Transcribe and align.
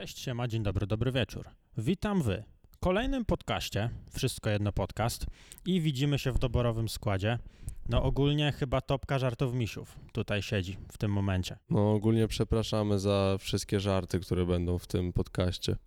Cześć, 0.00 0.18
siema, 0.18 0.48
dzień 0.48 0.62
dobry, 0.62 0.86
dobry 0.86 1.12
wieczór. 1.12 1.48
Witam 1.78 2.22
wy. 2.22 2.44
W 2.70 2.78
kolejnym 2.78 3.24
podcaście, 3.24 3.90
wszystko 4.12 4.50
jedno 4.50 4.72
podcast 4.72 5.26
i 5.66 5.80
widzimy 5.80 6.18
się 6.18 6.32
w 6.32 6.38
doborowym 6.38 6.88
składzie. 6.88 7.38
No 7.88 8.02
ogólnie 8.02 8.52
chyba 8.52 8.80
topka 8.80 9.18
żartów 9.18 9.54
misiów 9.54 9.98
tutaj 10.12 10.42
siedzi 10.42 10.76
w 10.92 10.98
tym 10.98 11.12
momencie. 11.12 11.56
No 11.70 11.92
ogólnie 11.92 12.28
przepraszamy 12.28 12.98
za 12.98 13.36
wszystkie 13.40 13.80
żarty, 13.80 14.20
które 14.20 14.46
będą 14.46 14.78
w 14.78 14.86
tym 14.86 15.12
podcaście. 15.12 15.72
Z 15.72 15.78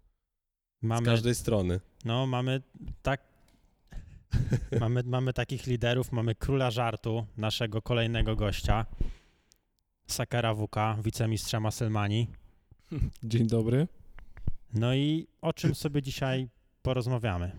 Mamy, 0.81 1.05
każdej 1.05 1.35
strony. 1.35 1.79
no 2.05 2.27
mamy 2.27 2.61
tak, 3.01 3.21
mamy, 4.81 5.03
mamy 5.05 5.33
takich 5.33 5.67
liderów, 5.67 6.11
mamy 6.11 6.35
króla 6.35 6.71
żartu, 6.71 7.25
naszego 7.37 7.81
kolejnego 7.81 8.35
gościa, 8.35 8.85
Sakara 10.07 10.55
WK, 10.55 10.75
wicemistrza 11.03 11.59
Maselmani. 11.59 12.27
Dzień 13.23 13.47
dobry. 13.47 13.87
No 14.73 14.93
i 14.95 15.27
o 15.41 15.53
czym 15.53 15.75
sobie 15.75 16.01
dzisiaj 16.01 16.49
porozmawiamy? 16.81 17.51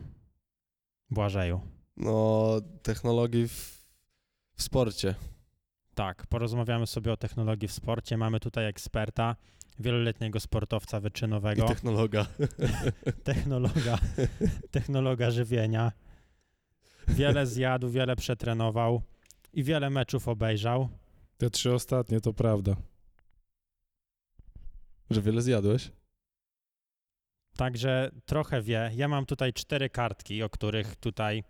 Błażeju. 1.10 1.60
No, 1.96 2.50
technologii 2.82 3.48
w, 3.48 3.84
w 4.56 4.62
sporcie. 4.62 5.14
Tak, 5.94 6.26
porozmawiamy 6.26 6.86
sobie 6.86 7.12
o 7.12 7.16
technologii 7.16 7.68
w 7.68 7.72
sporcie. 7.72 8.16
Mamy 8.16 8.40
tutaj 8.40 8.66
eksperta, 8.66 9.36
wieloletniego 9.78 10.40
sportowca 10.40 10.98
I 10.98 11.00
wyczynowego, 11.00 11.68
technologa. 11.68 12.26
technologa, 13.24 13.98
technologa 14.70 15.30
żywienia. 15.30 15.92
Wiele 17.08 17.46
zjadł, 17.46 17.88
wiele 17.90 18.16
przetrenował 18.16 19.02
i 19.52 19.62
wiele 19.64 19.90
meczów 19.90 20.28
obejrzał. 20.28 20.88
Te 21.38 21.50
trzy 21.50 21.74
ostatnie 21.74 22.20
to 22.20 22.32
prawda. 22.32 22.76
Że 25.10 25.22
wiele 25.22 25.42
zjadłeś? 25.42 25.90
Także 27.56 28.10
trochę 28.26 28.62
wie. 28.62 28.90
Ja 28.94 29.08
mam 29.08 29.26
tutaj 29.26 29.52
cztery 29.52 29.90
kartki, 29.90 30.42
o 30.42 30.50
których 30.50 30.96
tutaj, 30.96 31.44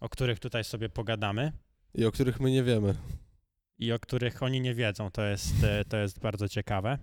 o 0.00 0.08
których 0.08 0.38
tutaj 0.40 0.64
sobie 0.64 0.88
pogadamy 0.88 1.52
I 1.94 2.04
o 2.04 2.12
których 2.12 2.40
my 2.40 2.50
nie 2.50 2.62
wiemy. 2.62 2.94
i 3.78 3.92
o 3.92 3.98
których 3.98 4.42
oni 4.42 4.60
nie 4.60 4.74
wiedzą. 4.74 5.10
To 5.10 5.22
jest, 5.24 5.64
e, 5.64 5.84
to 5.84 5.96
jest 5.96 6.18
bardzo 6.20 6.48
ciekawe. 6.48 6.98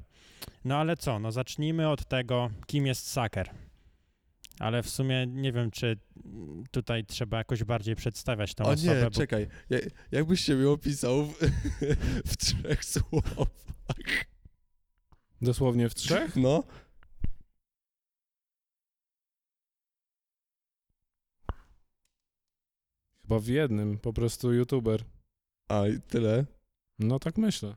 No 0.66 0.78
ale 0.78 0.98
co, 0.98 1.20
no 1.20 1.32
zacznijmy 1.32 1.90
od 1.90 2.06
tego, 2.08 2.50
kim 2.68 2.86
jest 2.88 3.12
Saker. 3.12 3.50
Ale 4.60 4.84
w 4.84 4.90
sumie 4.90 5.28
nie 5.28 5.52
wiem, 5.52 5.72
czy 5.72 5.98
tutaj 6.72 7.06
trzeba 7.06 7.38
jakoś 7.38 7.64
bardziej 7.64 7.96
przedstawiać 7.96 8.56
tą 8.56 8.64
o 8.64 8.70
osobę. 8.70 8.96
nie, 8.96 9.04
bo- 9.04 9.10
czekaj. 9.12 9.48
Ja, 9.70 9.78
jakbyś 10.12 10.42
się 10.42 10.56
mi 10.56 10.66
opisał 10.66 11.26
w, 11.26 11.40
w 12.32 12.38
trzech 12.38 12.86
słowach. 12.86 13.48
Dosłownie 15.42 15.90
w 15.90 15.96
trzech? 15.96 16.36
No. 16.36 16.64
Chyba 23.30 23.40
w 23.40 23.48
jednym, 23.48 23.98
po 23.98 24.14
prostu 24.14 24.54
youtuber. 24.54 25.04
A, 25.68 25.88
i 25.88 26.02
tyle. 26.02 26.46
No 27.00 27.20
tak 27.20 27.38
myślę. 27.38 27.76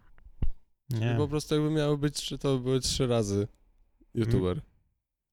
nie, 0.91 1.15
I 1.15 1.17
po 1.17 1.29
prostu 1.29 1.55
jakby 1.55 1.71
miały 1.71 1.99
być 1.99 2.35
to 2.41 2.59
były 2.59 2.81
trzy 2.81 3.07
razy 3.07 3.49
youtuber. 4.15 4.61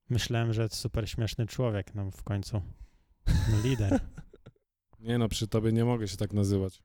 myślałem, 0.09 0.53
że 0.53 0.69
super 0.69 1.09
śmieszny 1.09 1.45
człowiek, 1.45 1.95
no 1.95 2.11
w 2.11 2.23
końcu 2.23 2.61
no, 3.27 3.61
lider. 3.63 3.99
Nie 4.99 5.17
no, 5.17 5.29
przy 5.29 5.47
tobie 5.47 5.71
nie 5.71 5.85
mogę 5.85 6.07
się 6.07 6.17
tak 6.17 6.33
nazywać. 6.33 6.81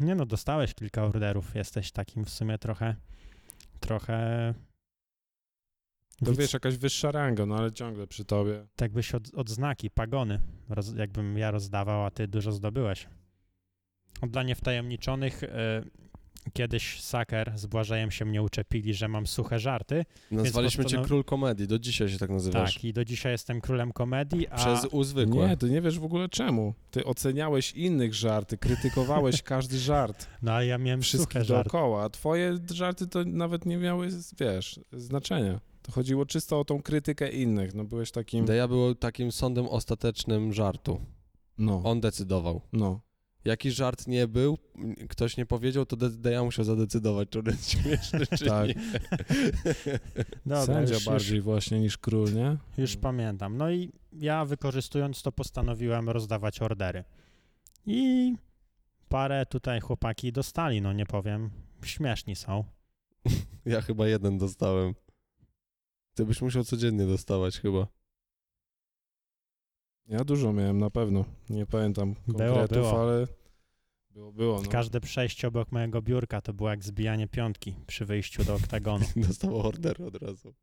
Nie 0.00 0.14
no, 0.14 0.26
dostałeś 0.26 0.74
kilka 0.74 1.04
orderów, 1.04 1.54
jesteś 1.54 1.92
takim 1.92 2.24
w 2.24 2.30
sumie 2.30 2.58
trochę, 2.58 2.96
trochę... 3.80 4.54
To 6.24 6.30
Widz- 6.30 6.38
wiesz, 6.38 6.52
jakaś 6.52 6.76
wyższa 6.76 7.10
ranga, 7.12 7.46
no 7.46 7.56
ale 7.56 7.72
ciągle 7.72 8.06
przy 8.06 8.24
tobie. 8.24 8.66
tak 8.76 8.92
byś 8.92 9.14
od, 9.14 9.34
odznaki, 9.34 9.90
pagony, 9.90 10.40
roz, 10.68 10.94
jakbym 10.96 11.38
ja 11.38 11.50
rozdawał, 11.50 12.04
a 12.04 12.10
ty 12.10 12.28
dużo 12.28 12.52
zdobyłeś. 12.52 13.06
Dla 14.22 14.42
niewtajemniczonych, 14.42 15.42
y, 15.42 15.48
kiedyś 16.52 17.00
Saker 17.00 17.52
z 17.58 17.66
Błażejem 17.66 18.10
się 18.10 18.24
mnie 18.24 18.42
uczepili, 18.42 18.94
że 18.94 19.08
mam 19.08 19.26
suche 19.26 19.58
żarty. 19.58 20.04
Nazwaliśmy 20.30 20.84
postanow- 20.84 20.90
cię 20.90 21.02
król 21.08 21.24
komedii, 21.24 21.66
do 21.66 21.78
dzisiaj 21.78 22.08
się 22.08 22.18
tak 22.18 22.30
nazywasz. 22.30 22.74
Tak, 22.74 22.84
i 22.84 22.92
do 22.92 23.04
dzisiaj 23.04 23.32
jestem 23.32 23.60
królem 23.60 23.92
komedii, 23.92 24.48
a... 24.48 24.56
Przez 24.56 24.84
U 24.84 25.04
zwykłe. 25.04 25.48
Nie, 25.48 25.56
ty 25.56 25.70
nie 25.70 25.80
wiesz 25.82 25.98
w 25.98 26.04
ogóle 26.04 26.28
czemu. 26.28 26.74
Ty 26.90 27.04
oceniałeś 27.04 27.72
innych 27.72 28.14
żarty, 28.14 28.58
krytykowałeś 28.58 29.42
każdy 29.52 29.78
żart, 29.78 30.26
No 30.42 30.52
ale 30.52 30.66
ja 30.66 30.78
miałem 30.78 31.02
suche 31.02 31.08
wszystkich 31.08 31.42
żarty. 31.44 31.70
dookoła, 31.70 32.04
a 32.04 32.10
twoje 32.10 32.58
żarty 32.72 33.06
to 33.06 33.24
nawet 33.24 33.66
nie 33.66 33.76
miały, 33.76 34.08
wiesz, 34.40 34.80
znaczenia. 34.92 35.60
To 35.86 35.92
chodziło 35.92 36.26
czysto 36.26 36.60
o 36.60 36.64
tą 36.64 36.82
krytykę 36.82 37.30
innych, 37.30 37.74
no 37.74 37.84
byłeś 37.84 38.10
takim... 38.10 38.44
Deja 38.44 38.68
był 38.68 38.94
takim 38.94 39.32
sądem 39.32 39.66
ostatecznym 39.66 40.52
żartu. 40.52 41.00
No, 41.58 41.80
On 41.84 42.00
decydował. 42.00 42.60
no. 42.72 43.00
Jaki 43.44 43.70
żart 43.70 44.06
nie 44.06 44.28
był, 44.28 44.58
ktoś 45.08 45.36
nie 45.36 45.46
powiedział, 45.46 45.86
to 45.86 45.96
De- 45.96 46.10
Deja 46.10 46.44
musiał 46.44 46.64
zadecydować, 46.64 47.28
czy 47.30 47.38
on 47.38 47.44
jest 47.46 47.70
śmieszny, 47.70 48.26
czy 48.38 48.44
Tak. 48.44 48.68
nie. 48.68 48.74
Dobra, 50.46 50.66
Sędzia 50.66 50.94
już, 50.94 51.04
bardziej 51.04 51.40
właśnie 51.40 51.80
niż 51.80 51.98
król, 51.98 52.32
nie? 52.34 52.56
Już, 52.78 52.78
już 52.78 52.96
pamiętam. 52.96 53.56
No 53.56 53.70
i 53.70 53.92
ja 54.12 54.44
wykorzystując 54.44 55.22
to 55.22 55.32
postanowiłem 55.32 56.08
rozdawać 56.10 56.62
ordery. 56.62 57.04
I 57.86 58.34
parę 59.08 59.46
tutaj 59.46 59.80
chłopaki 59.80 60.32
dostali, 60.32 60.80
no 60.82 60.92
nie 60.92 61.06
powiem, 61.06 61.50
śmieszni 61.84 62.36
są. 62.36 62.64
Ja 63.66 63.80
chyba 63.80 64.06
jeden 64.08 64.38
dostałem. 64.38 64.94
Ty 66.16 66.26
byś 66.26 66.42
musiał 66.42 66.64
codziennie 66.64 67.06
dostawać 67.06 67.58
chyba. 67.60 67.86
Ja 70.08 70.24
dużo 70.24 70.52
miałem 70.52 70.78
na 70.78 70.90
pewno. 70.90 71.24
Nie 71.50 71.66
pamiętam 71.66 72.14
Było, 72.26 72.38
konkretów, 72.38 72.76
było. 72.76 73.02
ale 73.02 73.26
było, 74.10 74.32
było. 74.32 74.62
No. 74.62 74.68
Każde 74.68 75.00
przejście 75.00 75.48
obok 75.48 75.72
mojego 75.72 76.02
biurka 76.02 76.40
to 76.40 76.52
było 76.52 76.70
jak 76.70 76.84
zbijanie 76.84 77.28
piątki 77.28 77.74
przy 77.86 78.04
wyjściu 78.04 78.44
do 78.44 78.54
oktagonu. 78.54 79.06
Dostał 79.28 79.60
order 79.66 80.02
od 80.02 80.22
razu. 80.22 80.54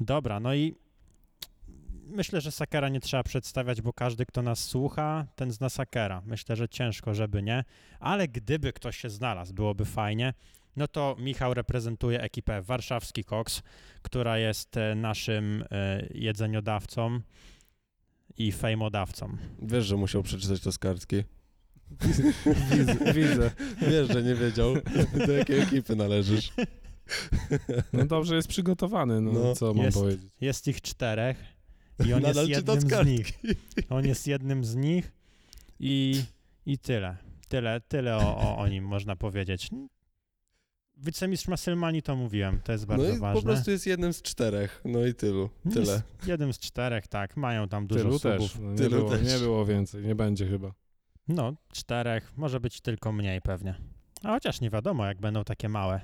Dobra, 0.00 0.40
no 0.40 0.54
i 0.54 0.74
myślę, 2.06 2.40
że 2.40 2.52
Sakera 2.52 2.88
nie 2.88 3.00
trzeba 3.00 3.22
przedstawiać, 3.22 3.82
bo 3.82 3.92
każdy, 3.92 4.26
kto 4.26 4.42
nas 4.42 4.64
słucha, 4.64 5.26
ten 5.36 5.50
zna 5.52 5.68
Sakera. 5.68 6.22
Myślę, 6.26 6.56
że 6.56 6.68
ciężko, 6.68 7.14
żeby 7.14 7.42
nie, 7.42 7.64
ale 8.00 8.28
gdyby 8.28 8.72
ktoś 8.72 8.96
się 8.96 9.10
znalazł, 9.10 9.54
byłoby 9.54 9.84
fajnie. 9.84 10.34
No 10.80 10.88
to 10.88 11.16
Michał 11.18 11.54
reprezentuje 11.54 12.20
ekipę 12.22 12.62
Warszawski 12.62 13.24
Cox, 13.24 13.62
która 14.02 14.38
jest 14.38 14.76
e, 14.76 14.94
naszym 14.94 15.64
e, 15.70 16.06
jedzeniodawcą 16.14 17.20
i 18.38 18.52
fejmodawcą. 18.52 19.36
Wiesz, 19.62 19.86
że 19.86 19.96
musiał 19.96 20.22
przeczytać 20.22 20.60
to 20.60 20.72
z 20.72 20.78
kartki. 20.78 21.24
Widzę, 22.70 22.94
widzę. 23.20 23.50
Wiesz, 23.82 24.08
że 24.08 24.22
nie 24.22 24.34
wiedział, 24.34 24.74
do 25.26 25.32
jakiej 25.32 25.60
ekipy 25.60 25.96
należysz. 25.96 26.52
No 27.92 28.06
dobrze 28.06 28.36
jest 28.36 28.48
przygotowany, 28.48 29.20
no, 29.20 29.32
No. 29.32 29.54
co 29.54 29.74
mam 29.74 29.84
Jest. 29.84 29.98
powiedzieć. 29.98 30.32
Jest 30.40 30.68
ich 30.68 30.80
czterech 30.80 31.44
i 32.06 32.12
on 32.12 32.22
Nadal 32.22 32.48
jest 32.48 32.68
jednym 32.68 32.80
z 32.80 33.06
nich. 33.06 33.32
On 33.90 34.06
jest 34.06 34.26
jednym 34.26 34.64
z 34.64 34.74
nich 34.74 35.12
i, 35.80 36.22
i 36.66 36.78
tyle. 36.78 37.16
Tyle, 37.48 37.80
tyle 37.80 38.16
o, 38.16 38.36
o, 38.36 38.58
o 38.58 38.68
nim 38.68 38.84
można 38.84 39.16
powiedzieć. 39.16 39.70
Wicemistrz 41.02 41.48
Maselmani 41.48 42.02
to 42.02 42.16
mówiłem, 42.16 42.60
to 42.64 42.72
jest 42.72 42.86
bardzo 42.86 43.08
no 43.08 43.14
i 43.14 43.18
ważne. 43.18 43.40
po 43.42 43.46
prostu 43.46 43.70
jest 43.70 43.86
jednym 43.86 44.12
z 44.12 44.22
czterech. 44.22 44.82
No 44.84 45.06
i 45.06 45.14
tylu. 45.14 45.50
Tyle. 45.72 45.92
Jest 45.92 46.04
jednym 46.26 46.52
z 46.52 46.58
czterech, 46.58 47.08
tak. 47.08 47.36
Mają 47.36 47.68
tam 47.68 47.86
dużo 47.86 48.04
Tylu 48.04 48.18
subów. 48.18 48.52
też. 48.52 48.58
No, 48.60 48.70
nie, 48.70 48.76
Tylu 48.76 48.96
było, 48.96 49.10
też. 49.10 49.32
nie 49.32 49.38
było 49.38 49.66
więcej, 49.66 50.04
nie 50.04 50.14
będzie 50.14 50.48
chyba. 50.48 50.72
No, 51.28 51.54
czterech, 51.72 52.32
może 52.36 52.60
być 52.60 52.80
tylko 52.80 53.12
mniej 53.12 53.40
pewnie. 53.40 53.74
A 54.22 54.32
chociaż 54.32 54.60
nie 54.60 54.70
wiadomo, 54.70 55.06
jak 55.06 55.20
będą 55.20 55.44
takie 55.44 55.68
małe. 55.68 56.00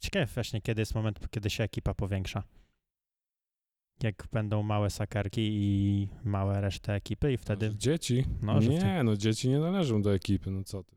Ciekawe 0.00 0.26
właśnie, 0.26 0.60
kiedy 0.60 0.82
jest 0.82 0.94
moment, 0.94 1.18
kiedy 1.30 1.50
się 1.50 1.64
ekipa 1.64 1.94
powiększa. 1.94 2.42
Jak 4.02 4.28
będą 4.32 4.62
małe 4.62 4.90
sakerki 4.90 5.40
i 5.52 6.08
małe 6.24 6.60
resztę 6.60 6.94
ekipy 6.94 7.32
i 7.32 7.36
wtedy... 7.36 7.72
Dzieci? 7.76 8.24
No, 8.42 8.58
nie, 8.60 9.02
no 9.04 9.16
dzieci 9.16 9.48
nie 9.48 9.58
należą 9.58 10.02
do 10.02 10.14
ekipy, 10.14 10.50
no 10.50 10.64
co 10.64 10.82
ty. 10.84 10.96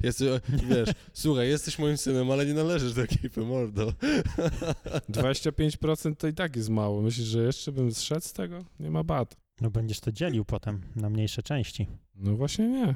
Jest, 0.00 0.22
wiesz, 0.48 0.88
słuchaj, 1.12 1.48
jesteś 1.48 1.78
moim 1.78 1.96
synem, 1.96 2.30
ale 2.30 2.46
nie 2.46 2.54
należysz 2.54 2.94
do 2.94 3.02
ekipy, 3.02 3.40
mordo. 3.40 3.92
25% 5.10 6.16
to 6.16 6.28
i 6.28 6.34
tak 6.34 6.56
jest 6.56 6.68
mało. 6.68 7.02
Myślisz, 7.02 7.26
że 7.26 7.42
jeszcze 7.42 7.72
bym 7.72 7.92
zszedł 7.92 8.26
z 8.26 8.32
tego? 8.32 8.64
Nie 8.80 8.90
ma 8.90 9.04
bat. 9.04 9.36
No 9.60 9.70
będziesz 9.70 10.00
to 10.00 10.12
dzielił 10.12 10.44
potem 10.44 10.82
na 10.96 11.10
mniejsze 11.10 11.42
części. 11.42 11.86
No 12.14 12.36
właśnie 12.36 12.68
nie. 12.68 12.94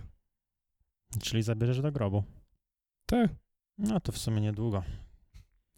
Czyli 1.23 1.43
zabierzesz 1.43 1.81
do 1.81 1.93
grobu. 1.93 2.25
Tak. 3.07 3.31
No 3.79 4.01
to 4.01 4.13
w 4.13 4.19
sumie 4.19 4.41
niedługo. 4.41 4.83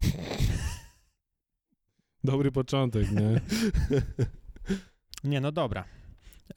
Dobry 2.24 2.52
początek, 2.52 3.10
nie? 3.12 3.40
Nie, 5.24 5.40
no 5.40 5.52
dobra. 5.52 5.84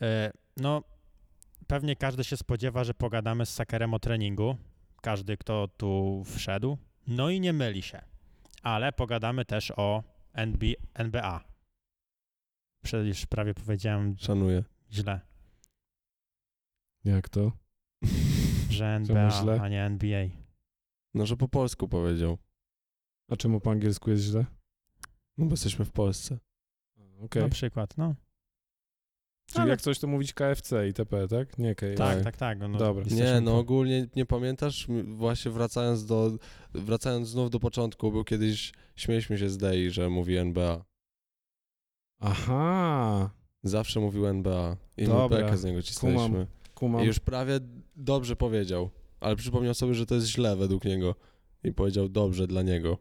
E, 0.01 0.31
no, 0.57 0.83
pewnie 1.67 1.95
każdy 1.95 2.23
się 2.23 2.37
spodziewa, 2.37 2.83
że 2.83 2.93
pogadamy 2.93 3.45
z 3.45 3.53
Sakerem 3.53 3.93
o 3.93 3.99
treningu. 3.99 4.57
Każdy, 5.01 5.37
kto 5.37 5.67
tu 5.67 6.23
wszedł. 6.25 6.77
No 7.07 7.29
i 7.29 7.39
nie 7.39 7.53
myli 7.53 7.81
się. 7.81 8.01
ale 8.63 8.91
pogadamy 8.93 9.45
też 9.45 9.71
o 9.75 10.03
NB, 10.33 10.63
NBA. 10.93 11.43
Przecież 12.83 13.25
prawie 13.25 13.53
powiedziałem 13.53 14.17
Szanuję. 14.17 14.63
źle, 14.91 15.19
Jak 17.03 17.29
to? 17.29 17.51
że 18.69 18.85
NBA, 18.95 19.29
źle? 19.31 19.61
a 19.61 19.69
nie 19.69 19.83
NBA. 19.83 20.27
No, 21.13 21.25
że 21.25 21.37
po 21.37 21.47
polsku 21.47 21.87
powiedział. 21.87 22.37
A 23.31 23.35
czemu 23.35 23.59
po 23.59 23.71
angielsku 23.71 24.11
jest 24.11 24.23
źle? 24.23 24.45
No 25.37 25.45
bo 25.45 25.51
jesteśmy 25.51 25.85
w 25.85 25.91
Polsce. 25.91 26.37
Okej. 27.21 27.43
Na 27.43 27.49
przykład, 27.49 27.97
no. 27.97 28.15
Czyli 29.45 29.61
ale- 29.61 29.69
jak 29.69 29.81
coś 29.81 29.99
to 29.99 30.07
mówić 30.07 30.33
KFC 30.33 30.87
itp., 30.87 31.27
tak? 31.27 31.57
Nie 31.57 31.75
KFC. 31.75 31.95
Tak, 31.95 32.23
tak, 32.23 32.37
tak. 32.37 32.59
No, 32.59 32.69
Dobra. 32.69 33.03
jesteśmy 33.03 33.25
Nie, 33.33 33.41
no 33.41 33.57
ogólnie 33.57 34.07
nie 34.15 34.25
pamiętasz, 34.25 34.87
właśnie 35.07 35.51
wracając 35.51 36.05
do, 36.05 36.31
wracając 36.73 37.27
znów 37.27 37.49
do 37.49 37.59
początku, 37.59 38.11
był 38.11 38.23
kiedyś, 38.23 38.73
śmieliśmy 38.95 39.37
się 39.37 39.49
z 39.49 39.57
Dei, 39.57 39.89
że 39.91 40.09
mówi 40.09 40.37
NBA. 40.37 40.85
Aha, 42.19 43.29
Zawsze 43.63 43.99
mówił 43.99 44.25
NBA 44.27 44.77
i 44.97 45.05
Dobra, 45.05 45.37
bekę 45.37 45.57
z 45.57 45.63
niego 45.63 45.81
cisnęliśmy. 45.81 46.47
kumam. 46.75 47.03
I 47.03 47.05
już 47.05 47.19
prawie 47.19 47.59
dobrze 47.95 48.35
powiedział, 48.35 48.89
ale 49.19 49.35
przypomniał 49.35 49.73
sobie, 49.73 49.93
że 49.93 50.05
to 50.05 50.15
jest 50.15 50.27
źle 50.27 50.55
według 50.55 50.85
niego. 50.85 51.15
I 51.63 51.71
powiedział 51.73 52.09
dobrze 52.09 52.47
dla 52.47 52.61
niego. 52.61 52.97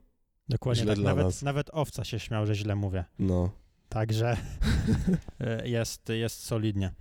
Dokładnie 0.49 0.83
źle 0.83 0.93
tak. 0.93 1.01
dla 1.03 1.11
Nawet, 1.11 1.25
nas. 1.25 1.43
nawet 1.43 1.71
owca 1.73 2.05
się 2.05 2.19
śmiał, 2.19 2.47
że 2.47 2.55
źle 2.55 2.77
mówię. 2.77 3.05
No. 3.19 3.51
Także 3.95 4.37
e, 5.41 5.69
jest, 5.69 6.09
jest 6.09 6.45
solidnie. 6.45 6.93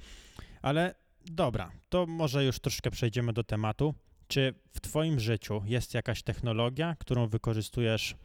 Ale 0.62 0.95
dobra, 1.25 1.72
to 1.90 2.06
może 2.06 2.45
już 2.45 2.60
troszkę 2.60 2.92
przejdziemy 2.92 3.34
do 3.34 3.44
tematu. 3.44 3.94
Czy 4.28 4.54
w 4.74 4.81
Twoim 4.81 5.19
życiu 5.19 5.62
jest 5.66 5.94
jakaś 5.94 6.24
technologia, 6.24 6.95
którą 7.00 7.28
wykorzystujesz 7.28 8.16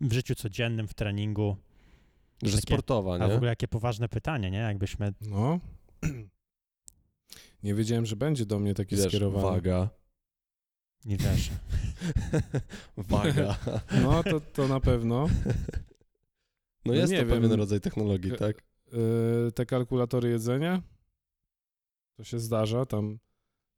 w 0.00 0.12
życiu 0.12 0.34
codziennym, 0.34 0.88
w 0.88 0.94
treningu? 0.94 1.56
Że 2.42 2.56
Takie- 2.56 2.62
sportowa, 2.62 3.14
A 3.14 3.26
w 3.26 3.28
nie? 3.30 3.36
ogóle 3.36 3.50
jakie 3.50 3.68
poważne 3.68 4.08
pytanie, 4.08 4.50
nie? 4.50 4.58
Jakbyśmy. 4.58 5.12
No. 5.20 5.60
Nie 7.62 7.74
wiedziałem, 7.74 8.06
że 8.06 8.16
będzie 8.16 8.46
do 8.46 8.58
mnie 8.58 8.74
taki 8.74 8.96
Wiesz, 8.96 9.06
skierowany. 9.08 9.44
waga. 9.44 9.88
Nie 11.04 11.16
wiesz. 11.16 11.50
Waga. 12.96 13.58
No, 14.02 14.22
to, 14.22 14.40
to 14.40 14.68
na 14.68 14.80
pewno. 14.80 15.26
No 16.84 16.92
No 16.92 16.98
jest 16.98 17.12
nie 17.12 17.18
to 17.20 17.26
wiem. 17.26 17.40
pewien 17.42 17.52
rodzaj 17.58 17.80
technologii, 17.80 18.30
K- 18.30 18.36
tak? 18.36 18.62
Yy, 18.92 19.52
te 19.54 19.66
kalkulatory 19.66 20.28
jedzenia, 20.30 20.82
to 22.16 22.24
się 22.24 22.38
zdarza 22.38 22.86
tam 22.86 23.18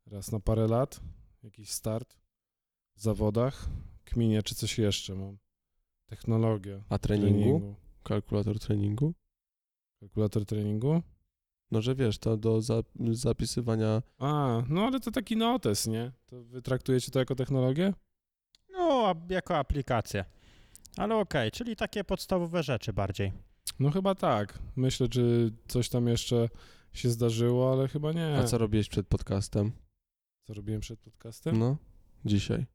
raz 0.07 0.33
na 0.33 0.41
parę 0.41 0.67
lat, 0.67 1.01
jakiś 1.43 1.71
start 1.71 2.17
w 2.97 3.01
zawodach, 3.03 3.67
kminie 4.05 4.43
czy 4.43 4.55
coś 4.55 4.79
jeszcze 4.79 5.15
mam. 5.15 5.39
Technologia 6.07 6.85
A 6.89 6.99
treningu? 6.99 7.39
treningu. 7.41 7.75
Kalkulator 8.03 8.59
treningu? 8.59 9.15
Kalkulator 10.01 10.47
treningu? 10.47 11.03
No, 11.71 11.83
że 11.83 11.95
wiesz, 11.95 12.19
to 12.19 12.37
do 12.37 12.61
za 12.63 12.83
zapisywania... 13.13 14.03
A, 14.19 14.63
no 14.69 14.83
ale 14.87 15.01
to 15.01 15.11
taki 15.11 15.37
notes, 15.37 15.87
nie? 15.87 16.13
To 16.27 16.45
wy 16.45 16.63
traktujecie 16.63 17.11
to 17.11 17.19
jako 17.19 17.35
technologię? 17.35 17.93
No, 18.71 19.15
jako 19.31 19.57
aplikację. 19.59 20.25
Ale 20.97 21.17
okej, 21.17 21.51
czyli 21.51 21.77
takie 21.77 22.05
podstawowe 22.05 22.63
rzeczy 22.63 22.93
bardziej. 22.93 23.33
No 23.79 23.91
chyba 23.91 24.15
tak. 24.15 24.59
Myślę, 24.77 25.09
czy 25.09 25.53
coś 25.69 25.89
tam 25.89 26.09
jeszcze 26.09 26.49
się 26.93 27.11
zdarzyło, 27.11 27.73
ale 27.73 27.89
chyba 27.89 28.13
nie. 28.13 28.39
A 28.39 28.45
co 28.45 28.59
robiłeś 28.59 28.89
przed 28.89 29.07
podcastem? 29.07 29.73
Co 30.47 30.55
robiłem 30.55 30.81
przed 30.81 31.01
podcastem? 31.01 31.59
No, 31.59 31.77
dzisiaj. 32.25 32.67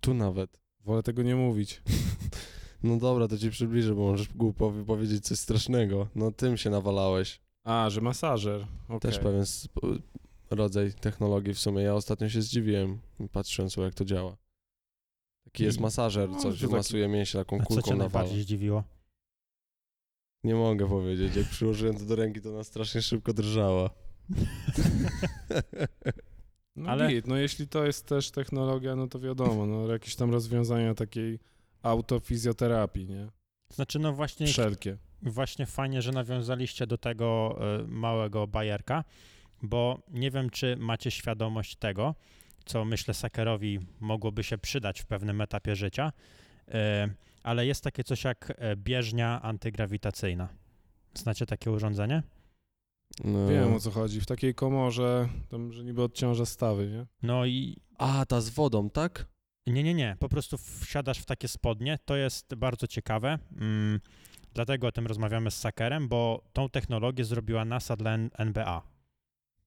Tu 0.00 0.14
nawet. 0.14 0.60
Wolę 0.80 1.02
tego 1.02 1.22
nie 1.22 1.36
mówić. 1.36 1.82
No 2.84 2.96
dobra, 2.96 3.28
to 3.28 3.38
ci 3.38 3.50
przybliżę, 3.50 3.94
bo 3.94 4.02
możesz 4.02 4.28
głupo 4.28 4.72
powiedzieć 4.86 5.24
coś 5.24 5.38
strasznego. 5.38 6.08
No 6.14 6.30
tym 6.30 6.56
się 6.56 6.70
nawalałeś. 6.70 7.40
A, 7.64 7.90
że 7.90 8.00
masażer. 8.00 8.66
Okej. 8.88 9.00
Też 9.00 9.18
pewien 9.18 9.44
rodzaj 10.54 10.92
technologii 10.94 11.54
w 11.54 11.58
sumie. 11.58 11.82
Ja 11.82 11.94
ostatnio 11.94 12.28
się 12.28 12.42
zdziwiłem, 12.42 12.98
patrząc 13.32 13.76
jak 13.76 13.94
to 13.94 14.04
działa. 14.04 14.36
Taki 15.44 15.64
jest 15.64 15.78
I- 15.78 15.82
masażer, 15.82 16.28
no, 16.30 16.36
co 16.38 16.50
to 16.50 16.56
się 16.56 16.62
taki- 16.62 16.72
masuje 16.74 17.08
mięśnie 17.08 17.40
taką 17.40 17.56
A 17.56 17.62
co 17.62 17.66
kulką 17.66 17.90
cię 17.90 17.96
najbardziej 17.96 18.42
zdziwiło? 18.42 18.84
Nie 20.44 20.54
mogę 20.54 20.88
powiedzieć, 20.88 21.36
jak 21.36 21.46
przyłożyłem 21.46 21.96
to 21.98 22.04
do 22.04 22.16
ręki, 22.16 22.40
to 22.40 22.50
ona 22.50 22.64
strasznie 22.64 23.02
szybko 23.02 23.32
drżała. 23.32 23.90
No 26.76 26.90
Ale- 26.90 27.04
ale... 27.04 27.22
no 27.26 27.36
jeśli 27.36 27.68
to 27.68 27.84
jest 27.86 28.06
też 28.06 28.30
technologia, 28.30 28.96
no 28.96 29.06
to 29.06 29.20
wiadomo, 29.20 29.66
no 29.66 29.86
jakieś 29.92 30.16
tam 30.16 30.30
rozwiązania 30.32 30.94
takiej 30.94 31.38
autofizjoterapii, 31.82 33.06
nie? 33.06 33.28
Znaczy, 33.74 33.98
no 33.98 34.12
właśnie, 34.12 34.46
Wszelkie. 34.46 34.96
właśnie 35.22 35.66
fajnie, 35.66 36.02
że 36.02 36.12
nawiązaliście 36.12 36.86
do 36.86 36.98
tego 36.98 37.58
e, 37.80 37.84
małego 37.88 38.46
bajerka, 38.46 39.04
bo 39.62 40.02
nie 40.08 40.30
wiem, 40.30 40.50
czy 40.50 40.76
macie 40.76 41.10
świadomość 41.10 41.76
tego, 41.76 42.14
co 42.64 42.84
myślę 42.84 43.14
Sakerowi 43.14 43.78
mogłoby 44.00 44.44
się 44.44 44.58
przydać 44.58 45.00
w 45.00 45.06
pewnym 45.06 45.40
etapie 45.40 45.76
życia, 45.76 46.12
e, 46.68 47.08
ale 47.42 47.66
jest 47.66 47.84
takie 47.84 48.04
coś 48.04 48.24
jak 48.24 48.52
e, 48.56 48.76
bieżnia 48.76 49.42
antygrawitacyjna. 49.42 50.48
Znacie 51.14 51.46
takie 51.46 51.70
urządzenie? 51.70 52.22
No. 53.24 53.48
Wiem 53.48 53.74
o 53.74 53.80
co 53.80 53.90
chodzi. 53.90 54.20
W 54.20 54.26
takiej 54.26 54.54
komorze, 54.54 55.28
tam, 55.48 55.72
że 55.72 55.84
niby 55.84 56.02
odciąża 56.02 56.46
stawy, 56.46 56.90
nie? 56.90 57.06
No 57.22 57.46
i 57.46 57.76
A, 57.98 58.26
ta 58.26 58.40
z 58.40 58.48
wodą, 58.50 58.90
tak? 58.90 59.26
Nie, 59.66 59.82
nie, 59.82 59.94
nie. 59.94 60.16
Po 60.20 60.28
prostu 60.28 60.58
wsiadasz 60.58 61.18
w 61.18 61.24
takie 61.24 61.48
spodnie. 61.48 61.98
To 62.04 62.16
jest 62.16 62.54
bardzo 62.54 62.86
ciekawe. 62.86 63.38
Mm, 63.60 64.00
dlatego 64.54 64.86
o 64.86 64.92
tym 64.92 65.06
rozmawiamy 65.06 65.50
z 65.50 65.58
Sakerem, 65.58 66.08
bo 66.08 66.44
tą 66.52 66.68
technologię 66.68 67.24
zrobiła 67.24 67.64
NASA 67.64 67.96
dla 67.96 68.14
N- 68.14 68.30
NBA. 68.38 68.82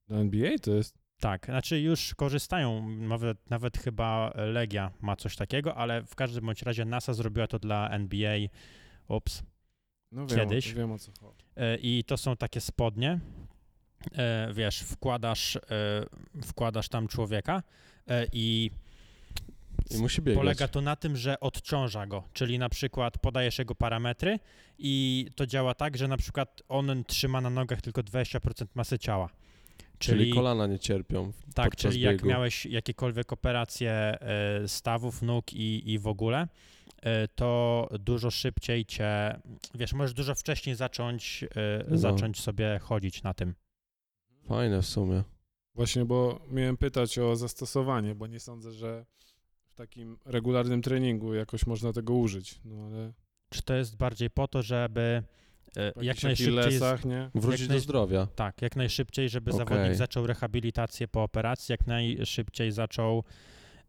Na 0.10 0.18
NBA 0.18 0.58
to 0.62 0.72
jest? 0.72 0.98
Tak, 1.20 1.46
znaczy 1.46 1.80
już 1.80 2.16
korzystają, 2.16 2.90
nawet, 2.90 3.50
nawet 3.50 3.78
chyba 3.78 4.32
Legia 4.36 4.92
ma 5.02 5.16
coś 5.16 5.36
takiego, 5.36 5.76
ale 5.76 6.04
w 6.04 6.16
każdym 6.16 6.46
bądź 6.46 6.62
razie 6.62 6.86
NASA 6.86 7.14
zrobiła 7.14 7.48
to 7.48 7.60
dla 7.60 7.90
NBA. 7.90 8.38
Ups. 9.08 9.44
No 10.12 10.28
wiem, 10.28 10.40
Kiedyś. 10.40 10.74
wiem 10.74 10.92
o 10.92 11.00
co 11.00 11.12
chodzi. 11.22 11.46
E, 11.56 11.78
I 11.78 12.04
to 12.04 12.18
są 12.18 12.36
takie 12.38 12.62
spodnie. 12.62 13.20
E, 14.16 14.54
Wiesz, 14.54 14.80
wkładasz, 14.80 15.56
e, 15.56 15.60
wkładasz 16.44 16.90
tam 16.90 17.08
człowieka 17.08 17.64
i 18.34 18.72
I 19.92 19.98
musi 19.98 20.22
biegać. 20.22 20.42
Polega 20.42 20.68
to 20.68 20.82
na 20.82 20.96
tym, 20.96 21.18
że 21.18 21.40
odciąża 21.40 22.08
go, 22.08 22.24
czyli 22.34 22.60
na 22.60 22.70
przykład 22.70 23.18
podajesz 23.18 23.60
jego 23.60 23.76
parametry 23.76 24.40
i 24.78 25.26
to 25.36 25.46
działa 25.46 25.74
tak, 25.74 25.98
że 25.98 26.08
na 26.08 26.18
przykład 26.18 26.62
on 26.70 27.04
trzyma 27.08 27.42
na 27.42 27.50
nogach 27.50 27.82
tylko 27.82 28.02
20% 28.02 28.66
masy 28.76 29.00
ciała. 29.00 29.30
Czyli, 30.00 30.20
Czyli, 30.20 30.34
kolana 30.34 30.68
nie 30.68 30.80
cierpią. 30.80 31.32
tak, 31.56 31.76
czyli 31.76 32.02
jak 32.02 32.16
biegu. 32.16 32.28
miałeś 32.28 32.66
jakiekolwiek 32.66 33.34
operacje 33.34 33.92
e, 33.92 34.68
stawów, 34.68 35.22
nóg 35.22 35.54
i, 35.54 35.92
i 35.92 36.00
w 36.00 36.08
ogóle, 36.08 36.48
e, 37.02 37.28
to 37.28 37.90
dużo 38.00 38.32
szybciej 38.32 38.86
cię, 38.86 39.40
wiesz, 39.76 39.94
możesz 39.94 40.14
dużo 40.14 40.36
wcześniej 40.36 40.76
zacząć, 40.76 41.44
e, 41.44 41.86
No. 41.90 41.98
zacząć 41.98 42.42
sobie 42.42 42.80
chodzić 42.82 43.24
na 43.24 43.34
tym. 43.34 43.54
Fajne 44.48 44.82
w 44.82 44.86
sumie. 44.86 45.24
Właśnie, 45.76 46.06
bo 46.06 46.40
miałem 46.52 46.78
pytać 46.78 47.20
o 47.20 47.36
zastosowanie, 47.36 48.16
bo 48.16 48.28
nie 48.28 48.40
sądzę, 48.40 48.72
że 48.72 49.06
w 49.68 49.74
takim 49.76 50.18
regularnym 50.26 50.82
treningu 50.82 51.34
jakoś 51.34 51.68
można 51.68 51.94
tego 51.94 52.14
użyć. 52.14 52.60
No 52.66 52.86
ale 52.86 53.14
Czy 53.50 53.62
to 53.64 53.74
jest 53.76 53.98
bardziej 53.98 54.30
po 54.30 54.48
to, 54.48 54.62
żeby 54.62 55.24
jak 55.76 56.06
jakichś 56.06 56.24
najszybciej... 56.24 56.60
Achillesach, 56.60 57.06
nie? 57.06 57.30
Wrócić 57.36 57.62
Jak 57.62 57.70
do 57.70 57.76
naj- 57.76 57.80
zdrowia. 57.80 58.28
Tak, 58.36 58.62
jak 58.62 58.76
najszybciej, 58.76 59.30
żeby 59.30 59.52
Okej. 59.52 59.68
zawodnik 59.68 59.96
zaczął 59.96 60.28
rehabilitację 60.28 61.08
po 61.08 61.24
operacji, 61.24 61.74
jak 61.74 61.88
najszybciej 61.88 62.72
zaczął, 62.72 63.24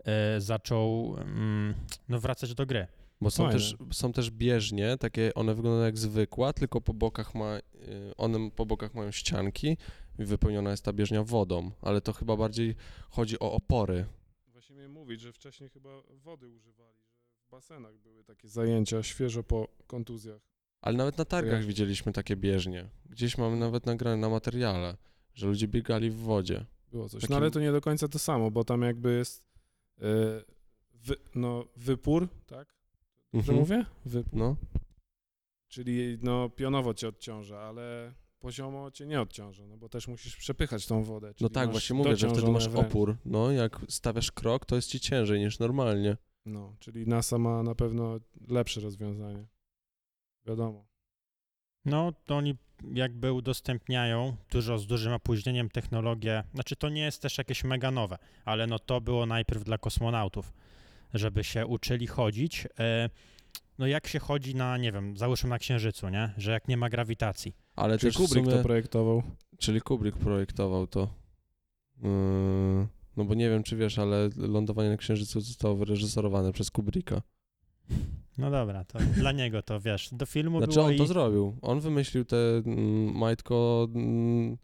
e, 0.04 0.40
zaczął 0.40 1.16
mm, 1.20 1.74
no, 2.08 2.20
wracać 2.20 2.54
do 2.54 2.66
gry. 2.66 2.86
Bo 3.20 3.30
są 3.30 3.44
Fajne. 3.44 3.58
też, 3.58 3.76
są 3.92 4.12
też 4.12 4.30
bieżnie, 4.30 4.96
takie 4.98 5.34
one 5.34 5.54
wyglądają 5.54 5.84
jak 5.84 5.98
zwykła, 5.98 6.52
tylko 6.52 6.80
po 6.80 6.94
bokach 6.94 7.34
ma, 7.34 7.58
y, 7.58 8.16
one 8.16 8.50
po 8.50 8.66
bokach 8.66 8.94
mają 8.94 9.10
ścianki 9.10 9.76
i 10.18 10.24
wypełniona 10.24 10.70
jest 10.70 10.84
ta 10.84 10.92
bieżnia 10.92 11.22
wodą, 11.22 11.70
ale 11.82 12.00
to 12.00 12.12
chyba 12.12 12.36
bardziej 12.36 12.74
chodzi 13.10 13.38
o 13.38 13.52
opory. 13.52 14.06
Właśnie 14.46 14.76
miałem 14.76 14.92
mówić, 14.92 15.20
że 15.20 15.32
wcześniej 15.32 15.70
chyba 15.70 15.90
wody 16.10 16.48
używali, 16.48 16.98
że 17.06 17.18
w 17.46 17.50
basenach 17.50 17.98
były 17.98 18.24
takie 18.24 18.48
zajęcia 18.48 19.02
świeżo 19.02 19.42
po 19.42 19.68
kontuzjach. 19.86 20.55
Ale 20.86 20.96
nawet 20.96 21.18
na 21.18 21.24
targach 21.24 21.60
Ja- 21.60 21.66
widzieliśmy 21.66 22.12
takie 22.12 22.36
bieżnie. 22.36 22.88
Gdzieś 23.10 23.38
mamy 23.38 23.56
nawet 23.56 23.86
nagrane 23.86 24.16
na 24.16 24.28
materiale, 24.28 24.96
że 25.34 25.46
ludzie 25.46 25.68
biegali 25.68 26.10
w 26.10 26.16
wodzie. 26.16 26.66
Było 26.92 27.08
coś. 27.08 27.20
Taki- 27.20 27.30
No 27.32 27.36
ale 27.36 27.50
to 27.50 27.60
nie 27.60 27.72
do 27.72 27.80
końca 27.80 28.08
to 28.08 28.18
samo, 28.18 28.50
bo 28.50 28.64
tam 28.64 28.82
jakby 28.82 29.14
jest 29.16 29.44
e, 29.98 30.02
wy, 30.94 31.14
no, 31.34 31.64
wypór, 31.76 32.28
tak? 32.46 32.74
Że 33.34 33.38
Mhm. 33.38 33.58
mówię? 33.58 33.84
Wypór. 34.04 34.38
No, 34.38 34.56
Czyli 35.68 36.18
no 36.22 36.50
pionowo 36.50 36.94
cię 36.94 37.08
odciąża, 37.08 37.58
ale 37.60 38.14
poziomo 38.38 38.90
cię 38.90 39.06
nie 39.06 39.20
odciąża, 39.20 39.66
no 39.66 39.76
bo 39.76 39.88
też 39.88 40.08
musisz 40.08 40.36
przepychać 40.36 40.86
tą 40.86 41.02
wodę. 41.04 41.34
No 41.40 41.48
tak, 41.48 41.70
właśnie 41.70 41.96
mówię, 41.96 42.16
że 42.16 42.28
wtedy 42.30 42.50
masz 42.52 42.66
opór. 42.68 43.16
No, 43.24 43.50
jak 43.52 43.80
stawiasz 43.88 44.32
krok, 44.32 44.66
to 44.66 44.76
jest 44.76 44.88
ci 44.88 45.00
ciężej 45.00 45.40
niż 45.40 45.58
normalnie. 45.58 46.16
No, 46.46 46.76
czyli 46.78 47.06
NASA 47.06 47.38
ma 47.38 47.62
na 47.62 47.74
pewno 47.74 48.18
lepsze 48.48 48.80
rozwiązanie. 48.80 49.46
Wiadomo. 50.46 50.86
No, 51.84 52.12
to 52.26 52.36
oni 52.36 52.54
jakby 52.94 53.32
udostępniają 53.32 54.36
dużo 54.50 54.78
z 54.78 54.86
dużym 54.86 55.12
opóźnieniem 55.12 55.68
technologię. 55.70 56.44
Znaczy, 56.54 56.76
to 56.76 56.88
nie 56.88 57.00
jest 57.02 57.22
też 57.22 57.38
jakieś 57.38 57.64
mega 57.64 57.90
nowe, 57.90 58.18
ale 58.44 58.66
no 58.66 58.78
to 58.78 59.00
było 59.00 59.26
najpierw 59.26 59.64
dla 59.64 59.78
kosmonautów, 59.78 60.52
żeby 61.14 61.44
się 61.44 61.66
uczyli 61.66 62.06
chodzić. 62.06 62.68
E, 62.78 63.10
No 63.78 63.86
jak 63.86 64.06
się 64.06 64.18
chodzi 64.18 64.54
na, 64.54 64.76
nie 64.78 64.92
wiem, 64.92 65.16
załóżmy 65.16 65.50
na 65.50 65.58
Księżycu, 65.58 66.08
nie? 66.08 66.34
Że 66.36 66.52
jak 66.52 66.68
nie 66.68 66.76
ma 66.76 66.88
grawitacji. 66.88 67.56
Ale 67.76 67.98
Czyli 67.98 68.12
też 68.12 68.22
w 68.22 68.24
Kubrick 68.26 68.46
sumie... 68.46 68.56
to 68.56 68.62
projektował. 68.62 69.22
Czyli 69.58 69.80
Kubrick 69.80 70.18
projektował 70.18 70.86
to. 70.86 71.08
Yy, 72.02 72.08
no 73.16 73.24
bo 73.24 73.34
nie 73.34 73.50
wiem, 73.50 73.62
czy 73.62 73.76
wiesz, 73.76 73.98
ale 73.98 74.28
lądowanie 74.36 74.88
na 74.90 74.96
Księżycu 74.96 75.40
zostało 75.40 75.76
wyreżyserowane 75.76 76.52
przez 76.52 76.70
Kubricka. 76.70 77.22
No 78.38 78.50
dobra, 78.50 78.84
to 78.84 78.98
dla 78.98 79.32
niego 79.32 79.62
to 79.62 79.80
wiesz, 79.80 80.08
do 80.12 80.26
filmu 80.26 80.58
Znaczy 80.58 80.72
było 80.74 80.86
on 80.86 80.94
i... 80.94 80.98
to 80.98 81.06
zrobił. 81.06 81.56
On 81.62 81.80
wymyślił 81.80 82.24
te 82.24 82.36
mm, 82.66 83.14
majtko 83.16 83.88
mm, 83.94 84.56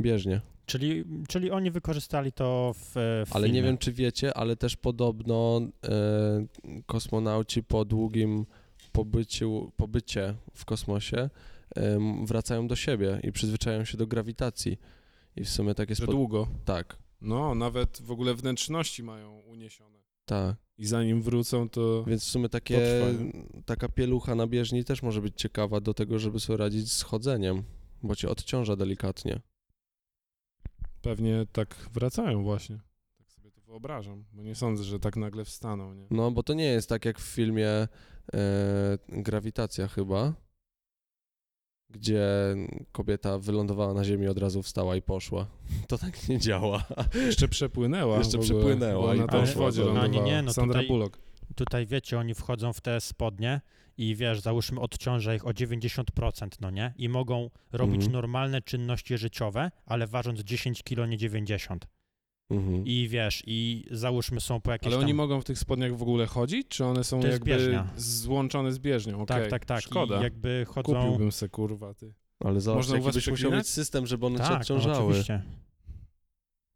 bieżnie. 0.00 0.40
Czyli, 0.66 1.04
czyli 1.28 1.50
oni 1.50 1.70
wykorzystali 1.70 2.32
to 2.32 2.74
w, 2.78 2.92
w 3.26 3.36
Ale 3.36 3.48
nie 3.48 3.52
filmie. 3.54 3.68
wiem, 3.68 3.78
czy 3.78 3.92
wiecie, 3.92 4.36
ale 4.36 4.56
też 4.56 4.76
podobno 4.76 5.60
e, 5.84 6.46
kosmonauci 6.86 7.62
po 7.62 7.84
długim 7.84 8.46
pobyciu, 8.92 9.72
pobycie 9.76 10.34
w 10.54 10.64
kosmosie 10.64 11.30
em, 11.76 12.26
wracają 12.26 12.68
do 12.68 12.76
siebie 12.76 13.20
i 13.22 13.32
przyzwyczajają 13.32 13.84
się 13.84 13.98
do 13.98 14.06
grawitacji. 14.06 14.78
I 15.36 15.44
w 15.44 15.48
sumie 15.48 15.74
takie 15.74 15.94
Że 15.94 16.02
spod... 16.02 16.14
długo. 16.14 16.48
Tak, 16.64 16.96
No, 17.20 17.54
nawet 17.54 18.02
w 18.02 18.10
ogóle 18.10 18.34
wnętrzności 18.34 19.02
mają 19.02 19.38
uniesione. 19.40 19.97
Tak. 20.28 20.56
I 20.78 20.86
zanim 20.86 21.22
wrócą, 21.22 21.68
to 21.68 22.04
Więc 22.06 22.24
w 22.24 22.28
sumie 22.28 22.48
takie, 22.48 22.74
Potrwa, 22.74 23.40
taka 23.66 23.88
pielucha 23.88 24.34
na 24.34 24.46
bieżni 24.46 24.84
też 24.84 25.02
może 25.02 25.20
być 25.22 25.34
ciekawa 25.36 25.80
do 25.80 25.94
tego, 25.94 26.18
żeby 26.18 26.40
sobie 26.40 26.56
radzić 26.56 26.92
z 26.92 27.02
chodzeniem, 27.02 27.62
bo 28.02 28.16
cię 28.16 28.28
odciąża 28.28 28.76
delikatnie. 28.76 29.40
pewnie 31.02 31.46
tak 31.52 31.74
wracają 31.92 32.42
właśnie. 32.42 32.80
Tak 33.18 33.30
sobie 33.30 33.50
to 33.50 33.60
wyobrażam, 33.60 34.24
bo 34.32 34.42
nie 34.42 34.54
sądzę, 34.54 34.84
że 34.84 35.00
tak 35.00 35.16
nagle 35.16 35.44
wstaną, 35.44 35.94
nie? 35.94 36.06
No, 36.10 36.30
bo 36.30 36.42
to 36.42 36.54
nie 36.54 36.64
jest 36.64 36.88
tak 36.88 37.04
jak 37.04 37.18
w 37.18 37.34
filmie 37.34 37.68
e, 37.68 37.88
Grawitacja 39.08 39.88
chyba, 39.88 40.34
gdzie 41.90 42.26
kobieta 42.92 43.38
wylądowała 43.38 43.94
na 43.94 44.04
ziemi, 44.04 44.26
od 44.28 44.38
razu 44.38 44.62
wstała 44.62 44.96
i 44.96 45.02
poszła. 45.02 45.46
To 45.88 45.98
tak 45.98 46.28
nie 46.28 46.38
działa. 46.38 46.84
Jeszcze 47.14 47.48
przepłynęła. 47.48 48.18
Jeszcze 48.18 48.38
przepłynęła 48.38 49.14
i 49.14 49.18
na 49.18 49.26
poszła, 49.26 49.62
wodzie. 49.62 49.84
No 49.94 50.06
nie, 50.06 50.20
nie, 50.20 50.42
no 50.42 50.52
Sandra 50.52 50.74
tutaj- 50.80 50.88
Bullock. 50.88 51.18
Tutaj 51.54 51.86
wiecie, 51.86 52.18
oni 52.18 52.34
wchodzą 52.34 52.72
w 52.72 52.80
te 52.80 53.00
spodnie 53.00 53.60
i 53.98 54.16
wiesz, 54.16 54.40
załóżmy 54.40 54.80
odciąża 54.80 55.34
ich 55.34 55.46
o 55.46 55.50
90%, 55.50 56.48
no 56.60 56.70
nie? 56.70 56.94
I 56.96 57.08
mogą 57.08 57.50
robić 57.72 57.94
Mhm. 57.94 58.12
normalne 58.12 58.62
czynności 58.62 59.18
życiowe, 59.18 59.70
ale 59.86 60.06
ważąc 60.06 60.40
10 60.40 60.82
kilo, 60.82 61.06
nie 61.06 61.16
90. 61.16 61.86
Mhm. 62.50 62.86
I 62.86 63.08
wiesz, 63.10 63.42
i 63.46 63.84
załóżmy 63.90 64.40
są 64.40 64.60
po 64.60 64.70
jakieś 64.72 64.86
Ale 64.86 64.96
tam... 64.96 65.04
oni 65.04 65.14
mogą 65.14 65.40
w 65.40 65.44
tych 65.44 65.58
spodniach 65.58 65.96
w 65.96 66.02
ogóle 66.02 66.26
chodzić, 66.26 66.68
czy 66.68 66.84
one 66.84 67.04
są 67.04 67.20
jakby 67.20 67.44
bieżnia. 67.50 67.90
złączone 67.96 68.72
z 68.72 68.78
bieżnią? 68.78 69.26
Tak, 69.26 69.36
Okej, 69.38 69.50
tak, 69.50 69.64
tak. 69.64 69.80
Szkoda. 69.80 70.20
I 70.20 70.22
jakby 70.22 70.64
chodzą... 70.68 70.94
Kupiłbym 71.02 71.32
se, 71.32 71.48
kurwa, 71.48 71.94
ty. 71.94 72.14
Ale 72.40 72.60
zobacz, 72.60 72.88
Można 72.88 73.10
jaki 73.10 73.30
musiał 73.30 73.52
mieć 73.52 73.68
system, 73.68 74.06
żeby 74.06 74.26
one 74.26 74.36
cię 74.38 74.42
Tak, 74.42 74.50
no, 74.52 74.58
odciążały. 74.58 75.08
oczywiście. 75.08 75.42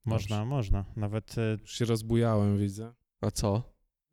Można, 0.05 0.45
można. 0.45 0.85
Nawet... 0.97 1.39
e, 1.39 1.57
Już 1.61 1.73
się 1.79 1.85
rozbujałem, 1.85 2.59
widzę. 2.59 2.93
A 3.21 3.31
co? 3.31 3.63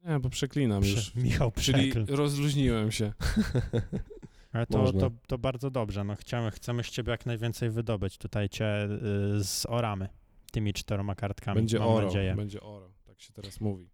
Nie, 0.06 0.20
bo 0.20 0.30
przeklinam 0.30 0.84
już. 0.84 0.96
Prze... 0.96 1.20
Michał 1.22 1.52
Czyli 1.52 1.92
Przekl. 1.92 2.16
rozluźniłem 2.16 2.92
się. 2.92 3.14
Ale 4.52 4.66
to, 4.66 4.94
to, 4.94 5.12
to 5.28 5.38
bardzo 5.38 5.72
dobrze. 5.72 6.04
No, 6.04 6.16
chcemy, 6.16 6.52
chcemy 6.52 6.84
z 6.84 6.90
ciebie 6.90 7.12
jak 7.12 7.26
najwięcej 7.26 7.70
wydobyć. 7.70 8.18
Tutaj 8.18 8.50
cię 8.50 8.84
y, 8.86 9.44
z 9.44 9.66
oramy 9.70 10.10
tymi 10.52 10.74
czteroma 10.74 11.16
kartkami. 11.16 11.56
Będzie 11.56 11.80
mam 11.80 11.88
oro, 11.88 12.06
nadzieję. 12.06 12.36
będzie 12.36 12.62
oro. 12.62 12.92
Tak 13.06 13.22
się 13.22 13.34
teraz 13.34 13.62
mówi. 13.62 13.90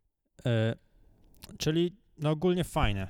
E, 0.46 0.76
czyli 1.58 1.96
no 2.18 2.30
ogólnie 2.30 2.64
fajne. 2.64 3.08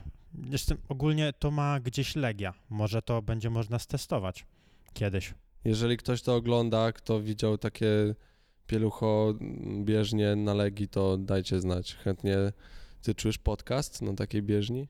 Jestem, 0.49 0.77
ogólnie 0.89 1.33
to 1.33 1.51
ma 1.51 1.79
gdzieś 1.79 2.15
Legia. 2.15 2.53
Może 2.69 3.01
to 3.01 3.21
będzie 3.21 3.49
można 3.49 3.79
stestować 3.79 4.45
kiedyś. 4.93 5.33
Jeżeli 5.65 5.97
ktoś 5.97 6.21
to 6.21 6.35
ogląda, 6.35 6.91
kto 6.91 7.21
widział 7.21 7.57
takie 7.57 8.15
pielucho 8.67 9.33
bieżnie 9.83 10.35
na 10.35 10.53
legi, 10.53 10.87
to 10.87 11.17
dajcie 11.17 11.59
znać. 11.59 11.95
Chętnie. 11.95 12.37
Ty 13.01 13.15
czujesz 13.15 13.37
podcast 13.37 14.01
na 14.01 14.13
takiej 14.13 14.41
bieżni? 14.43 14.87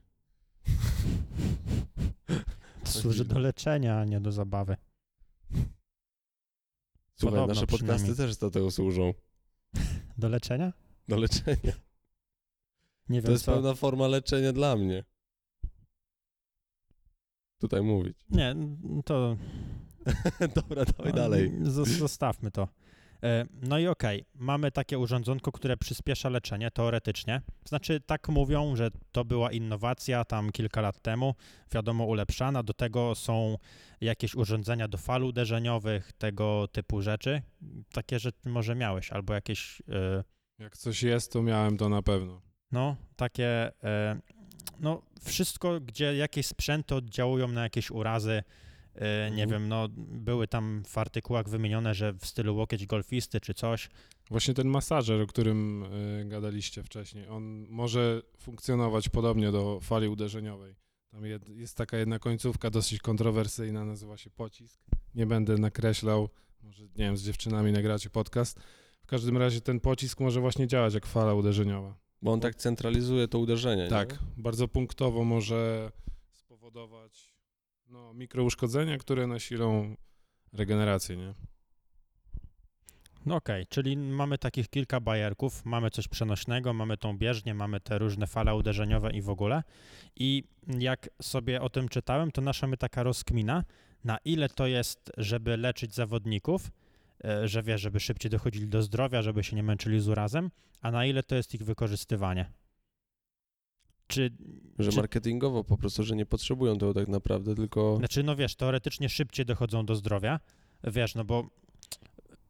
To 2.84 2.90
służy 2.90 3.24
do 3.24 3.38
leczenia, 3.38 3.98
a 3.98 4.04
nie 4.04 4.20
do 4.20 4.32
zabawy. 4.32 4.76
Słuchaj, 7.20 7.36
Podobno 7.38 7.54
nasze 7.54 7.66
podcasty 7.66 8.16
też 8.16 8.36
do 8.36 8.50
tego 8.50 8.70
służą. 8.70 9.14
Do 10.18 10.28
leczenia? 10.28 10.72
Do 11.08 11.16
leczenia. 11.16 11.72
Nie 13.08 13.20
To 13.22 13.26
wiem 13.26 13.32
jest 13.32 13.44
co. 13.44 13.54
pewna 13.54 13.74
forma 13.74 14.08
leczenia 14.08 14.52
dla 14.52 14.76
mnie. 14.76 15.04
Tutaj 17.58 17.82
mówić. 17.82 18.18
Nie, 18.30 18.56
to 19.04 19.36
Dobra, 20.54 20.84
dawaj 20.84 21.12
dalej. 21.12 21.52
Zostawmy 21.98 22.50
to. 22.50 22.68
E, 23.22 23.46
No 23.62 23.78
i 23.78 23.86
okej, 23.86 24.24
mamy 24.34 24.70
takie 24.72 24.98
urządzonko, 24.98 25.52
które 25.52 25.76
przyspiesza 25.76 26.28
leczenie 26.28 26.70
teoretycznie. 26.70 27.42
Znaczy, 27.64 28.00
tak 28.00 28.28
mówią, 28.28 28.76
że 28.76 28.90
to 29.12 29.24
była 29.24 29.52
innowacja 29.52 30.24
tam 30.24 30.52
kilka 30.52 30.80
lat 30.80 31.00
temu, 31.00 31.34
wiadomo, 31.72 32.04
ulepszana. 32.04 32.62
Do 32.62 32.74
tego 32.74 33.14
są 33.14 33.58
jakieś 34.00 34.34
urządzenia 34.34 34.88
do 34.88 34.98
fal 34.98 35.22
uderzeniowych, 35.24 36.12
tego 36.12 36.68
typu 36.72 37.02
rzeczy. 37.02 37.42
Takie 37.92 38.18
rzeczy 38.18 38.48
może 38.48 38.74
miałeś, 38.74 39.12
albo 39.12 39.34
jakieś, 39.34 39.82
e, 39.88 40.24
Jak 40.58 40.76
coś 40.76 41.02
jest, 41.02 41.32
to 41.32 41.42
miałem 41.42 41.76
to 41.76 41.88
na 41.88 42.02
pewno. 42.02 42.42
no, 42.72 42.96
takie, 43.16 43.70
e, 43.84 44.20
no, 44.80 45.02
wszystko, 45.24 45.80
gdzie 45.80 46.16
jakieś 46.16 46.46
sprzęty 46.46 46.94
oddziałują 46.94 47.48
na 47.48 47.62
jakieś 47.62 47.90
urazy. 47.90 48.42
E, 48.96 49.30
Nie 49.30 49.42
Mhm. 49.42 49.50
wiem, 49.50 49.68
no, 49.68 49.88
były 49.96 50.48
tam 50.48 50.82
w 50.88 50.98
artykułach 50.98 51.48
wymienione, 51.48 51.94
że 51.94 52.12
w 52.12 52.26
stylu 52.26 52.56
łokieć 52.56 52.86
golfisty 52.86 53.40
czy 53.40 53.54
coś. 53.54 53.88
Właśnie 54.30 54.54
ten 54.54 54.68
masażer, 54.68 55.20
o 55.20 55.26
którym 55.26 55.82
y, 55.82 56.24
gadaliście 56.28 56.82
wcześniej, 56.82 57.28
on 57.28 57.66
może 57.68 58.22
funkcjonować 58.38 59.08
podobnie 59.08 59.52
do 59.52 59.80
fali 59.82 60.08
uderzeniowej. 60.08 60.74
Tam 61.10 61.26
jed, 61.26 61.48
jest 61.48 61.76
taka 61.76 61.96
jedna 61.98 62.18
końcówka 62.18 62.70
dosyć 62.70 62.98
kontrowersyjna, 63.00 63.84
nazywa 63.84 64.16
się 64.16 64.30
pocisk. 64.30 64.80
Nie 65.14 65.26
będę 65.26 65.58
nakreślał, 65.58 66.28
może 66.62 66.82
nie 66.82 66.88
wiem, 66.96 67.16
z 67.16 67.22
dziewczynami 67.22 67.72
nagracie 67.72 68.10
podcast. 68.10 68.60
W 69.00 69.06
każdym 69.06 69.36
razie 69.36 69.60
ten 69.60 69.80
pocisk 69.80 70.20
może 70.20 70.40
właśnie 70.40 70.66
działać 70.66 70.94
jak 70.94 71.06
fala 71.06 71.34
uderzeniowa. 71.34 71.94
Bo 72.22 72.32
on 72.32 72.40
tak 72.40 72.54
centralizuje 72.54 73.28
to 73.28 73.38
uderzenie. 73.38 73.88
Tak, 73.88 74.12
Nie? 74.12 74.18
bardzo 74.42 74.68
punktowo 74.68 75.24
może 75.24 75.92
spowodować 76.32 77.25
no, 77.88 78.14
mikrouszkodzenia, 78.14 78.98
które 78.98 79.26
nasilą 79.26 79.96
regenerację, 80.52 81.16
nie? 81.16 81.34
No 83.26 83.36
okej, 83.36 83.66
czyli 83.66 83.96
mamy 83.96 84.38
takich 84.38 84.68
kilka 84.68 85.00
bajerków, 85.00 85.64
mamy 85.64 85.90
coś 85.90 86.08
przenośnego, 86.08 86.72
mamy 86.72 86.96
tą 86.96 87.18
bieżnię, 87.18 87.54
mamy 87.54 87.80
te 87.80 87.98
różne 87.98 88.26
fale 88.26 88.54
uderzeniowe 88.54 89.10
i 89.10 89.22
w 89.22 89.30
ogóle. 89.30 89.62
I 90.16 90.44
jak 90.78 91.08
sobie 91.22 91.62
o 91.62 91.70
tym 91.70 91.88
czytałem, 91.88 92.30
to 92.30 92.42
nasza 92.42 92.66
my 92.66 92.76
taka 92.76 93.02
rozkmina, 93.02 93.64
na 94.04 94.18
ile 94.24 94.48
to 94.48 94.66
jest, 94.66 95.12
żeby 95.16 95.56
leczyć 95.56 95.94
zawodników, 95.94 96.70
e, 97.24 97.48
że 97.48 97.62
wiesz, 97.62 97.80
żeby 97.80 98.00
szybciej 98.00 98.30
dochodzili 98.30 98.68
do 98.68 98.82
zdrowia, 98.82 99.22
żeby 99.22 99.44
się 99.44 99.56
nie 99.56 99.62
męczyli 99.62 100.00
z 100.00 100.08
urazem, 100.08 100.50
a 100.80 100.90
na 100.90 101.06
ile 101.06 101.22
to 101.22 101.34
jest 101.34 101.54
ich 101.54 101.62
wykorzystywanie. 101.62 102.52
Czy, 104.06 104.30
Że 104.78 104.90
czy 104.90 104.96
marketingowo 104.96 105.64
po 105.64 105.76
prostu, 105.76 106.02
że 106.02 106.16
nie 106.16 106.26
potrzebują 106.26 106.78
tego 106.78 106.94
tak 106.94 107.08
naprawdę, 107.08 107.54
tylko... 107.54 107.96
Znaczy, 107.96 108.22
no 108.22 108.36
wiesz, 108.36 108.54
teoretycznie 108.56 109.08
szybciej 109.08 109.46
dochodzą 109.46 109.86
do 109.86 109.94
zdrowia, 109.94 110.40
wiesz, 110.84 111.14
no 111.14 111.24
bo 111.24 111.46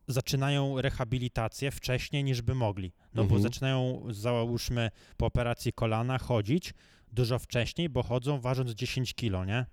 zaczynają 0.09 0.81
rehabilitację 0.81 1.71
wcześniej 1.71 2.25
niż 2.25 2.43
by 2.43 2.55
mogli. 2.55 2.93
No 3.15 3.23
bo 3.25 3.35
Mhm. 3.35 3.43
zaczynają, 3.43 4.03
załóżmy, 4.11 4.91
po 5.17 5.27
operacji 5.27 5.73
kolana 5.73 6.19
chodzić 6.19 6.75
dużo 7.13 7.39
wcześniej, 7.39 7.89
bo 7.89 8.03
chodzą 8.03 8.41
ważąc 8.41 8.71
10 8.71 9.15
kilo, 9.15 9.45
nie? 9.45 9.67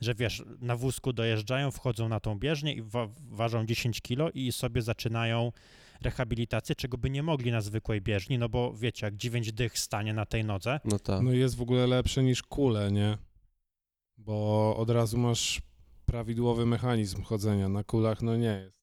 Że 0.00 0.14
wiesz, 0.14 0.42
na 0.60 0.76
wózku 0.76 1.12
dojeżdżają, 1.12 1.70
wchodzą 1.70 2.08
na 2.08 2.20
tą 2.20 2.38
bieżnię 2.38 2.72
i 2.72 2.82
wa- 2.82 3.08
ważą 3.30 3.66
10 3.66 4.00
kilo 4.00 4.30
i 4.30 4.52
sobie 4.52 4.82
zaczynają 4.82 5.52
rehabilitację, 6.02 6.74
czego 6.74 6.98
by 6.98 7.10
nie 7.10 7.22
mogli 7.22 7.50
na 7.52 7.60
zwykłej 7.60 8.00
bieżni, 8.00 8.38
no 8.38 8.48
bo 8.48 8.72
wiecie, 8.74 9.06
jak 9.06 9.16
9 9.16 9.52
dych 9.52 9.78
stanie 9.78 10.12
na 10.14 10.26
tej 10.26 10.44
nodze, 10.44 10.80
No 10.84 10.98
tak. 10.98 11.22
No 11.22 11.32
i 11.32 11.38
jest 11.38 11.56
w 11.56 11.62
ogóle 11.62 11.86
lepsze 11.86 12.22
niż 12.22 12.42
kule, 12.42 12.92
nie? 12.92 13.18
Bo 14.18 14.76
od 14.76 14.90
razu 14.90 15.18
masz 15.18 15.62
prawidłowy 16.06 16.66
mechanizm 16.66 17.22
chodzenia. 17.22 17.68
Na 17.68 17.84
kulach 17.84 18.22
no 18.22 18.36
nie 18.36 18.46
jest. 18.64 18.82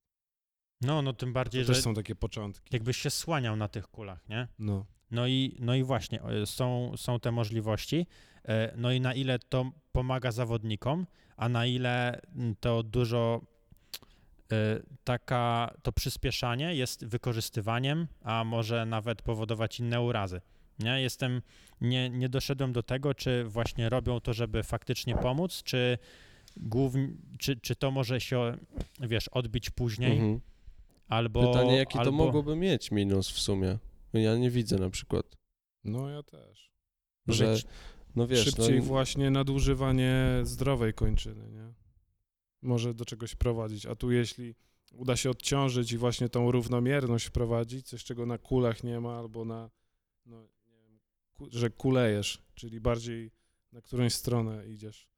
No, 0.81 1.01
no 1.01 1.13
tym 1.13 1.29
To 1.29 1.33
bardziej, 1.33 1.63
że 1.65 1.73
też 1.73 1.83
są 1.83 1.93
takie 1.93 2.15
początki. 2.15 2.69
jakbyś 2.75 2.97
się 2.97 3.09
słaniał 3.09 3.55
na 3.55 3.67
tych 3.67 3.87
kulach, 3.87 4.29
nie? 4.29 4.47
No. 4.59 4.85
No 5.11 5.27
i, 5.27 5.57
no 5.59 5.75
i 5.75 5.83
właśnie, 5.83 6.23
e, 6.23 6.45
są, 6.45 6.91
są 6.97 7.19
te 7.19 7.31
możliwości. 7.31 8.05
E, 8.45 8.73
No 8.77 8.91
i 8.91 9.01
na 9.01 9.13
ile 9.13 9.39
to 9.39 9.71
pomaga 9.91 10.31
zawodnikom, 10.31 11.07
a 11.37 11.49
na 11.49 11.65
ile 11.65 12.21
mm, 12.35 12.55
to 12.59 12.83
dużo 12.83 13.41
taka, 15.03 15.73
to 15.83 15.91
przyspieszanie 15.91 16.75
jest 16.75 17.05
wykorzystywaniem, 17.05 18.07
a 18.23 18.43
może 18.43 18.85
nawet 18.85 19.21
powodować 19.21 19.79
inne 19.79 20.01
urazy. 20.01 20.41
Nie, 20.79 21.01
jestem, 21.01 21.41
nie, 21.81 22.09
nie 22.09 22.29
doszedłem 22.29 22.73
do 22.73 22.83
tego, 22.83 23.13
czy 23.13 23.43
właśnie 23.43 23.89
robią 23.89 24.19
to, 24.19 24.33
żeby 24.33 24.63
faktycznie 24.63 25.15
pomóc, 25.15 25.63
czy 25.63 25.97
głównie, 26.57 27.09
czy, 27.39 27.55
czy 27.55 27.75
to 27.75 27.91
może 27.91 28.21
się, 28.21 28.57
wiesz, 28.99 29.27
odbić 29.27 29.69
później, 29.69 30.11
Mhm. 30.11 30.39
albo... 31.07 31.47
Pytanie, 31.47 31.75
jaki 31.77 31.93
to 31.93 31.99
albo, 31.99 32.11
mogłoby 32.11 32.55
mieć 32.55 32.91
minus 32.91 33.29
w 33.31 33.39
sumie? 33.39 33.77
Ja 34.13 34.35
nie 34.37 34.49
widzę 34.49 34.77
na 34.77 34.89
przykład, 34.89 35.25
No 35.83 36.09
ja 36.09 36.23
też. 36.23 36.71
że, 37.27 37.55
no 38.15 38.27
wiesz, 38.27 38.43
Szybciej 38.45 38.79
no, 38.79 38.83
właśnie 38.85 39.29
nadużywanie 39.31 40.15
zdrowej 40.43 40.93
kończyny, 40.93 41.51
nie? 41.51 41.73
Może 42.61 42.93
do 42.93 43.05
czegoś 43.05 43.35
prowadzić. 43.35 43.85
A 43.85 43.95
tu 43.95 44.11
jeśli 44.11 44.55
uda 44.93 45.15
się 45.15 45.29
odciążyć 45.29 45.91
i 45.91 45.97
właśnie 45.97 46.29
tą 46.29 46.51
równomierność 46.51 47.25
wprowadzić, 47.25 47.87
coś 47.87 48.03
czego 48.03 48.25
na 48.25 48.37
kulach 48.37 48.83
nie 48.83 48.99
ma, 48.99 49.17
albo 49.17 49.45
na, 49.45 49.69
no, 50.25 50.47
wiem, 50.67 50.99
ku, 51.33 51.47
że 51.51 51.69
kulejesz, 51.69 52.41
czyli 52.55 52.79
bardziej 52.79 53.31
na 53.71 53.81
którąś 53.81 54.13
stronę 54.13 54.67
idziesz, 54.67 55.09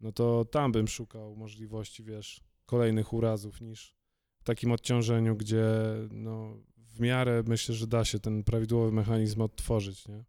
no 0.00 0.12
to 0.12 0.44
tam 0.44 0.72
bym 0.72 0.88
szukał 0.88 1.36
możliwości, 1.36 2.04
wiesz, 2.04 2.44
kolejnych 2.66 3.12
urazów 3.12 3.60
niż 3.60 3.94
w 4.38 4.44
takim 4.44 4.72
odciążeniu, 4.72 5.36
gdzie 5.36 5.64
no 6.10 6.56
w 6.76 7.00
miarę 7.00 7.42
myślę, 7.46 7.74
że 7.74 7.86
da 7.86 8.04
się 8.04 8.18
ten 8.18 8.44
prawidłowy 8.44 8.92
mechanizm 8.92 9.40
odtworzyć, 9.40 10.08
nie? 10.08 10.24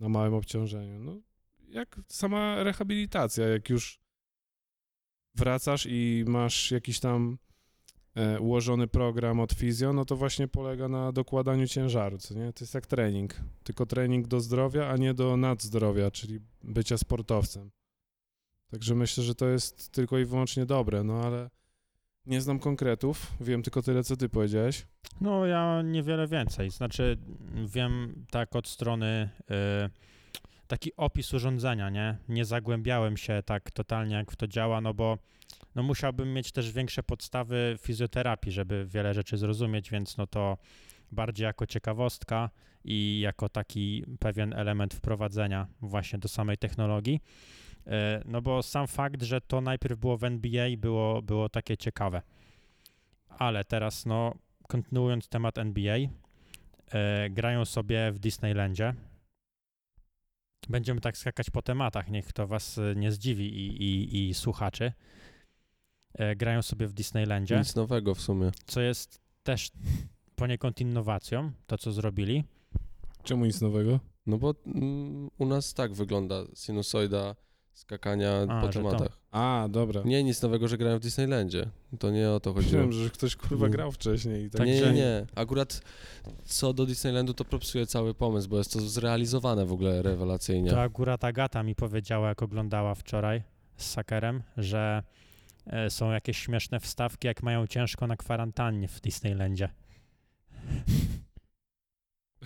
Na 0.00 0.08
małym 0.08 0.34
obciążeniu. 0.34 0.98
No, 0.98 1.20
jak 1.68 2.00
sama 2.08 2.62
rehabilitacja, 2.62 3.48
jak 3.48 3.70
już 3.70 4.05
wracasz 5.36 5.86
i 5.90 6.24
masz 6.26 6.70
jakiś 6.70 7.00
tam 7.00 7.38
e, 8.14 8.40
ułożony 8.40 8.86
program 8.86 9.40
od 9.40 9.52
fizjo, 9.52 9.92
no 9.92 10.04
to 10.04 10.16
właśnie 10.16 10.48
polega 10.48 10.88
na 10.88 11.12
dokładaniu 11.12 11.66
ciężaru, 11.66 12.18
co 12.18 12.34
nie? 12.34 12.52
To 12.52 12.64
jest 12.64 12.74
jak 12.74 12.86
trening, 12.86 13.34
tylko 13.64 13.86
trening 13.86 14.28
do 14.28 14.40
zdrowia, 14.40 14.88
a 14.88 14.96
nie 14.96 15.14
do 15.14 15.36
nadzdrowia, 15.36 16.10
czyli 16.10 16.40
bycia 16.64 16.98
sportowcem. 16.98 17.70
Także 18.70 18.94
myślę, 18.94 19.24
że 19.24 19.34
to 19.34 19.48
jest 19.48 19.90
tylko 19.90 20.18
i 20.18 20.24
wyłącznie 20.24 20.66
dobre, 20.66 21.04
no 21.04 21.20
ale 21.22 21.50
nie 22.26 22.40
znam 22.40 22.58
konkretów, 22.58 23.32
wiem 23.40 23.62
tylko 23.62 23.82
tyle, 23.82 24.04
co 24.04 24.16
ty 24.16 24.28
powiedziałeś. 24.28 24.86
No, 25.20 25.46
ja 25.46 25.82
niewiele 25.82 26.26
więcej. 26.28 26.70
Znaczy, 26.70 27.18
wiem 27.66 28.26
tak 28.30 28.56
od 28.56 28.68
strony 28.68 29.28
y, 29.40 29.54
taki 30.66 30.96
opis 30.96 31.34
urządzenia, 31.34 31.90
nie? 31.90 32.16
Nie 32.28 32.44
zagłębiałem 32.44 33.16
się 33.16 33.42
tak 33.46 33.70
totalnie, 33.70 34.14
jak 34.14 34.32
w 34.32 34.36
to 34.36 34.48
działa, 34.48 34.80
no 34.80 34.94
bo 34.94 35.18
no 35.74 35.82
musiałbym 35.82 36.34
mieć 36.34 36.52
też 36.52 36.72
większe 36.72 37.02
podstawy 37.02 37.78
fizjoterapii, 37.80 38.52
żeby 38.52 38.86
wiele 38.86 39.14
rzeczy 39.14 39.36
zrozumieć, 39.36 39.90
więc 39.90 40.16
no 40.16 40.26
to 40.26 40.58
bardziej 41.12 41.44
jako 41.44 41.66
ciekawostka 41.66 42.50
i 42.84 43.20
jako 43.20 43.48
taki 43.48 44.04
pewien 44.18 44.52
element 44.52 44.94
wprowadzenia 44.94 45.66
właśnie 45.80 46.18
do 46.18 46.28
samej 46.28 46.58
technologii. 46.58 47.20
Y, 47.86 47.90
No 48.24 48.42
bo 48.42 48.62
sam 48.62 48.86
fakt, 48.86 49.22
że 49.22 49.40
to 49.40 49.60
najpierw 49.60 49.98
było 49.98 50.16
w 50.16 50.24
NBA, 50.24 50.68
było, 50.78 51.22
było 51.22 51.48
takie 51.48 51.76
ciekawe. 51.76 52.22
Ale 53.28 53.64
teraz, 53.64 54.06
no, 54.06 54.34
kontynuując 54.68 55.28
temat 55.28 55.58
NBA, 55.58 55.96
e, 56.90 57.30
grają 57.30 57.64
sobie 57.64 58.12
w 58.12 58.18
Disneylandzie. 58.18 58.94
Będziemy 60.68 61.00
tak 61.00 61.16
skakać 61.18 61.50
po 61.50 61.62
tematach, 61.62 62.10
niech 62.10 62.32
to 62.32 62.46
was 62.46 62.78
e, 62.78 62.94
nie 62.96 63.12
zdziwi 63.12 63.44
i, 63.44 63.82
i, 63.82 64.28
i 64.28 64.34
słuchaczy. 64.34 64.92
E, 66.14 66.36
grają 66.36 66.62
sobie 66.62 66.86
w 66.86 66.92
Disneylandzie, 66.92 67.58
nic 67.58 67.74
nowego 67.74 68.14
w 68.14 68.20
sumie. 68.20 68.50
co 68.66 68.80
jest 68.80 69.20
też 69.42 69.70
poniekąd 70.36 70.80
innowacją, 70.80 71.52
to 71.66 71.78
co 71.78 71.92
zrobili. 71.92 72.44
Czemu 73.22 73.44
nic 73.46 73.60
nowego? 73.60 74.00
No 74.26 74.38
bo 74.38 74.54
mm, 74.66 75.30
u 75.38 75.46
nas 75.46 75.74
tak 75.74 75.94
wygląda 75.94 76.44
sinusoida 76.54 77.36
skakania 77.76 78.32
A, 78.48 78.60
po 78.60 78.72
że 78.72 78.82
to. 78.82 78.90
tematach. 78.90 79.18
A, 79.30 79.68
dobra. 79.70 80.02
Nie, 80.04 80.24
nic 80.24 80.42
nowego, 80.42 80.68
że 80.68 80.78
grają 80.78 80.96
w 80.98 81.00
Disneylandzie. 81.00 81.66
To 81.98 82.10
nie 82.10 82.30
o 82.30 82.40
to 82.40 82.52
chodziło. 82.54 82.86
Myślałem, 82.86 83.04
że 83.04 83.10
ktoś 83.10 83.36
kurwa 83.36 83.68
grał 83.68 83.92
wcześniej 83.92 84.44
i 84.44 84.50
tak. 84.50 84.66
Nie, 84.66 84.80
nie, 84.80 84.92
nie. 84.92 85.26
Akurat 85.34 85.80
co 86.44 86.72
do 86.72 86.86
Disneylandu, 86.86 87.34
to 87.34 87.44
propsuje 87.44 87.86
cały 87.86 88.14
pomysł, 88.14 88.48
bo 88.48 88.58
jest 88.58 88.72
to 88.72 88.80
zrealizowane 88.80 89.66
w 89.66 89.72
ogóle 89.72 90.02
rewelacyjnie. 90.02 90.70
To 90.70 90.80
akurat 90.82 91.24
Agata 91.24 91.62
mi 91.62 91.74
powiedziała, 91.74 92.28
jak 92.28 92.42
oglądała 92.42 92.94
wczoraj 92.94 93.42
z 93.76 93.90
Sakerem, 93.90 94.42
że 94.56 95.02
e, 95.66 95.90
są 95.90 96.10
jakieś 96.10 96.38
śmieszne 96.38 96.80
wstawki, 96.80 97.26
jak 97.26 97.42
mają 97.42 97.66
ciężko 97.66 98.06
na 98.06 98.16
kwarantannie 98.16 98.88
w 98.88 99.00
Disneylandzie. 99.00 99.68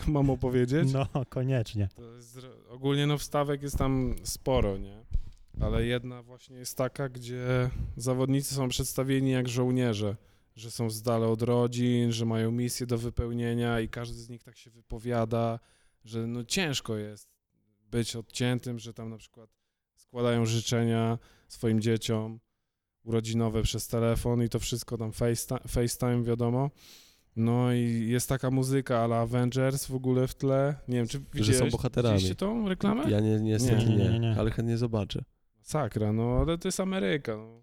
Mam 0.08 0.30
opowiedzieć? 0.30 0.92
No, 0.92 1.06
koniecznie. 1.28 1.88
Jest, 2.16 2.38
ogólnie 2.68 3.06
no 3.06 3.18
wstawek 3.18 3.62
jest 3.62 3.78
tam 3.78 4.14
sporo, 4.24 4.78
nie? 4.78 5.04
Ale 5.60 5.86
jedna 5.86 6.22
właśnie 6.22 6.56
jest 6.56 6.76
taka, 6.76 7.08
gdzie 7.08 7.70
zawodnicy 7.96 8.54
są 8.54 8.68
przedstawieni 8.68 9.30
jak 9.30 9.48
żołnierze, 9.48 10.16
że 10.56 10.70
są 10.70 10.90
z 10.90 11.02
dala 11.02 11.26
od 11.26 11.42
rodzin, 11.42 12.12
że 12.12 12.24
mają 12.24 12.50
misję 12.50 12.86
do 12.86 12.98
wypełnienia 12.98 13.80
i 13.80 13.88
każdy 13.88 14.18
z 14.18 14.28
nich 14.28 14.42
tak 14.42 14.56
się 14.56 14.70
wypowiada, 14.70 15.58
że 16.04 16.26
no 16.26 16.44
ciężko 16.44 16.96
jest 16.96 17.28
być 17.90 18.16
odciętym, 18.16 18.78
że 18.78 18.94
tam 18.94 19.10
na 19.10 19.16
przykład 19.18 19.50
składają 19.94 20.46
życzenia 20.46 21.18
swoim 21.48 21.80
dzieciom 21.80 22.40
urodzinowe 23.04 23.62
przez 23.62 23.88
telefon 23.88 24.42
i 24.42 24.48
to 24.48 24.58
wszystko 24.58 24.98
tam 24.98 25.12
FaceTime, 25.12 25.60
FaceTime 25.68 26.22
wiadomo. 26.22 26.70
No 27.36 27.72
i 27.72 28.06
jest 28.08 28.28
taka 28.28 28.50
muzyka 28.50 28.98
ale 28.98 29.16
Avengers 29.16 29.86
w 29.86 29.94
ogóle 29.94 30.28
w 30.28 30.34
tle. 30.34 30.74
Nie 30.88 30.96
wiem, 30.96 31.06
czy 31.08 31.18
Że 31.18 31.24
widziałeś, 31.34 31.58
są 31.58 31.70
bohaterami. 31.70 32.14
Widzieliście 32.14 32.36
tą 32.36 32.68
reklamę? 32.68 33.10
Ja 33.10 33.20
nie, 33.20 33.40
Nie, 33.40 33.56
nie, 33.56 33.86
nie, 33.86 33.96
nie, 33.96 34.18
nie. 34.18 34.36
ale 34.38 34.50
chętnie 34.50 34.78
zobaczę. 34.78 35.24
Sakra, 35.62 36.12
no 36.12 36.38
ale 36.46 36.58
to 36.58 36.68
jest 36.68 36.80
Ameryka. 36.80 37.36
No. 37.36 37.62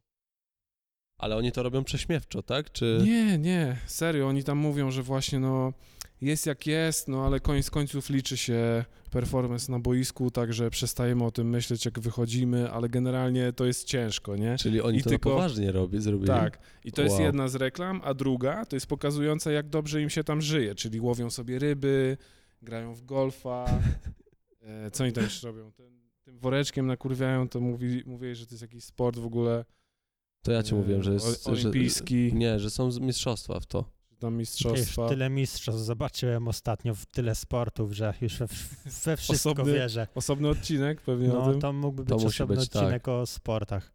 Ale 1.18 1.36
oni 1.38 1.52
to 1.52 1.64
robią 1.64 1.84
prześmiewczo, 1.84 2.44
tak? 2.44 2.72
Czy... 2.72 3.02
Nie, 3.04 3.38
nie, 3.38 3.78
serio, 3.86 4.28
oni 4.28 4.44
tam 4.44 4.58
mówią, 4.58 4.92
że 4.92 5.04
właśnie 5.04 5.40
no 5.40 5.74
jest 6.22 6.46
jak 6.46 6.68
jest, 6.68 7.08
no 7.08 7.26
ale 7.26 7.40
koniec 7.40 7.70
końców 7.70 8.10
liczy 8.10 8.38
się 8.38 8.86
performance 9.12 9.72
na 9.72 9.80
boisku, 9.80 10.32
także 10.32 10.70
przestajemy 10.70 11.24
o 11.24 11.32
tym 11.32 11.50
myśleć, 11.50 11.86
jak 11.86 12.00
wychodzimy, 12.00 12.72
ale 12.72 12.90
generalnie 12.90 13.54
to 13.54 13.66
jest 13.66 13.84
ciężko, 13.84 14.36
nie? 14.36 14.56
Czyli 14.58 14.82
oni 14.82 14.98
I 14.98 15.04
to 15.04 15.10
tylko- 15.10 15.30
poważnie 15.30 15.72
robi, 15.72 16.02
zrobili? 16.02 16.28
Tak, 16.28 16.60
i 16.84 16.92
to 16.92 17.02
jest 17.02 17.16
Wow. 17.16 17.24
jedna 17.26 17.48
z 17.48 17.56
reklam, 17.56 18.02
a 18.04 18.14
druga 18.14 18.66
to 18.66 18.76
jest 18.76 18.88
pokazująca, 18.88 19.52
jak 19.52 19.70
dobrze 19.70 20.02
im 20.02 20.10
się 20.10 20.24
tam 20.24 20.42
żyje, 20.42 20.76
czyli 20.76 21.00
łowią 21.02 21.30
sobie 21.30 21.60
ryby, 21.60 22.18
grają 22.62 22.94
w 22.94 23.04
golfa, 23.04 23.66
e, 24.62 24.92
co 24.92 25.04
oni 25.04 25.14
tam 25.14 25.24
jeszcze 25.24 25.48
robią? 25.48 25.72
Ten, 25.72 26.00
tym 26.24 26.40
woreczkiem 26.40 26.88
nakurwiają, 26.88 27.50
to 27.50 27.60
mówi, 27.60 28.04
mówili, 28.06 28.36
że 28.36 28.46
to 28.46 28.52
jest 28.52 28.62
jakiś 28.62 28.84
sport 28.84 29.20
w 29.20 29.26
ogóle 29.26 29.66
To 30.42 30.52
ja 30.52 30.64
ci 30.64 30.74
e, 30.74 30.78
mówiłem, 30.78 31.04
że 31.04 31.14
jest... 31.14 31.48
o- 31.48 31.56
że, 31.56 31.62
olimpijski, 31.62 32.32
nie, 32.34 32.60
że 32.60 32.70
są 32.70 32.90
mistrzostwa 33.02 33.60
w 33.60 33.66
to. 33.66 33.97
Już 34.24 34.34
mistrzostwa. 34.34 35.10
tyle 35.10 35.30
mistrzostw 35.30 35.82
zobaczyłem 35.82 36.48
ostatnio 36.48 36.96
w 36.96 37.06
tyle 37.06 37.36
sportów, 37.36 37.92
że 37.92 38.14
już 38.22 38.38
we, 38.40 38.48
we 39.06 39.18
wszystko 39.18 39.50
Osobny- 39.52 39.74
wierzę. 39.74 40.08
Osobny 40.16 40.50
odcinek 40.50 41.02
pewnie 41.02 41.34
o 41.34 41.46
No, 41.46 41.52
tym. 41.52 41.62
to 41.62 41.74
mógłby 41.74 42.06
To 42.06 42.16
być 42.16 42.24
musi 42.24 42.36
osobny 42.44 42.56
być, 42.56 42.70
tak. 42.70 42.82
odcinek 42.84 43.08
o 43.08 43.26
sportach. 43.26 43.94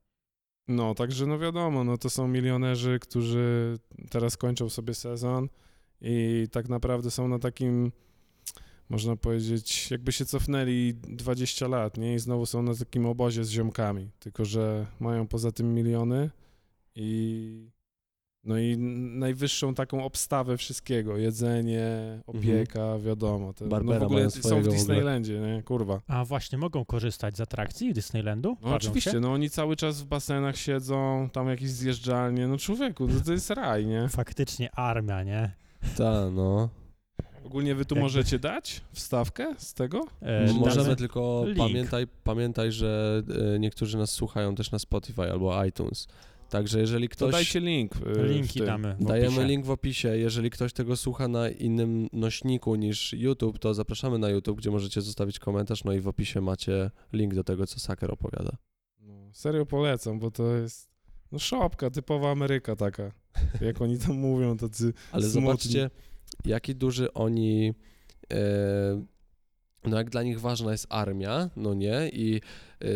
No, 0.68 0.94
także 0.94 1.26
no 1.26 1.38
wiadomo, 1.38 1.85
no 1.85 1.98
to 1.98 2.11
są 2.11 2.28
milionerzy, 2.28 2.98
którzy 2.98 3.78
teraz 4.11 4.37
kończą 4.37 4.68
sobie 4.68 4.94
sezon 4.94 5.48
i 6.00 6.46
tak 6.52 6.68
naprawdę 6.68 7.11
są 7.11 7.28
na 7.28 7.38
takim, 7.38 7.92
można 8.88 9.16
powiedzieć, 9.16 9.90
jakby 9.90 10.12
się 10.12 10.24
cofnęli 10.26 10.94
20 10.94 11.68
lat, 11.68 11.96
nie? 11.96 12.14
I 12.14 12.18
znowu 12.18 12.46
są 12.46 12.62
na 12.62 12.74
takim 12.74 13.06
obozie 13.06 13.44
z 13.44 13.50
ziomkami, 13.50 14.11
tylko 14.18 14.44
że 14.44 14.87
mają 15.00 15.26
poza 15.28 15.52
tym 15.52 15.74
miliony 15.74 16.30
i 16.94 17.70
no 18.44 18.59
i 18.59 18.78
najwyższą 19.18 19.74
taką 19.74 20.05
obstawę 20.05 20.57
wszystkiego, 20.57 21.16
jedzenie, 21.16 21.88
opieka, 22.26 22.98
wiadomo. 22.98 23.52
To, 23.52 23.64
no 23.66 23.98
w 23.98 24.02
ogóle 24.02 24.31
są 24.31 24.62
w. 24.62 24.68
Disneylandzie, 24.68 25.40
nie? 25.40 25.62
Kurwa. 25.62 26.00
A 26.07 26.24
właśnie, 26.24 26.59
mogą 26.59 26.85
korzystać 26.85 27.37
z 27.37 27.40
atrakcji 27.40 27.94
Disneylandu? 27.94 28.57
No 28.62 28.74
oczywiście, 28.74 29.11
Się? 29.11 29.20
no 29.20 29.33
oni 29.33 29.50
cały 29.50 29.76
czas 29.76 30.02
w 30.02 30.07
basenach 30.07 30.57
siedzą, 30.57 31.28
tam 31.33 31.48
jakieś 31.48 31.70
zjeżdżalnie, 31.70 32.48
no 32.48 32.57
człowieku, 32.59 33.09
no 33.09 33.20
to 33.26 33.33
jest 33.33 33.50
raj, 33.50 33.87
nie? 33.87 34.09
Faktycznie 34.09 34.70
armia, 34.74 35.22
nie? 35.22 35.50
Ta, 35.96 36.31
no. 36.31 36.68
Ogólnie 37.46 37.74
wy 37.74 37.85
tu 37.85 37.96
możecie 37.96 38.38
dać 38.38 38.81
wstawkę 38.92 39.55
z 39.59 39.74
tego? 39.74 40.07
E, 40.22 40.52
Możemy, 40.52 40.85
damy- 40.85 40.96
tylko 40.96 41.42
link. 41.46 41.59
pamiętaj, 41.59 42.07
pamiętaj, 42.24 42.72
że 42.72 43.22
e, 43.55 43.59
niektórzy 43.59 43.98
nas 43.98 44.11
słuchają 44.11 44.55
też 44.55 44.70
na 44.70 44.78
Spotify 44.78 45.22
albo 45.22 45.64
iTunes. 45.64 46.09
Także 46.53 46.81
jeżeli 46.81 47.09
To 47.09 47.15
ktoś... 47.15 47.33
dajcie 47.33 47.61
link. 47.61 47.97
y, 47.97 47.99
w 48.01 48.31
Linki 48.31 48.59
tym. 48.59 48.67
damy. 48.67 48.97
w 49.01 49.05
Dajemy 49.05 49.29
opisie. 49.29 49.45
link 49.47 49.67
w 49.67 49.71
opisie. 49.71 50.09
Jeżeli 50.17 50.51
ktoś 50.51 50.73
tego 50.73 50.97
słucha 50.97 51.29
na 51.29 51.49
innym 51.51 52.09
nośniku 52.12 52.75
niż 52.77 53.12
YouTube, 53.12 53.59
to 53.59 53.75
zapraszamy 53.75 54.19
na 54.19 54.29
YouTube, 54.29 54.59
gdzie 54.59 54.71
możecie 54.71 55.01
zostawić 55.01 55.38
komentarz, 55.38 55.85
no 55.85 55.93
i 55.93 56.01
w 56.01 56.09
opisie 56.09 56.41
macie 56.41 56.91
link 57.12 57.35
do 57.35 57.45
tego, 57.45 57.67
co 57.67 57.81
Saker 57.81 58.11
opowiada. 58.12 58.57
No, 59.01 59.15
serio 59.33 59.67
polecam, 59.67 60.19
bo 60.19 60.31
to 60.31 60.55
jest 60.57 60.88
no 61.33 61.38
szopka, 61.38 61.91
typowa 61.91 62.31
Ameryka 62.31 62.77
taka. 62.77 63.12
Jak 63.61 63.83
oni 63.83 63.99
tam 63.99 64.17
mówią, 64.19 64.57
tacy 64.57 64.93
Ale 65.12 65.23
smutni. 65.23 65.41
zobaczcie, 65.43 65.91
jaki 66.45 66.75
duży 66.75 67.12
oni. 67.12 67.75
E, 68.33 69.05
no 69.85 69.97
jak 69.97 70.11
dla 70.11 70.23
nich 70.23 70.41
ważna 70.41 70.73
jest 70.73 70.87
armia, 70.88 71.51
no 71.57 71.75
nie, 71.75 72.11
i 72.12 72.41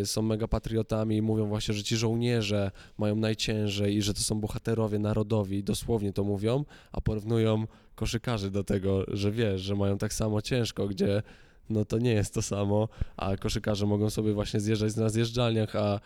są 0.04 0.22
mega 0.22 0.48
patriotami 0.48 1.16
i 1.16 1.22
mówią 1.22 1.46
właśnie, 1.46 1.74
że 1.74 1.82
ci 1.82 1.96
żołnierze 1.96 2.70
mają 2.98 3.16
najciężej 3.16 3.96
i 3.96 4.02
że 4.02 4.14
to 4.14 4.20
są 4.20 4.40
bohaterowie 4.40 4.98
narodowi, 4.98 5.64
dosłownie 5.64 6.12
to 6.12 6.24
mówią, 6.24 6.64
a 6.92 7.00
porównują 7.00 7.66
koszykarzy 7.94 8.50
do 8.50 8.64
tego, 8.64 9.04
że 9.08 9.32
wiesz, 9.32 9.60
że 9.60 9.74
mają 9.74 9.98
tak 9.98 10.12
samo 10.12 10.42
ciężko, 10.42 10.88
gdzie 10.88 11.22
no 11.70 11.84
to 11.84 11.98
nie 11.98 12.12
jest 12.12 12.34
to 12.34 12.42
samo, 12.42 12.88
a 13.16 13.36
koszykarze 13.36 13.86
mogą 13.86 14.10
sobie 14.10 14.32
właśnie 14.32 14.60
zjeżdżać 14.60 14.96
na 14.96 15.08
zjeżdżalniach, 15.08 15.76
a 15.76 16.00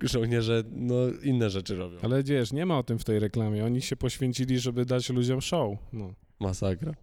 żołnierze 0.00 0.62
no 0.72 0.94
inne 1.22 1.50
rzeczy 1.50 1.76
robią. 1.76 1.98
Ale 2.02 2.22
wiesz, 2.22 2.52
nie 2.52 2.66
ma 2.66 2.78
o 2.78 2.82
tym 2.82 2.98
w 2.98 3.04
tej 3.04 3.18
reklamie. 3.18 3.64
Oni 3.64 3.82
się 3.82 3.96
poświęcili, 3.96 4.58
żeby 4.58 4.84
dać 4.84 5.10
ludziom 5.10 5.40
show. 5.40 5.78
No. 5.92 6.14
Masakra. 6.40 6.94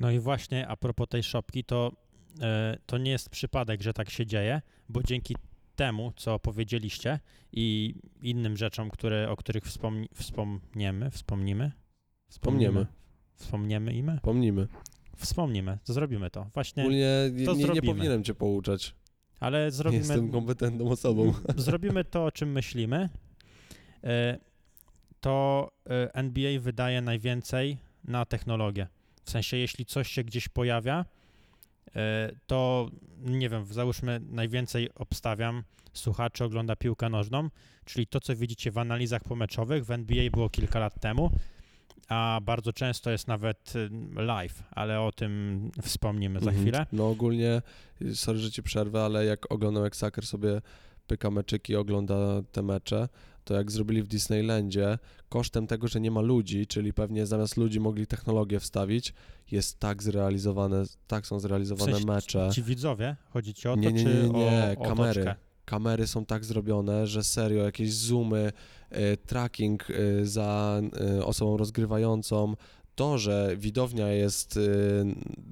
No 0.00 0.10
i 0.10 0.18
właśnie 0.18 0.68
a 0.68 0.76
propos 0.76 1.08
tej 1.08 1.22
szopki, 1.22 1.64
to, 1.64 1.92
to 2.86 2.98
nie 2.98 3.10
jest 3.10 3.30
przypadek, 3.30 3.82
że 3.82 3.92
tak 3.92 4.10
się 4.10 4.26
dzieje, 4.26 4.62
bo 4.88 5.02
dzięki 5.02 5.36
temu, 5.76 6.12
co 6.16 6.38
powiedzieliście 6.38 7.18
i 7.52 7.94
innym 8.22 8.56
rzeczom, 8.56 8.90
które, 8.90 9.30
o 9.30 9.36
których 9.36 9.64
wspomni, 9.64 10.08
wspomniemy, 10.14 11.10
wspomnimy, 11.10 11.72
Wspomniemy. 12.28 12.86
wspomniemy 13.34 13.92
imy, 13.94 14.18
Pomnimy. 14.22 14.66
wspomnimy, 15.16 15.78
to 15.84 15.92
zrobimy 15.92 16.30
to. 16.30 16.50
Właśnie, 16.54 16.82
Ogólnie 16.82 17.30
nie, 17.32 17.46
to 17.46 17.54
nie, 17.54 17.64
nie 17.64 17.82
powinienem 17.82 18.24
cię 18.24 18.34
pouczać. 18.34 18.94
ale 19.40 19.64
Nie 19.64 19.70
zrobimy, 19.70 19.98
jestem 20.02 20.30
kompetentną 20.30 20.88
osobą. 20.90 21.32
zrobimy 21.56 22.04
to, 22.04 22.24
o 22.24 22.30
czym 22.32 22.52
myślimy. 22.52 23.08
E, 24.04 24.38
To 25.20 25.70
e, 25.90 26.14
NBA 26.14 26.60
wydaje 26.60 27.00
najwięcej 27.02 27.76
na 28.04 28.24
technologię. 28.24 28.86
W 29.24 29.30
sensie, 29.30 29.56
jeśli 29.56 29.84
coś 29.86 30.08
się 30.10 30.24
gdzieś 30.24 30.48
pojawia, 30.48 31.00
e, 31.00 31.04
to 32.46 32.88
nie 33.24 33.48
wiem, 33.48 33.64
załóżmy, 33.64 34.20
najwięcej 34.30 34.88
obstawiam, 34.94 35.62
słuchaczy 35.92 36.44
ogląda 36.44 36.76
piłkę 36.76 37.08
nożną, 37.08 37.48
czyli 37.84 38.06
to, 38.06 38.20
co 38.20 38.36
widzicie 38.36 38.70
w 38.70 38.78
analizach 38.78 39.22
pomeczowych, 39.24 39.84
w 39.84 39.90
NBA 39.90 40.30
było 40.30 40.50
kilka 40.50 40.78
lat 40.78 41.00
temu, 41.00 41.30
a 42.08 42.40
bardzo 42.42 42.72
często 42.72 43.10
jest 43.10 43.28
nawet 43.28 43.72
e, 44.16 44.22
live, 44.22 44.62
ale 44.70 45.00
o 45.00 45.12
tym 45.12 45.70
wspomnimy 45.82 46.40
za 46.40 46.50
Mhm. 46.50 46.62
chwilę. 46.64 46.86
No 46.92 47.08
ogólnie, 47.10 47.62
y, 48.02 48.16
sorry, 48.16 48.38
że 48.38 48.50
ci 48.50 48.62
przerwę, 48.62 49.04
ale 49.04 49.24
jak 49.24 49.52
oglądam, 49.52 49.84
jak 49.84 49.96
Saker 49.96 50.26
sobie 50.26 50.60
pyka 51.06 51.30
meczyki, 51.30 51.76
ogląda 51.76 52.14
te 52.52 52.62
mecze, 52.62 53.08
to 53.50 53.54
jak 53.54 53.70
zrobili 53.70 54.02
w 54.02 54.08
Disneylandzie, 54.08 54.98
kosztem 55.28 55.66
tego, 55.66 55.88
że 55.88 56.00
nie 56.00 56.10
ma 56.10 56.20
ludzi, 56.20 56.66
czyli 56.66 56.92
pewnie 56.92 57.26
zamiast 57.26 57.56
ludzi 57.56 57.80
mogli 57.80 58.06
technologię 58.06 58.60
wstawić, 58.60 59.14
jest 59.50 59.78
tak 59.78 60.02
zrealizowane, 60.02 60.84
tak 61.06 61.26
są 61.26 61.38
W 61.38 61.40
zrealizowane 61.40 61.92
sensie, 61.92 62.06
mecze. 62.06 62.50
Ci 62.52 62.62
widzowie, 62.62 63.16
chodzi 63.30 63.54
ci 63.54 63.68
o 63.68 63.74
to, 63.74 63.80
Nie, 63.80 63.92
nie, 63.92 64.04
czy 64.04 64.14
nie, 64.14 64.28
nie, 64.28 64.74
o, 64.78 64.80
o 64.82 64.84
kamery. 64.84 65.20
otoczkę? 65.20 65.34
Kamery 65.64 66.06
są 66.06 66.24
tak 66.24 66.44
zrobione, 66.44 67.06
że 67.06 67.22
serio, 67.24 67.64
jakieś 67.64 67.94
zoomy, 67.94 68.52
y, 68.92 69.16
tracking 69.26 69.90
y, 69.90 70.26
za 70.26 70.80
y, 71.18 71.24
osobą 71.24 71.56
rozgrywającą, 71.56 72.54
to, 72.94 73.18
że 73.18 73.54
widownia 73.56 74.08
jest, 74.08 74.56
y, 74.56 75.04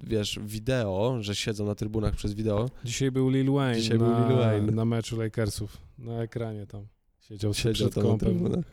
wiesz, 0.05 0.39
wideo, 0.43 1.17
że 1.21 1.35
siedzą 1.37 1.67
na 1.67 1.75
trybunach 1.75 2.15
przez 2.17 2.35
wideo, 2.35 2.71
Dzisiaj 2.85 3.11
był 3.11 3.31
Lil 3.31 3.51
Wayne, 3.53 3.81
Dzisiaj 3.81 3.99
na, 3.99 4.05
był 4.05 4.29
Lil 4.29 4.37
Wayne. 4.39 4.73
na 4.73 4.85
meczu 4.85 5.17
Lakersów. 5.17 5.77
Na 5.99 6.23
ekranie 6.23 6.67
tam. 6.67 6.87
Siedział, 7.29 7.55
siedział 7.55 7.91
przed 7.91 8.03
tam 8.05 8.13
na 8.13 8.19
trybunach. 8.19 8.65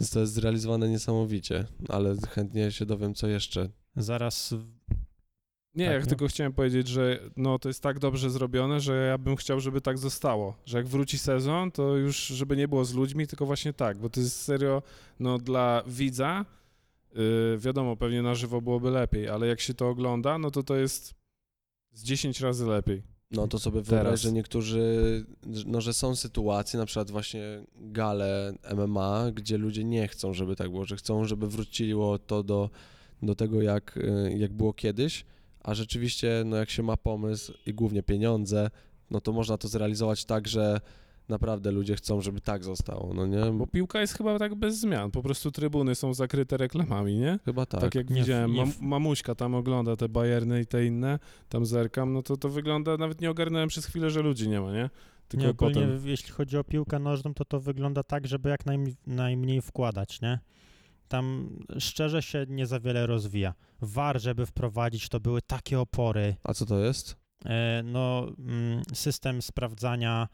Więc 0.00 0.10
to 0.10 0.20
jest 0.20 0.32
zrealizowane 0.32 0.88
niesamowicie, 0.88 1.64
ale 1.88 2.16
chętnie 2.28 2.72
się 2.72 2.86
dowiem, 2.86 3.14
co 3.14 3.28
jeszcze. 3.28 3.68
Zaraz 3.96 4.54
Nie, 5.74 5.84
Tak, 5.84 5.94
jak 5.94 6.02
no. 6.02 6.08
tylko 6.08 6.26
chciałem 6.26 6.52
powiedzieć, 6.52 6.88
że 6.88 7.20
no 7.36 7.58
to 7.58 7.68
jest 7.68 7.82
tak 7.82 7.98
dobrze 7.98 8.30
zrobione, 8.30 8.80
że 8.80 9.06
ja 9.06 9.18
bym 9.18 9.36
chciał, 9.36 9.60
żeby 9.60 9.80
tak 9.80 9.98
zostało. 9.98 10.56
Że 10.66 10.78
jak 10.78 10.86
wróci 10.86 11.18
sezon, 11.18 11.70
to 11.70 11.96
już 11.96 12.26
żeby 12.26 12.56
nie 12.56 12.68
było 12.68 12.84
z 12.84 12.94
ludźmi, 12.94 13.26
tylko 13.26 13.46
właśnie 13.46 13.72
tak, 13.72 13.98
bo 13.98 14.10
to 14.10 14.20
jest 14.20 14.42
serio, 14.42 14.82
no 15.20 15.38
dla 15.38 15.82
widza, 15.86 16.44
yy, 17.14 17.58
wiadomo, 17.58 17.96
pewnie 17.96 18.22
na 18.22 18.34
żywo 18.34 18.60
byłoby 18.60 18.90
lepiej, 18.90 19.28
ale 19.28 19.46
jak 19.46 19.60
się 19.60 19.74
to 19.74 19.88
ogląda, 19.88 20.38
no 20.38 20.50
to 20.50 20.62
to 20.62 20.76
jest 20.76 21.14
z 21.92 22.02
10 22.02 22.40
razy 22.40 22.66
lepiej. 22.66 23.15
No 23.30 23.48
to 23.48 23.58
sobie 23.58 23.82
wyobraź, 23.82 24.20
że 24.20 24.32
niektórzy, 24.32 25.24
no 25.66 25.80
że 25.80 25.94
są 25.94 26.16
sytuacje, 26.16 26.78
na 26.78 26.86
przykład 26.86 27.10
właśnie 27.10 27.64
gale 27.76 28.54
MMA, 28.76 29.30
gdzie 29.34 29.58
ludzie 29.58 29.84
nie 29.84 30.08
chcą, 30.08 30.34
żeby 30.34 30.56
tak 30.56 30.70
było, 30.70 30.84
że 30.84 30.96
chcą, 30.96 31.24
żeby 31.24 31.48
wróciło 31.48 32.18
to 32.18 32.42
do, 32.42 32.70
do 33.22 33.34
tego, 33.34 33.62
jak, 33.62 33.96
y, 33.96 34.34
jak 34.38 34.52
było 34.52 34.72
kiedyś, 34.72 35.24
a 35.60 35.74
rzeczywiście, 35.74 36.42
no 36.46 36.56
jak 36.56 36.70
się 36.70 36.82
ma 36.82 36.96
pomysł 36.96 37.52
i 37.66 37.74
głównie 37.74 38.02
pieniądze, 38.02 38.70
no 39.10 39.20
to 39.20 39.32
można 39.32 39.58
to 39.58 39.68
zrealizować 39.68 40.24
tak, 40.24 40.48
że 40.48 40.80
naprawdę 41.28 41.70
ludzie 41.70 41.96
chcą, 41.96 42.20
żeby 42.20 42.40
tak 42.40 42.64
zostało, 42.64 43.14
no 43.14 43.26
nie? 43.26 43.52
Bo 43.52 43.66
piłka 43.66 44.00
jest 44.00 44.14
chyba 44.14 44.38
tak 44.38 44.54
bez 44.54 44.80
zmian, 44.80 45.10
po 45.10 45.22
prostu 45.22 45.50
trybuny 45.50 45.94
są 45.94 46.14
zakryte 46.14 46.56
reklamami, 46.56 47.16
nie? 47.16 47.38
Chyba 47.44 47.66
tak. 47.66 47.80
Tak, 47.80 47.94
jak 47.94 48.10
Nie 48.10 48.20
widziałem, 48.20 48.52
nie 48.52 48.60
mam, 48.60 48.72
mamuśka 48.80 49.34
tam 49.34 49.54
ogląda 49.54 49.96
te 49.96 50.08
Bayerny 50.08 50.60
i 50.60 50.66
te 50.66 50.86
inne, 50.86 51.18
tam 51.48 51.66
zerkam, 51.66 52.12
no 52.12 52.22
to 52.22 52.36
to 52.36 52.48
wygląda, 52.48 52.96
nawet 52.96 53.20
nie 53.20 53.30
ogarnąłem 53.30 53.68
przez 53.68 53.86
chwilę, 53.86 54.10
że 54.10 54.22
ludzi 54.22 54.48
nie 54.48 54.60
ma, 54.60 54.72
nie? 54.72 54.90
Tylko 55.28 55.44
nie, 55.46 55.50
ogólnie, 55.50 55.74
potem. 55.74 56.08
jeśli 56.08 56.30
chodzi 56.30 56.58
o 56.58 56.64
piłkę 56.64 56.98
nożną, 56.98 57.34
to 57.34 57.44
to 57.44 57.60
wygląda 57.60 58.02
tak, 58.02 58.26
żeby 58.26 58.48
jak 58.48 58.66
najm, 58.66 58.84
najmniej 59.06 59.62
wkładać, 59.62 60.20
nie? 60.20 60.38
Tam 61.08 61.50
szczerze 61.78 62.22
się 62.22 62.46
nie 62.48 62.66
za 62.66 62.80
wiele 62.80 63.06
rozwija. 63.06 63.54
VAR, 63.80 64.20
żeby 64.20 64.46
wprowadzić, 64.46 65.08
to 65.08 65.20
były 65.20 65.42
takie 65.42 65.80
opory. 65.80 66.36
A 66.44 66.54
co 66.54 66.66
to 66.66 66.78
jest? 66.78 67.16
E, 67.44 67.82
no, 67.84 68.26
mm, 68.38 68.82
system 68.94 69.42
sprawdzania, 69.42 70.28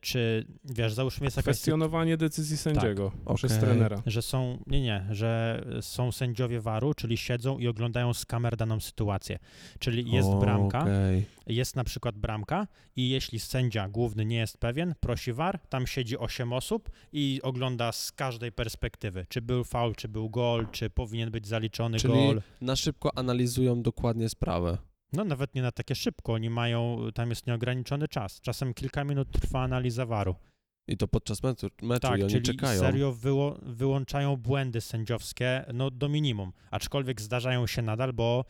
czy 0.00 0.46
wiesz, 0.64 0.92
załóżmy 0.94 1.24
jest 1.26 1.36
jakaś 1.36 1.44
Kwestionowanie 1.56 2.16
decyzji 2.16 2.56
sędziego 2.56 3.12
przez 3.34 3.52
okej. 3.52 3.64
trenera. 3.64 4.02
że 4.06 4.22
są, 4.22 4.58
nie, 4.66 4.80
nie, 4.80 5.06
że 5.10 5.62
są 5.80 6.12
sędziowie 6.12 6.60
VAR-u, 6.60 6.94
czyli 6.94 7.16
siedzą 7.16 7.58
i 7.58 7.68
oglądają 7.68 8.14
z 8.14 8.24
kamer 8.24 8.56
daną 8.56 8.80
sytuację. 8.80 9.38
Czyli 9.78 10.10
jest 10.12 10.28
O, 10.28 10.38
bramka, 10.38 10.80
okej. 10.82 11.24
jest 11.46 11.76
na 11.76 11.84
przykład 11.84 12.18
bramka 12.18 12.66
i 12.96 13.08
jeśli 13.08 13.40
sędzia 13.40 13.88
główny 13.88 14.24
nie 14.24 14.36
jest 14.36 14.58
pewien, 14.58 14.94
prosi 15.00 15.32
VAR, 15.32 15.58
tam 15.68 15.86
siedzi 15.86 16.18
8 16.18 16.52
osób 16.52 16.90
i 17.12 17.40
ogląda 17.42 17.92
z 17.92 18.12
każdej 18.12 18.52
perspektywy, 18.52 19.26
czy 19.28 19.42
był 19.42 19.64
faul, 19.64 19.94
czy 19.94 20.08
był 20.08 20.30
gol, 20.30 20.66
czy 20.72 20.90
powinien 20.90 21.30
być 21.30 21.46
zaliczony 21.46 21.98
Czyli 21.98 22.14
gol. 22.14 22.42
na 22.60 22.76
szybko 22.76 23.18
analizują 23.18 23.82
dokładnie 23.82 24.28
sprawę. 24.28 24.78
No 25.12 25.24
nawet 25.24 25.54
nie 25.54 25.62
na 25.62 25.72
takie 25.72 25.94
szybko, 25.94 26.32
oni 26.32 26.50
mają, 26.50 26.98
tam 27.14 27.30
jest 27.30 27.46
nieograniczony 27.46 28.08
czas. 28.08 28.40
Czasem 28.40 28.74
kilka 28.74 29.04
minut 29.04 29.28
trwa 29.40 29.62
analiza 29.62 30.06
VAR-u. 30.06 30.34
I 30.88 30.96
to 30.96 31.08
podczas 31.08 31.42
meczu, 31.42 31.68
meczu 31.82 32.00
Tak, 32.00 32.20
i 32.20 32.22
oni 32.22 32.32
czyli 32.32 32.42
czekają. 32.42 32.80
serio 32.80 33.12
wyło, 33.12 33.58
wyłączają 33.62 34.36
błędy 34.36 34.80
sędziowskie 34.80 35.64
no, 35.74 35.90
do 35.90 36.08
minimum, 36.08 36.52
aczkolwiek 36.70 37.20
zdarzają 37.20 37.66
się 37.66 37.82
nadal, 37.82 38.12
bo 38.12 38.44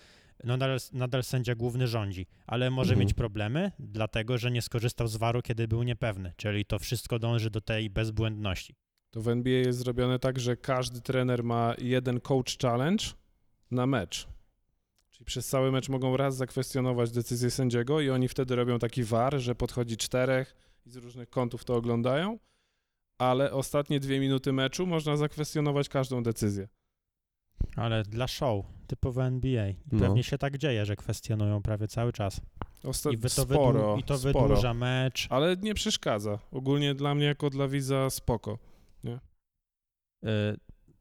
no, 0.44 0.56
nadal, 0.56 0.78
nadal 0.92 1.22
sędzia 1.24 1.54
główny 1.54 1.86
rządzi, 1.86 2.26
ale 2.46 2.70
może 2.70 2.92
Mhm. 2.92 3.00
mieć 3.06 3.14
problemy, 3.14 3.72
dlatego 3.78 4.38
że 4.38 4.50
nie 4.50 4.62
skorzystał 4.62 5.08
z 5.08 5.16
waru, 5.16 5.42
kiedy 5.42 5.68
był 5.68 5.82
niepewny, 5.82 6.32
czyli 6.36 6.64
to 6.64 6.78
wszystko 6.78 7.18
dąży 7.18 7.50
do 7.50 7.60
tej 7.60 7.90
bezbłędności. 7.90 8.74
To 9.10 9.20
w 9.20 9.28
NBA 9.28 9.58
jest 9.58 9.78
zrobione 9.78 10.18
tak, 10.18 10.40
że 10.40 10.56
każdy 10.56 11.00
trener 11.00 11.44
ma 11.44 11.74
jeden 11.78 12.20
coach 12.20 12.58
challenge 12.62 13.04
na 13.70 13.86
mecz. 13.86 14.28
Czyli 15.16 15.24
przez 15.26 15.48
cały 15.48 15.72
mecz 15.72 15.88
mogą 15.88 16.16
raz 16.16 16.37
zakwestionować 16.37 17.11
decyzję 17.11 17.50
sędziego 17.50 18.00
i 18.00 18.11
oni 18.11 18.29
wtedy 18.29 18.57
robią 18.57 18.79
taki 18.79 19.05
war, 19.05 19.38
że 19.40 19.55
podchodzi 19.55 19.96
czterech 19.96 20.57
i 20.87 20.90
z 20.90 20.96
różnych 20.96 21.31
kątów 21.31 21.64
to 21.64 21.74
oglądają, 21.74 22.38
ale 23.18 23.52
ostatnie 23.52 24.00
dwie 24.00 24.20
minuty 24.20 24.52
meczu 24.52 24.87
można 24.87 25.16
zakwestionować 25.16 25.88
każdą 25.88 26.22
decyzję. 26.22 26.68
Ale 27.76 28.02
dla 28.02 28.29
show, 28.29 28.64
typowe 28.87 29.24
NBA. 29.24 29.68
I 29.68 29.76
No. 29.92 30.00
pewnie 30.00 30.22
się 30.24 30.38
tak 30.38 30.59
dzieje, 30.59 30.87
że 30.87 30.96
kwestionują 30.96 31.62
prawie 31.62 31.88
cały 31.88 32.12
czas. 32.12 32.40
Osta- 32.85 33.12
I, 33.12 33.16
wy 33.16 33.22
to, 33.29 33.42
sporo, 33.42 33.94
wydłu- 33.94 33.98
I 33.98 34.02
to 34.02 34.18
sporo. 34.18 34.48
wydłuża 34.48 34.74
mecz. 34.74 35.26
Ale 35.31 35.57
nie 35.57 35.74
przeszkadza. 35.74 36.38
Ogólnie 36.50 36.94
dla 36.94 37.14
mnie 37.14 37.24
jako 37.26 37.50
dla 37.50 37.68
widza 37.68 38.11
spoko. 38.11 38.59
Y, 39.05 40.29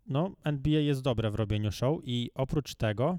no, 0.08 0.32
NBA 0.44 0.80
jest 0.80 1.02
dobre 1.02 1.32
w 1.32 1.36
robieniu 1.36 1.72
show 1.72 2.00
i 2.04 2.32
oprócz 2.36 2.76
tego 2.76 3.18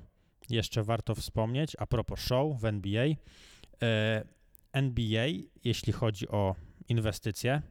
jeszcze 0.51 0.83
warto 0.83 1.15
wspomnieć, 1.15 1.77
a 1.79 1.87
propos 1.87 2.21
show 2.21 2.61
w 2.61 2.65
NBA, 2.65 3.05
e, 3.83 4.25
NBA, 4.73 5.27
jeśli 5.65 5.93
chodzi 5.93 6.29
o 6.29 6.55
inwestycje, 6.89 7.63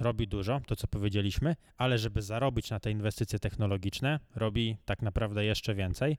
robi 0.00 0.28
dużo, 0.28 0.60
to 0.66 0.76
co 0.76 0.86
powiedzieliśmy, 0.86 1.56
ale 1.76 1.98
żeby 1.98 2.22
zarobić 2.22 2.70
na 2.70 2.80
te 2.80 2.90
inwestycje 2.90 3.38
technologiczne, 3.38 4.20
robi 4.34 4.76
tak 4.84 5.02
naprawdę 5.02 5.44
jeszcze 5.44 5.74
więcej. 5.74 6.16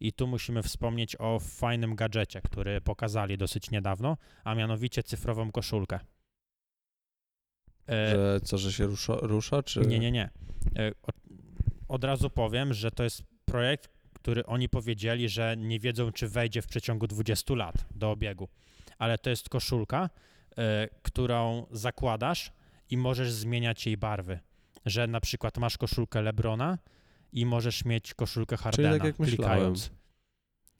I 0.00 0.12
tu 0.12 0.26
musimy 0.26 0.62
wspomnieć 0.62 1.16
o 1.18 1.38
fajnym 1.38 1.94
gadżecie, 1.96 2.40
który 2.42 2.80
pokazali 2.80 3.38
dosyć 3.38 3.70
niedawno, 3.70 4.16
a 4.44 4.54
mianowicie 4.54 5.02
cyfrową 5.02 5.52
koszulkę. 5.52 6.00
E, 7.88 8.10
Że 8.10 8.40
co, 8.44 8.58
że 8.58 8.72
się 8.72 8.86
rusza, 8.86 9.16
rusza 9.22 9.62
czy... 9.62 9.80
nie, 9.80 9.98
nie, 9.98 10.10
nie. 10.10 10.30
E, 10.76 10.92
Od, 11.02 11.16
od 11.88 12.04
razu 12.04 12.30
powiem, 12.30 12.74
że 12.74 12.90
to 12.90 13.04
jest 13.04 13.22
projekt, 13.44 13.90
który 14.22 14.46
oni 14.46 14.68
powiedzieli, 14.68 15.28
że 15.28 15.56
nie 15.56 15.80
wiedzą, 15.80 16.12
czy 16.12 16.28
wejdzie 16.28 16.62
w 16.62 16.66
przeciągu 16.66 17.06
20 17.06 17.54
lat 17.54 17.74
do 17.94 18.10
obiegu. 18.10 18.48
Ale 18.98 19.18
to 19.18 19.30
jest 19.30 19.48
koszulka, 19.48 20.10
e, 20.58 20.88
którą 21.02 21.66
zakładasz 21.70 22.52
i 22.90 22.96
możesz 22.96 23.32
zmieniać 23.32 23.86
jej 23.86 23.96
barwy. 23.96 24.38
Że 24.86 25.06
na 25.06 25.20
przykład 25.20 25.58
masz 25.58 25.78
koszulkę 25.78 26.22
Lebrona 26.22 26.78
i 27.32 27.46
możesz 27.46 27.84
mieć 27.84 28.14
koszulkę 28.14 28.56
Hardena, 28.56 28.90
tak 28.90 29.04
jak 29.04 29.18
myślałem. 29.18 29.54
klikając. 29.54 29.90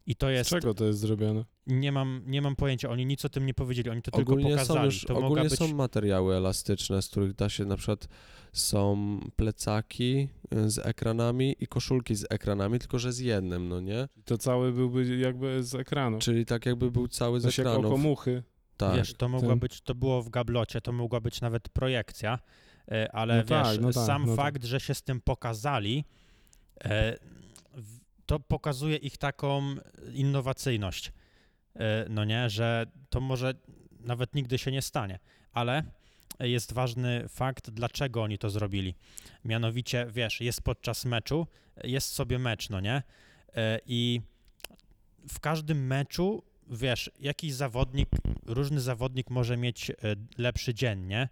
I 0.08 0.16
to 0.16 0.26
Z 0.26 0.30
jest, 0.30 0.50
czego 0.50 0.74
to 0.74 0.84
jest 0.84 0.98
zrobione? 0.98 1.44
nie 1.66 1.92
mam, 1.92 2.22
nie 2.26 2.42
mam 2.42 2.56
pojęcia, 2.56 2.90
oni 2.90 3.06
nic 3.06 3.24
o 3.24 3.28
tym 3.28 3.46
nie 3.46 3.54
powiedzieli, 3.54 3.90
oni 3.90 4.02
to 4.02 4.10
tylko 4.10 4.32
Ogólnie 4.32 4.50
są, 4.50 4.60
pokazali. 4.60 4.84
już, 4.84 5.04
to 5.04 5.16
ogólnie 5.18 5.42
być 5.48 5.54
są 5.58 5.74
materiały 5.74 6.34
elastyczne, 6.36 7.02
z 7.02 7.08
których 7.08 7.34
da 7.34 7.48
się 7.48 7.64
na 7.64 7.76
przykład 7.76 8.08
są 8.52 9.18
plecaki 9.36 10.28
y, 10.54 10.70
z 10.70 10.78
ekranami 10.78 11.56
i 11.60 11.66
koszulki 11.66 12.14
z 12.14 12.26
ekranami, 12.30 12.78
tylko 12.78 12.98
że 12.98 13.12
z 13.12 13.18
jednym, 13.18 13.68
no 13.68 13.80
nie? 13.80 14.08
To 14.24 14.38
cały 14.38 14.72
byłby 14.72 15.16
jakby 15.16 15.62
z 15.64 15.74
ekranu. 15.74 16.18
Czyli 16.18 16.46
tak 16.46 16.66
jakby 16.66 16.90
był 16.90 17.08
cały 17.08 17.40
z 17.40 17.42
To 17.42 17.50
się 17.50 17.62
jak 17.62 17.68
ekranów. 17.72 17.92
okomuchy. 17.92 18.42
Tak. 18.76 18.96
Wiesz, 18.96 19.14
to 19.14 19.28
mogła 19.28 19.48
ten- 19.48 19.58
być, 19.58 19.80
to 19.80 19.94
było 19.94 20.22
w 20.22 20.28
gablocie, 20.30 20.80
to 20.80 20.92
mogła 20.92 21.20
być 21.20 21.40
nawet 21.40 21.68
projekcja, 21.68 22.38
e, 22.90 23.12
ale 23.12 23.34
No 23.36 23.40
wiesz, 23.42 23.48
tak, 23.48 23.80
no 23.80 23.92
tak, 23.92 24.06
sam 24.06 24.22
no 24.26 24.36
tak. 24.36 24.44
fakt, 24.44 24.64
że 24.64 24.80
się 24.80 24.94
z 24.94 25.02
tym 25.02 25.20
pokazali, 25.20 26.04
e, 26.84 27.16
to 28.28 28.40
pokazuje 28.40 28.96
ich 28.96 29.16
taką 29.16 29.76
innowacyjność. 30.12 31.12
E, 31.74 32.06
No 32.08 32.24
nie, 32.24 32.50
że 32.50 32.86
to 33.10 33.20
może 33.20 33.54
nawet 34.00 34.34
nigdy 34.34 34.58
się 34.58 34.70
nie 34.72 34.82
stanie, 34.82 35.18
ale 35.52 35.82
jest 36.40 36.72
ważny 36.72 37.28
fakt, 37.28 37.70
dlaczego 37.70 38.22
oni 38.22 38.38
to 38.38 38.50
zrobili. 38.50 38.94
Mianowicie, 39.44 40.06
wiesz, 40.10 40.40
jest 40.40 40.62
podczas 40.62 41.04
meczu, 41.04 41.46
jest 41.84 42.12
sobie 42.12 42.38
mecz, 42.38 42.70
no 42.70 42.80
nie? 42.80 43.02
E, 43.56 43.80
I 43.86 44.20
w 45.28 45.40
każdym 45.40 45.86
meczu, 45.86 46.42
wiesz, 46.70 47.10
jakiś 47.20 47.54
zawodnik, 47.54 48.08
różny 48.46 48.80
zawodnik 48.80 49.30
może 49.30 49.56
mieć 49.56 49.90
e, 49.90 49.94
lepszy 50.38 50.74
dzień, 50.74 51.06
nie? 51.06 51.28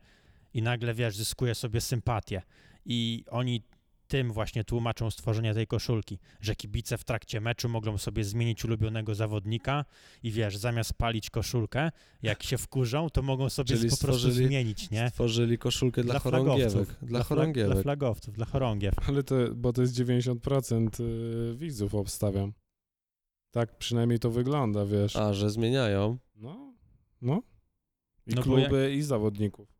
I 0.54 0.62
nagle, 0.62 0.94
wiesz, 0.94 1.16
zyskuje 1.16 1.54
sobie 1.54 1.80
sympatię. 1.80 2.42
I 2.86 3.24
oni 3.30 3.62
tym 4.08 4.32
właśnie 4.32 4.64
tłumaczą 4.64 5.10
stworzenie 5.10 5.54
tej 5.54 5.66
koszulki, 5.66 6.18
że 6.40 6.54
kibice 6.56 6.98
w 6.98 7.04
trakcie 7.04 7.40
meczu 7.40 7.68
mogą 7.68 7.98
sobie 7.98 8.24
zmienić 8.24 8.64
ulubionego 8.64 9.14
zawodnika 9.14 9.84
i 10.22 10.30
wiesz, 10.30 10.56
zamiast 10.56 10.94
palić 10.94 11.30
koszulkę, 11.30 11.90
jak 12.22 12.42
się 12.42 12.58
wkurzą, 12.58 13.10
to 13.10 13.22
mogą 13.22 13.48
sobie 13.48 13.76
Czyli 13.76 13.90
po 13.90 13.96
prostu 13.96 14.30
zmienić, 14.30 14.90
nie? 14.90 15.10
Stworzyli 15.10 15.58
koszulkę 15.58 16.02
dla, 16.02 16.18
chorągiewek. 16.18 16.72
flagowców. 16.72 17.08
Dla, 17.08 17.20
flag- 17.20 17.24
chorągiewek. 17.24 17.72
Dla 17.72 17.82
flagowców, 17.82 18.34
dla 18.34 18.46
chorągiew. 18.46 18.94
Ale 19.08 19.22
to, 19.22 19.34
bo 19.54 19.72
to 19.72 19.82
jest 19.82 19.94
90% 19.94 21.00
y, 21.00 21.56
widzów 21.56 21.94
obstawiam. 21.94 22.52
Tak 23.50 23.78
przynajmniej 23.78 24.18
to 24.18 24.30
wygląda, 24.30 24.86
wiesz. 24.86 25.16
A, 25.16 25.32
że 25.34 25.50
zmieniają. 25.50 26.18
No, 26.34 26.74
no. 27.22 27.42
I 28.26 28.34
No 28.34 28.42
kluby, 28.42 28.94
i 28.94 29.02
zawodników. 29.02 29.75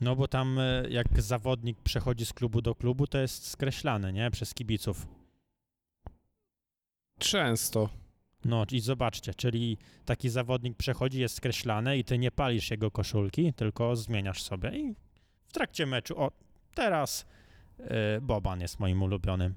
No 0.00 0.16
bo 0.16 0.28
tam 0.28 0.58
e, 0.58 0.84
jak 0.88 1.22
zawodnik 1.22 1.80
przechodzi 1.80 2.26
z 2.26 2.32
klubu 2.32 2.62
do 2.62 2.74
klubu, 2.74 3.06
to 3.06 3.18
jest 3.18 3.46
skreślany, 3.46 4.12
nie? 4.12 4.30
Przez 4.30 4.54
kibiców. 4.54 5.06
Często. 7.18 7.88
No 8.44 8.64
i 8.72 8.80
zobaczcie, 8.80 9.34
czyli 9.34 9.78
taki 10.04 10.28
zawodnik 10.28 10.76
przechodzi, 10.76 11.20
jest 11.20 11.36
skreślany 11.36 11.98
i 11.98 12.04
ty 12.04 12.18
nie 12.18 12.30
palisz 12.30 12.70
jego 12.70 12.90
koszulki, 12.90 13.52
tylko 13.52 13.96
zmieniasz 13.96 14.42
sobie 14.42 14.78
i 14.78 14.94
w 15.46 15.52
trakcie 15.52 15.86
meczu, 15.86 16.20
o 16.20 16.30
teraz 16.74 17.26
e, 17.78 18.20
Boban 18.20 18.60
jest 18.60 18.80
moim 18.80 19.02
ulubionym. 19.02 19.54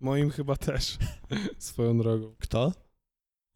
Moim 0.00 0.30
chyba 0.30 0.56
też. 0.56 0.98
Swoją 1.58 1.98
drogą. 1.98 2.34
Kto? 2.38 2.72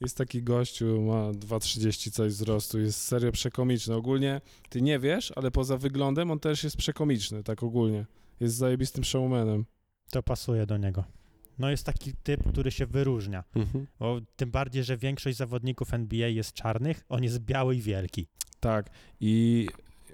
Jest 0.01 0.17
taki 0.17 0.43
gościu, 0.43 1.03
ma 1.03 1.31
2,30 1.31 2.11
coś 2.11 2.33
wzrostu, 2.33 2.81
jest 2.81 3.03
serio 3.03 3.33
przekomiczny. 3.33 3.95
Ogólnie 3.95 4.41
ty 4.69 4.83
nie 4.83 4.99
wiesz, 4.99 5.33
ale 5.37 5.51
poza 5.51 5.77
wyglądem 5.77 6.31
on 6.31 6.41
też 6.41 6.65
jest 6.65 6.77
przekomiczny, 6.77 7.43
tak 7.43 7.63
ogólnie. 7.63 8.07
Jest 8.41 8.57
zajebistym 8.57 9.05
showmanem. 9.05 9.65
To 10.11 10.23
pasuje 10.23 10.67
do 10.67 10.77
niego. 10.77 11.05
No 11.59 11.71
jest 11.71 11.87
taki 11.87 12.13
typ, 12.23 12.49
który 12.49 12.71
się 12.71 12.87
wyróżnia. 12.87 13.45
Mhm. 13.55 13.87
Bo 13.99 14.21
tym 14.37 14.51
bardziej, 14.51 14.85
że 14.85 14.97
większość 14.97 15.37
zawodników 15.37 15.95
NBA 15.95 16.29
jest 16.29 16.53
czarnych, 16.53 17.05
on 17.09 17.25
jest 17.25 17.39
biały 17.39 17.77
i 17.77 17.81
wielki. 17.81 18.27
Tak. 18.61 18.91
I 19.21 19.67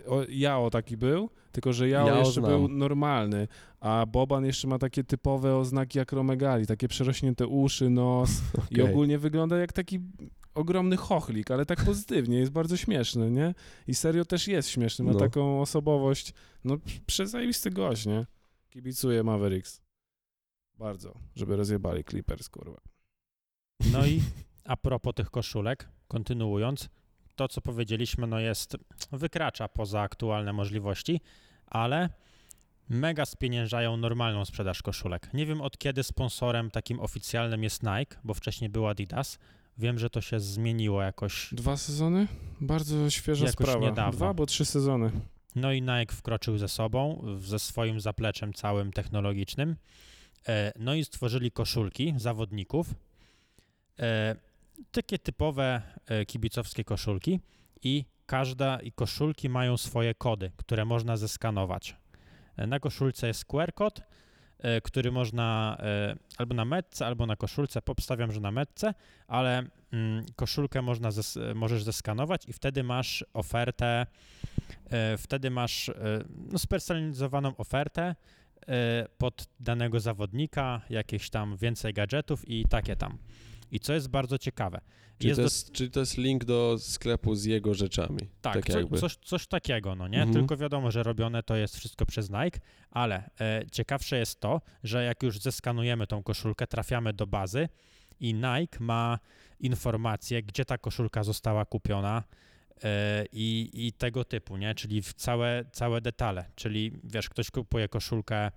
o, 0.07 0.23
Jao 0.29 0.71
taki 0.71 0.97
był, 0.97 1.31
tylko 1.53 1.73
że 1.73 1.89
Jao, 1.89 2.07
Jao 2.07 2.19
jeszcze 2.19 2.41
znam. 2.41 2.51
był 2.51 2.69
normalny, 2.69 3.49
a 3.81 4.07
Boban 4.07 4.45
jeszcze 4.45 4.69
ma 4.69 4.79
takie 4.79 5.05
typowe 5.05 5.57
oznaki 5.57 6.01
akromegali, 6.01 6.67
takie 6.67 6.89
przerośnięte 6.89 7.47
uszy, 7.47 7.91
nos 7.91 8.31
i 8.71 8.81
Okej. 8.81 8.91
ogólnie 8.93 9.19
wygląda 9.19 9.59
jak 9.59 9.73
taki 9.73 10.01
ogromny 10.55 10.97
chochlik, 10.97 11.51
ale 11.51 11.67
tak 11.67 11.85
pozytywnie, 11.85 12.39
jest 12.39 12.53
bardzo 12.53 12.77
śmieszny, 12.77 13.31
nie? 13.31 13.55
I 13.87 13.95
serio 13.95 14.25
też 14.25 14.49
jest 14.49 14.69
śmieszny, 14.69 15.05
ma 15.05 15.13
No. 15.13 15.19
taką 15.19 15.61
osobowość, 15.61 16.33
no 16.65 16.77
przezajebisty 17.07 17.71
gość, 17.71 18.07
nie? 18.07 18.27
Kibicuję 18.71 19.23
Mavericks. 19.23 19.81
Bardzo, 20.79 21.15
żeby 21.35 21.57
rozjebali 21.57 22.05
Clippers, 22.05 22.49
kurwa. 22.49 22.81
No 23.93 24.07
i 24.07 24.23
a 24.65 24.77
propos 24.77 25.15
tych 25.15 25.31
koszulek, 25.31 25.89
kontynuując, 26.09 26.89
to 27.37 27.49
co 27.49 27.61
powiedzieliśmy, 27.61 28.27
no 28.27 28.39
jest, 28.41 28.77
wykracza 29.13 29.69
poza 29.69 30.01
aktualne 30.01 30.53
możliwości, 30.53 31.21
ale 31.67 32.09
mega 32.89 33.27
spieniężają 33.27 33.97
normalną 33.97 34.45
sprzedaż 34.45 34.83
koszulek. 34.83 35.31
Nie 35.35 35.47
wiem 35.47 35.61
od 35.61 35.79
kiedy 35.79 36.03
sponsorem 36.03 36.71
takim 36.71 37.01
oficjalnym 37.01 37.63
jest 37.63 37.83
Nike, 37.83 38.17
bo 38.25 38.35
wcześniej 38.35 38.71
był 38.71 38.87
Adidas. 38.89 39.39
Wiem, 39.79 39.99
że 39.99 40.11
to 40.11 40.21
się 40.21 40.41
zmieniło 40.41 41.03
jakoś. 41.03 41.49
Dwa 41.53 41.77
sezony? 41.77 42.29
Bardzo 42.61 43.11
świeża 43.11 43.47
Jakoś 43.47 43.67
sprawa. 43.69 43.87
niedawno. 43.87 44.13
Dwa, 44.13 44.35
bo 44.35 44.47
trzy 44.47 44.65
sezony. 44.65 45.11
No 45.55 45.73
i 45.73 45.83
Nike 45.83 46.15
wkroczył 46.15 46.59
ze 46.59 46.69
sobą, 46.69 47.25
ze 47.41 47.59
swoim 47.59 48.01
zapleczem 48.01 48.53
całym 48.53 48.93
technologicznym. 48.93 49.77
E, 50.49 50.73
No 50.79 50.95
i 50.95 51.05
stworzyli 51.05 51.51
koszulki 51.51 52.15
zawodników. 52.17 52.95
Takie 54.93 55.19
typowe 55.19 55.83
e, 56.07 56.27
kibicowskie 56.27 56.85
koszulki 56.85 57.41
i 57.83 58.05
każda 58.27 58.81
i 58.81 58.93
koszulki 58.93 59.49
mają 59.49 59.77
swoje 59.77 60.15
kody, 60.15 60.51
które 60.57 60.85
można 60.85 61.17
zeskanować. 61.17 61.97
E, 62.57 62.67
Na 62.67 62.81
koszulce 62.81 63.27
jest 63.27 63.45
QR 63.45 63.75
kod, 63.75 64.03
e, 64.59 64.81
który 64.81 65.13
można 65.13 65.79
albo 66.39 66.55
na 66.55 66.65
metce, 66.65 67.07
albo 67.07 67.27
na 67.27 67.37
koszulce. 67.37 67.81
Obstawiam, 67.87 68.33
że 68.33 68.41
na 68.41 68.51
metce, 68.51 68.95
ale 69.29 69.67
mm, 69.93 70.25
koszulkę 70.37 70.83
można 70.83 71.11
zes, 71.11 71.39
możesz 71.55 71.83
zeskanować 71.83 72.49
i 72.49 72.53
wtedy 72.53 72.83
masz 72.83 73.25
ofertę 73.33 74.07
wtedy 75.19 75.51
masz 75.51 75.91
no, 76.53 76.59
spersonalizowaną 76.59 77.57
ofertę 77.57 78.15
pod 79.19 79.49
danego 79.61 80.01
zawodnika, 80.01 80.81
jakieś 80.91 81.31
tam 81.31 81.57
więcej 81.57 81.93
gadżetów 81.93 82.49
i 82.49 82.65
takie 82.65 82.97
tam. 82.97 83.19
I 83.73 83.81
co 83.81 83.93
jest 83.93 84.09
bardzo 84.09 84.39
ciekawe, 84.39 84.81
Czyli, 85.19 85.29
jest 85.29 85.39
to 85.39 85.43
do- 85.43 85.47
jest, 85.47 85.73
czyli 85.73 85.91
to 85.91 86.01
jest 86.01 86.19
link 86.19 86.45
do 86.45 86.77
sklepu 86.79 87.35
z 87.35 87.45
jego 87.45 87.75
rzeczami. 87.75 88.19
tak, 88.41 88.55
tak 88.55 88.67
co, 88.67 88.79
jakby. 88.79 88.99
coś, 88.99 89.17
coś 89.17 89.47
takiego, 89.47 89.95
no 89.95 90.09
nie? 90.09 90.19
Mhm. 90.23 90.33
Tylko 90.35 90.57
wiadomo, 90.57 90.91
że 90.91 91.03
robione 91.03 91.43
to 91.43 91.57
jest 91.57 91.77
wszystko 91.77 92.07
przez 92.07 92.31
Nike, 92.31 92.61
ale 92.91 93.31
e, 93.41 93.63
ciekawsze 93.73 94.19
jest 94.19 94.41
to, 94.41 94.61
że 94.85 95.05
jak 95.05 95.23
już 95.23 95.39
zeskanujemy 95.39 96.07
tą 96.07 96.23
koszulkę, 96.23 96.67
trafiamy 96.67 97.13
do 97.13 97.27
bazy 97.27 97.69
i 98.21 98.35
Nike 98.35 98.79
ma 98.81 99.19
informację, 99.61 100.43
gdzie 100.43 100.65
ta 100.65 100.79
koszulka 100.79 101.25
została 101.25 101.65
kupiona 101.65 102.25
e, 102.85 103.25
i, 103.33 103.71
i 103.75 103.93
tego 103.93 104.25
typu, 104.25 104.57
nie? 104.57 104.75
Czyli 104.75 105.03
w 105.03 105.15
całe, 105.15 105.65
całe 105.73 106.01
detale. 106.01 106.45
Czyli 106.55 106.93
wiesz, 107.05 107.29
ktoś 107.29 107.51
kupuje 107.51 107.89
koszulkę 107.89 108.51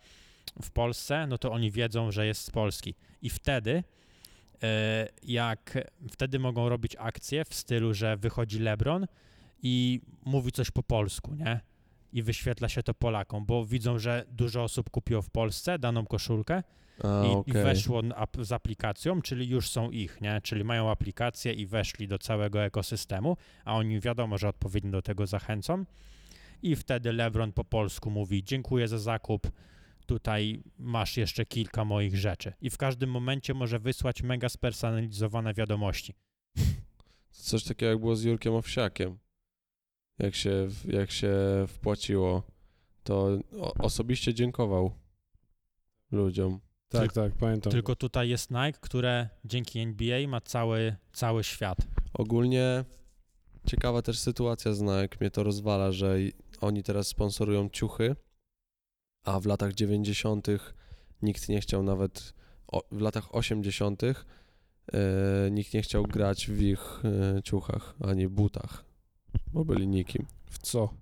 w 0.61 0.71
Polsce, 0.71 1.27
no 1.27 1.37
to 1.37 1.51
oni 1.51 1.71
wiedzą, 1.71 2.11
że 2.11 2.25
jest 2.27 2.41
z 2.41 2.51
Polski. 2.51 2.95
I 3.21 3.29
wtedy 3.29 3.83
jak 5.23 5.77
wtedy 6.11 6.39
mogą 6.39 6.69
robić 6.69 6.95
akcje 6.99 7.45
w 7.45 7.53
stylu, 7.53 7.93
że 7.93 8.17
wychodzi 8.17 8.59
LeBron 8.59 9.07
i 9.63 10.01
mówi 10.25 10.51
coś 10.51 10.71
po 10.71 10.83
polsku, 10.83 11.35
nie? 11.35 11.59
i 12.13 12.23
wyświetla 12.23 12.69
się 12.69 12.83
to 12.83 12.93
Polakom, 12.93 13.45
bo 13.45 13.65
widzą, 13.65 13.99
że 13.99 14.25
dużo 14.31 14.63
osób 14.63 14.89
kupiło 14.89 15.21
w 15.21 15.29
Polsce 15.29 15.79
daną 15.79 16.05
koszulkę 16.05 16.63
A, 17.03 17.23
i, 17.25 17.31
i 17.31 17.35
okej. 17.35 17.63
weszło 17.63 18.01
z 18.39 18.51
aplikacją, 18.51 19.21
czyli 19.21 19.49
już 19.49 19.69
są 19.69 19.91
ich, 19.91 20.21
nie? 20.21 20.41
Czyli 20.43 20.63
mają 20.63 20.91
aplikację 20.91 21.53
i 21.53 21.65
weszli 21.65 22.07
do 22.07 22.17
całego 22.17 22.63
ekosystemu, 22.63 23.37
a 23.65 23.75
oni 23.75 23.99
wiadomo, 23.99 24.37
że 24.37 24.47
odpowiednio 24.47 24.91
do 24.91 25.01
tego 25.01 25.27
zachęcą. 25.27 25.85
I 26.61 26.75
wtedy 26.75 27.13
LeBron 27.13 27.51
po 27.51 27.63
polsku 27.63 28.11
mówi: 28.11 28.43
Dziękuję 28.43 28.87
za 28.87 28.97
zakup. 28.97 29.51
Tutaj 30.09 30.63
masz 30.79 31.17
jeszcze 31.17 31.45
kilka 31.45 31.85
moich 31.85 32.17
rzeczy. 32.17 32.53
I 32.61 32.69
w 32.69 32.77
każdym 32.77 33.09
momencie 33.09 33.53
może 33.53 33.79
wysłać 33.79 34.23
mega 34.23 34.49
spersonalizowane 34.49 35.53
wiadomości. 35.53 36.13
Coś 37.31 37.63
takiego 37.63 37.89
jak 37.89 37.99
było 37.99 38.15
z 38.15 38.23
Jurkiem 38.23 38.53
Owsiakiem. 38.53 39.17
Jak 40.19 40.35
się, 40.35 40.67
jak 40.85 41.11
się 41.11 41.33
wpłaciło, 41.67 42.43
to 43.03 43.39
osobiście 43.79 44.33
dziękował 44.33 44.91
ludziom. 46.11 46.59
Tak, 46.87 47.13
tak, 47.13 47.33
pamiętam. 47.33 47.71
Tylko 47.71 47.95
tutaj 47.95 48.29
jest 48.29 48.51
Nike, 48.51 48.79
które 48.81 49.29
dzięki 49.45 49.79
NBA 49.79 50.27
ma 50.27 50.41
cały, 50.41 50.95
cały 51.13 51.43
świat. 51.43 51.77
Ogólnie 52.13 52.85
ciekawa 53.65 54.01
też 54.01 54.19
sytuacja 54.19 54.73
z 54.73 54.81
Nike. 54.81 55.17
Mnie 55.19 55.31
to 55.31 55.43
rozwala, 55.43 55.91
że 55.91 56.17
oni 56.61 56.83
teraz 56.83 57.07
sponsorują 57.07 57.69
ciuchy, 57.69 58.15
a 59.23 59.39
w 59.39 59.45
latach 59.45 59.73
90. 59.73 60.47
nikt 61.21 61.49
nie 61.49 61.61
chciał 61.61 61.83
nawet, 61.83 62.33
o, 62.67 62.83
w 62.91 63.01
latach 63.01 63.35
80. 63.35 64.03
E, 64.03 64.13
nikt 65.51 65.73
nie 65.73 65.81
chciał 65.81 66.03
grać 66.03 66.47
w 66.47 66.61
ich 66.61 67.01
e, 67.05 67.43
ciuchach 67.43 67.95
ani 68.01 68.27
butach, 68.27 68.85
bo 69.53 69.65
byli 69.65 69.87
nikim. 69.87 70.25
W 70.49 70.57
co? 70.57 70.93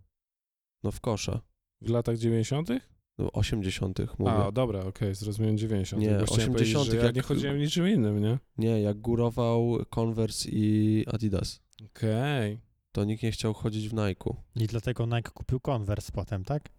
No 0.83 0.91
w 0.91 0.99
kosza. 1.01 1.41
W 1.81 1.89
latach 1.89 2.17
90.? 2.17 2.69
No 3.17 3.31
80. 3.31 3.99
mówię. 4.19 4.31
A, 4.31 4.51
dobra, 4.51 4.79
okej, 4.79 5.15
zrozumiałem 5.15 5.57
90. 5.57 6.01
Nie, 6.01 6.09
bo 6.09 6.25
chciałem 6.25 6.51
powiedzieć, 6.51 6.75
80., 6.75 6.91
że 6.91 6.97
ja 6.97 7.03
jak- 7.03 7.15
nie 7.15 7.21
chodziłem 7.21 7.57
niczym 7.57 7.87
innym, 7.87 8.21
nie? 8.21 8.37
Nie, 8.57 8.81
jak 8.81 8.97
górował 8.97 9.77
Converse 9.95 10.49
i 10.51 11.03
Adidas, 11.07 11.59
Okej. 11.85 12.59
to 12.91 13.03
nikt 13.05 13.23
nie 13.23 13.31
chciał 13.31 13.53
chodzić 13.53 13.89
w 13.89 13.93
Nike'u. 13.93 14.35
I 14.55 14.67
dlatego 14.67 15.05
Nike 15.05 15.31
kupił 15.31 15.59
Converse 15.59 16.11
potem, 16.11 16.43
tak? 16.43 16.69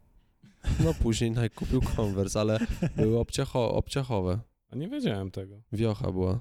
No 0.85 0.95
później 0.95 1.31
Nike 1.31 1.51
kupił 1.51 1.81
Converse, 1.97 2.41
ale 2.41 2.59
były 2.97 3.19
obciacho, 3.19 3.75
obciachowe. 3.75 4.41
A 4.71 4.77
nie 4.77 4.89
wiedziałem 4.89 5.31
tego. 5.31 5.63
Wiocha 5.73 6.13
była. 6.13 6.41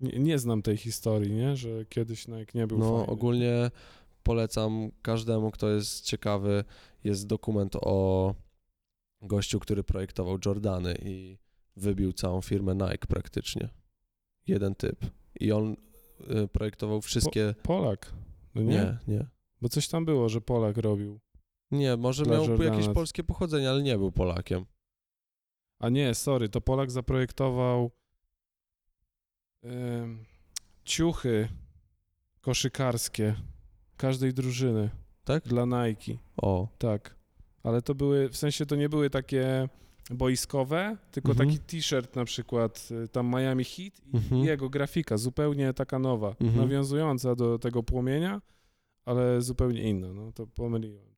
Nie, 0.00 0.18
nie 0.18 0.38
znam 0.38 0.62
tej 0.62 0.76
historii, 0.76 1.34
nie? 1.34 1.56
Że 1.56 1.84
kiedyś 1.86 2.28
Nike 2.28 2.58
nie 2.58 2.66
był 2.66 2.78
No 2.78 2.90
fajny. 2.98 3.06
ogólnie 3.12 3.70
polecam 4.22 4.90
każdemu, 5.02 5.50
kto 5.50 5.68
jest 5.70 6.04
ciekawy. 6.04 6.64
Jest 7.04 7.26
dokument 7.26 7.76
o 7.80 8.34
gościu, 9.22 9.60
który 9.60 9.84
projektował 9.84 10.38
Jordany 10.46 10.94
i 11.02 11.38
wybił 11.76 12.12
całą 12.12 12.40
firmę 12.42 12.74
Nike 12.74 13.06
praktycznie. 13.08 13.68
Jeden 14.46 14.74
typ. 14.74 15.06
I 15.40 15.52
on 15.52 15.76
y, 16.44 16.48
projektował 16.48 17.00
wszystkie... 17.00 17.54
Polak. 17.62 18.12
No 18.54 18.62
nie? 18.62 18.68
nie, 18.68 18.98
nie. 19.08 19.26
Bo 19.60 19.68
coś 19.68 19.88
tam 19.88 20.04
było, 20.04 20.28
że 20.28 20.40
Polak 20.40 20.76
robił. 20.76 21.20
Nie, 21.74 21.96
może 21.96 22.24
miał 22.24 22.44
Jordana. 22.48 22.74
jakieś 22.76 22.94
polskie 22.94 23.24
pochodzenie, 23.24 23.70
ale 23.70 23.82
nie 23.82 23.98
był 23.98 24.12
Polakiem. 24.12 24.64
A 25.78 25.88
nie, 25.88 26.14
sorry, 26.14 26.48
to 26.48 26.60
Polak 26.60 26.90
zaprojektował 26.90 27.90
em, 29.62 30.24
ciuchy 30.84 31.48
koszykarskie 32.40 33.34
każdej 33.96 34.34
drużyny 34.34 34.90
Tak? 35.24 35.44
dla 35.44 35.64
Nike. 35.64 36.12
O, 36.36 36.68
Tak. 36.78 37.16
Ale 37.62 37.82
to 37.82 37.94
były, 37.94 38.28
w 38.28 38.36
sensie 38.36 38.66
to 38.66 38.76
nie 38.76 38.88
były 38.88 39.10
takie 39.10 39.68
boiskowe, 40.10 40.96
tylko 41.10 41.30
Mhm. 41.30 41.48
taki 41.48 41.60
t-shirt 41.60 42.16
na 42.16 42.24
przykład, 42.24 42.88
y, 43.04 43.08
tam 43.08 43.30
Miami 43.30 43.64
Heat 43.64 44.00
i 44.12 44.16
Mhm. 44.16 44.44
jego 44.44 44.68
grafika, 44.70 45.16
zupełnie 45.16 45.74
taka 45.74 45.98
nowa, 45.98 46.28
Mhm. 46.40 46.56
nawiązująca 46.56 47.34
do 47.34 47.58
tego 47.58 47.82
płomienia, 47.82 48.42
ale 49.04 49.42
zupełnie 49.42 49.82
inna, 49.90 50.12
no 50.12 50.32
to 50.32 50.46
pomyliłem. 50.46 51.13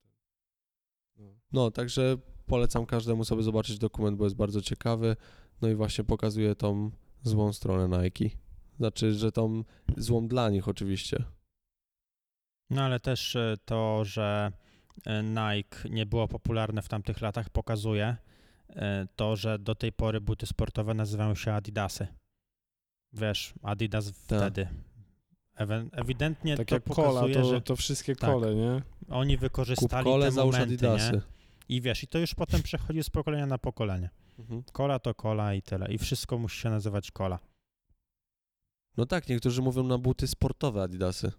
No. 1.56 1.70
Także 1.70 2.16
polecam 2.46 2.86
każdemu 2.86 3.24
sobie 3.24 3.42
zobaczyć 3.42 3.78
dokument, 3.78 4.16
bo 4.16 4.24
jest 4.24 4.36
bardzo 4.36 4.62
ciekawy. 4.62 5.16
No 5.62 5.68
i 5.68 5.74
właśnie 5.74 6.04
pokazuje 6.04 6.54
tą 6.54 6.90
złą 7.22 7.52
stronę 7.52 7.98
Nike. 7.98 8.36
Znaczy, 8.78 9.12
że 9.14 9.32
tą 9.32 9.64
złą 9.96 10.28
dla 10.28 10.50
nich 10.50 10.68
oczywiście. 10.68 11.24
No 12.70 12.82
ale 12.82 13.00
też 13.00 13.36
e, 13.36 13.54
to, 13.64 14.04
że 14.04 14.52
e, 15.06 15.22
Nike 15.22 15.88
nie 15.90 16.06
było 16.06 16.28
popularne 16.28 16.82
w 16.82 16.88
tamtych 16.88 17.20
latach, 17.20 17.50
pokazuje 17.50 18.16
e, 18.68 19.06
to, 19.16 19.36
że 19.36 19.58
do 19.58 19.74
tej 19.74 19.92
pory 19.92 20.20
buty 20.20 20.46
sportowe 20.46 20.94
nazywają 20.94 21.34
się 21.34 21.52
Adidasy. 21.52 22.06
Wiesz, 23.12 23.54
Adidas 23.62 24.10
wtedy. 24.10 24.68
Ewen- 25.58 25.88
Ewidentnie 25.92 26.56
Tak 26.56 26.68
to 26.68 26.74
jak 26.74 26.84
kola, 26.84 26.96
pokazuje, 27.08 27.34
to, 27.34 27.44
że 27.44 27.60
to 27.60 27.76
wszystkie 27.76 28.16
tak. 28.16 28.30
kole, 28.30 28.54
nie? 28.54 28.82
oni 29.08 29.34
Kup 29.34 29.40
wykorzystali 29.40 30.04
kole, 30.04 30.30
te 30.32 30.36
momenty, 30.36 30.62
Adidasy. 30.62 31.12
nie? 31.12 31.35
I 31.68 31.80
wiesz, 31.80 32.02
i 32.02 32.06
to 32.06 32.18
już 32.18 32.34
potem 32.34 32.62
przechodzi 32.62 33.02
z 33.04 33.10
pokolenia 33.10 33.46
na 33.46 33.58
pokolenie. 33.58 34.10
Mhm. 34.38 34.62
Kola 34.72 34.98
to 34.98 35.14
kola 35.14 35.54
i 35.54 35.62
tyle. 35.62 35.92
I 35.92 35.98
wszystko 35.98 36.38
musi 36.38 36.60
się 36.60 36.70
nazywać 36.70 37.10
kola. 37.10 37.38
No 38.96 39.06
tak, 39.06 39.28
niektórzy 39.28 39.62
mówią 39.62 39.82
na 39.82 39.98
buty 39.98 40.26
sportowe 40.26 40.82
Adidasy. 40.82 41.32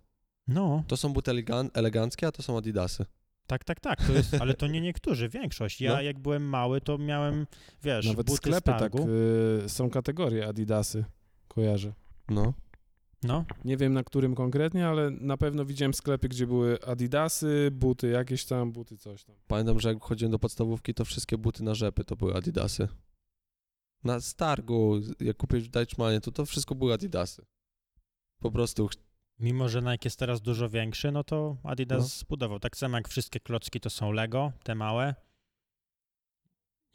No, 0.47 0.83
To 0.87 0.97
są 0.97 1.13
buty 1.13 1.31
elegan- 1.31 1.69
eleganckie, 1.73 2.27
a 2.27 2.31
to 2.31 2.43
są 2.43 2.57
Adidasy. 2.57 3.05
tak, 3.47 3.63
tak, 3.63 3.79
tak. 3.79 4.07
To 4.07 4.13
jest, 4.13 4.33
ale 4.41 4.53
to 4.53 4.67
nie 4.67 4.81
niektórzy, 4.81 5.29
większość. 5.29 5.81
Ja 5.81 5.93
No. 5.93 6.01
jak 6.01 6.19
byłem 6.19 6.49
mały, 6.49 6.81
to 6.81 6.97
miałem, 6.97 7.47
wiesz, 7.83 8.05
Nawet 8.07 8.27
buty 8.27 8.37
sklepy 8.37 8.71
z 8.71 8.79
tak, 8.79 8.93
y, 9.65 9.69
są 9.69 9.89
kategorie 9.89 10.47
Adidasy, 10.47 11.05
kojarzę. 11.47 11.93
No. 12.29 12.53
No, 13.23 13.45
Nie 13.65 13.77
wiem 13.77 13.93
na 13.93 14.03
którym 14.03 14.35
konkretnie, 14.35 14.87
ale 14.87 15.11
na 15.11 15.37
pewno 15.37 15.65
widziałem 15.65 15.93
sklepy, 15.93 16.27
gdzie 16.29 16.47
były 16.47 16.83
Adidasy, 16.83 17.69
buty 17.71 18.07
jakieś 18.07 18.45
tam, 18.45 18.71
buty 18.71 18.97
coś 18.97 19.23
tam. 19.23 19.35
Pamiętam, 19.47 19.79
że 19.79 19.89
jak 19.89 20.03
chodziłem 20.03 20.31
do 20.31 20.39
podstawówki, 20.39 20.93
to 20.93 21.05
wszystkie 21.05 21.37
buty 21.37 21.63
na 21.63 21.75
rzepy 21.75 22.03
to 22.03 22.15
były 22.15 22.35
Adidasy. 22.35 22.87
Na 24.03 24.19
Stargu, 24.19 24.99
jak 25.19 25.37
kupiłeś 25.37 25.63
w 25.63 25.69
Deichmanie, 25.71 26.21
to 26.21 26.31
to 26.31 26.45
wszystko 26.45 26.75
były 26.75 26.93
Adidasy. 26.93 27.45
Po 28.39 28.51
prostu 28.51 28.89
mimo 29.39 29.69
że 29.69 29.81
Nike 29.81 30.05
jest 30.07 30.19
teraz 30.19 30.41
dużo 30.41 30.69
większy, 30.69 31.11
no 31.11 31.23
to 31.23 31.57
Adidas 31.63 32.01
No. 32.01 32.07
zbudował. 32.07 32.59
Tak 32.59 32.77
samo 32.77 32.97
jak 32.97 33.07
wszystkie 33.07 33.39
klocki 33.39 33.79
to 33.79 33.89
są 33.89 34.11
Lego, 34.11 34.51
te 34.63 34.75
małe. 34.75 35.15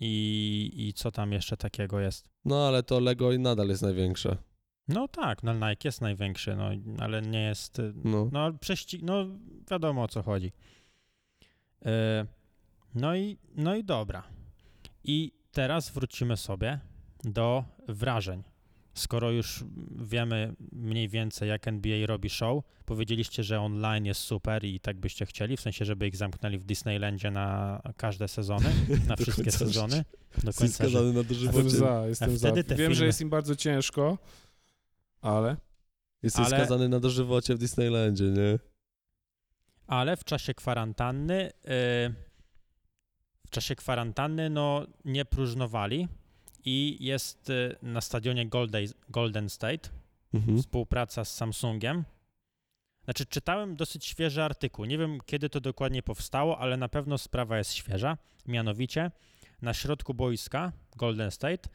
I, 0.01 0.73
I 0.77 0.93
co 0.93 1.11
tam 1.13 1.33
jeszcze 1.33 1.57
takiego 1.57 2.01
jest? 2.01 2.29
No 2.45 2.69
ale 2.69 2.83
to 2.83 3.01
Lego 3.01 3.33
i 3.33 3.39
nadal 3.39 3.69
jest 3.69 3.83
największe. 3.83 4.37
No 4.89 5.09
tak, 5.09 5.43
no 5.43 5.55
Nike 5.55 5.89
jest 5.89 6.01
największy, 6.01 6.57
no 6.57 6.71
ale 6.99 7.23
nie 7.23 7.43
jest. 7.43 7.79
y, 7.79 7.93
No. 8.05 8.29
No, 8.33 8.53
prześci- 8.53 9.03
no 9.03 9.27
wiadomo 9.71 10.03
o 10.03 10.09
co 10.09 10.23
chodzi. 10.23 10.53
E, 11.87 12.27
No 12.95 13.17
i, 13.17 13.39
no 13.57 13.77
i 13.77 13.85
dobra. 13.85 14.23
I 15.05 15.33
teraz 15.53 15.91
wrócimy 15.91 16.37
sobie 16.37 16.79
do 17.25 17.65
wrażeń. 17.89 18.43
Skoro 18.95 19.31
już 19.31 19.65
wiemy 19.97 20.55
mniej 20.73 21.09
więcej, 21.09 21.49
jak 21.49 21.69
NBA 21.69 22.07
robi 22.07 22.31
show, 22.31 22.65
powiedzieliście, 22.87 23.43
że 23.45 23.61
online 23.61 24.05
jest 24.07 24.21
super 24.21 24.65
i 24.65 24.81
tak 24.81 24.97
byście 24.97 25.27
chcieli, 25.27 25.57
w 25.57 25.61
sensie, 25.61 25.85
żeby 25.85 26.09
ich 26.09 26.17
zamknęli 26.17 26.59
w 26.59 26.65
Disneylandzie 26.65 27.31
na 27.31 27.81
każde 27.97 28.29
sezony, 28.29 28.71
na 29.09 29.17
Do 29.17 29.23
wszystkie 29.23 29.43
końca 29.43 29.59
sezony. 29.59 30.05
Do 30.45 30.53
końca 30.53 30.75
skazany 30.75 31.13
na 31.13 31.19
Jestem 31.19 31.25
dożywocie. 31.37 31.71
za, 31.71 32.07
jestem 32.07 32.37
za. 32.39 32.49
wtedy 32.49 32.65
te 32.65 32.75
Wiem, 32.77 32.91
że 32.91 32.97
filmy- 32.97 33.07
jest 33.07 33.21
im 33.21 33.31
bardzo 33.31 33.57
ciężko, 33.57 34.19
ale 35.23 35.57
Jesteś 36.23 36.47
Ale- 36.47 36.57
skazany 36.57 36.89
na 36.89 37.01
dożywocie 37.01 37.55
w 37.55 37.59
Disneylandzie, 37.59 38.25
nie? 38.25 38.59
ale 39.87 40.17
w 40.17 40.25
czasie 40.25 40.55
kwarantanny, 40.55 41.47
y, 41.51 41.53
w 43.47 43.51
czasie 43.51 43.77
kwarantanny, 43.77 44.51
no, 44.51 44.87
nie 45.05 45.25
próżnowali 45.25 46.09
i 46.65 46.97
jest 47.01 47.51
y, 47.51 47.77
na 47.83 48.01
stadionie 48.01 48.47
Golden, 48.49 48.87
Golden 49.09 49.51
State 49.51 49.89
Mhm. 50.35 50.59
współpraca 50.59 51.25
z 51.25 51.35
Samsungiem. 51.35 52.05
Znaczy, 53.05 53.27
czytałem 53.27 53.77
dosyć 53.77 54.05
świeży 54.07 54.43
artykuł. 54.43 54.85
Nie 54.85 54.99
wiem, 54.99 55.19
kiedy 55.27 55.49
to 55.51 55.61
dokładnie 55.61 56.03
powstało, 56.03 56.59
ale 56.59 56.77
na 56.77 56.89
pewno 56.89 57.19
sprawa 57.19 57.59
jest 57.59 57.73
świeża. 57.73 58.19
Mianowicie, 58.47 59.11
na 59.63 59.75
środku 59.75 60.15
boiska 60.15 60.73
Golden 60.97 61.31
State 61.31 61.69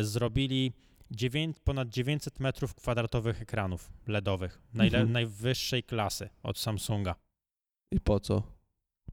y, 0.00 0.04
zrobili 0.04 0.72
dziewię- 1.16 1.54
ponad 1.64 1.88
900 1.88 2.40
metrów 2.40 2.74
kwadratowych 2.74 3.42
ekranów 3.42 3.92
LEDowych, 4.06 4.62
najle- 4.74 4.98
Mhm. 4.98 5.12
najwyższej 5.12 5.82
klasy 5.82 6.28
od 6.42 6.58
Samsunga 6.58 7.14
I 7.90 8.00
po 8.00 8.20
co? 8.20 8.42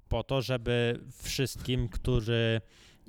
po 0.10 0.24
to, 0.24 0.42
żeby 0.42 1.00
wszystkim, 1.22 1.90
którzy 1.90 2.62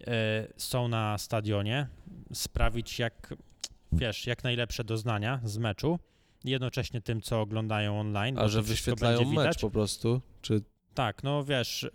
e, 0.06 0.46
są 0.56 0.88
na 0.88 1.18
stadionie, 1.18 1.86
sprawić 2.32 2.98
jak, 2.98 3.34
wiesz, 3.92 4.26
jak 4.26 4.44
najlepsze 4.44 4.84
doznania 4.84 5.40
z 5.44 5.58
meczu, 5.58 5.98
jednocześnie 6.44 7.00
tym, 7.00 7.20
co 7.20 7.40
oglądają 7.40 8.00
online. 8.00 8.38
A 8.38 8.48
że 8.48 8.62
wyświetlają 8.62 9.18
będzie 9.18 9.34
mecz 9.34 9.42
widać. 9.44 9.58
po 9.60 9.70
prostu? 9.70 10.20
Czy... 10.42 10.62
Tak, 10.94 11.22
no 11.22 11.44
wiesz, 11.44 11.84
e, 11.84 11.90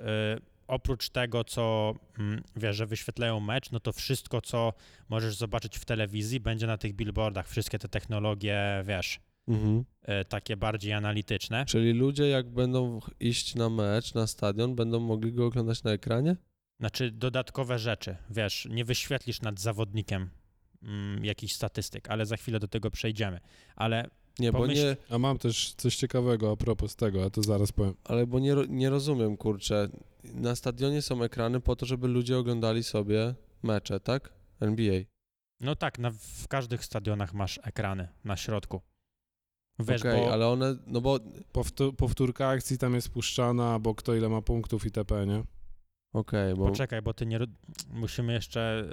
oprócz 0.68 1.10
tego, 1.10 1.44
co 1.44 1.94
mm, 2.20 2.44
wiesz, 2.56 2.76
że 2.76 2.86
wyświetlają 2.86 3.40
mecz, 3.40 3.72
no 3.72 3.80
to 3.80 3.94
wszystko, 3.94 4.42
co 4.42 4.74
możesz 5.10 5.36
zobaczyć 5.36 5.78
w 5.78 5.86
telewizji, 5.86 6.40
będzie 6.40 6.68
na 6.68 6.78
tych 6.78 6.94
billboardach. 6.94 7.50
Wszystkie 7.50 7.80
te 7.80 7.90
technologie, 7.90 8.84
wiesz, 8.88 9.20
Mhm. 9.48 9.86
e, 10.02 10.26
takie 10.26 10.58
bardziej 10.58 10.94
analityczne. 10.94 11.66
Czyli 11.66 11.94
ludzie, 11.94 12.28
jak 12.30 12.50
będą 12.50 13.00
iść 13.20 13.56
na 13.56 13.70
mecz, 13.70 14.14
na 14.14 14.28
stadion, 14.28 14.76
będą 14.76 15.00
mogli 15.00 15.34
go 15.34 15.46
oglądać 15.46 15.84
na 15.84 15.92
ekranie? 15.92 16.36
Znaczy 16.80 17.12
dodatkowe 17.12 17.80
rzeczy, 17.80 18.16
wiesz, 18.30 18.68
nie 18.72 18.86
wyświetlisz 18.86 19.42
nad 19.42 19.60
zawodnikiem 19.60 20.30
mm, 20.84 21.26
jakichś 21.26 21.54
statystyk, 21.54 22.10
ale 22.10 22.26
za 22.26 22.38
chwilę 22.38 22.60
do 22.60 22.68
tego 22.68 22.92
przejdziemy. 22.92 23.40
Ale 23.76 24.10
Nie, 24.40 24.52
bo 24.52 24.60
Pomyśl- 24.60 24.76
nie, 24.76 24.96
A 25.10 25.18
mam 25.20 25.38
też 25.38 25.74
coś 25.74 25.96
ciekawego 25.96 26.52
a 26.52 26.56
propos 26.56 26.96
tego, 26.96 27.24
a 27.26 27.30
to 27.30 27.44
zaraz 27.44 27.72
powiem. 27.72 27.96
ale 28.04 28.28
bo 28.28 28.40
nie, 28.40 28.56
nie 28.70 28.90
rozumiem, 28.90 29.38
kurczę. 29.38 29.90
Na 30.24 30.56
stadionie 30.56 31.02
są 31.02 31.24
ekrany 31.24 31.60
po 31.62 31.76
to, 31.76 31.86
żeby 31.86 32.08
ludzie 32.08 32.38
oglądali 32.38 32.84
sobie 32.84 33.36
mecze, 33.64 34.00
tak? 34.00 34.34
NBA. 34.60 35.02
no 35.60 35.76
tak, 35.76 36.00
na, 36.00 36.12
w 36.12 36.48
każdych 36.48 36.86
stadionach 36.86 37.34
masz 37.34 37.60
ekrany 37.64 38.08
na 38.24 38.38
środku. 38.38 38.82
Wiesz, 39.80 40.02
Okej, 40.02 40.22
bo 40.26 40.34
ale 40.34 40.48
one, 40.48 40.76
no 40.88 41.02
bo, 41.02 41.18
Powtó- 41.54 41.94
powtórka 41.96 42.48
akcji 42.48 42.78
tam 42.78 42.94
jest 42.96 43.10
puszczana, 43.10 43.80
bo 43.80 43.96
kto 43.96 44.16
ile 44.16 44.30
ma 44.30 44.42
punktów 44.42 44.86
itp., 44.86 45.26
nie? 45.26 45.44
okej, 46.14 46.56
bo, 46.56 46.66
poczekaj, 46.70 47.02
bo 47.02 47.14
ty 47.14 47.26
nie. 47.26 47.40
Musimy 47.90 48.34
jeszcze 48.34 48.86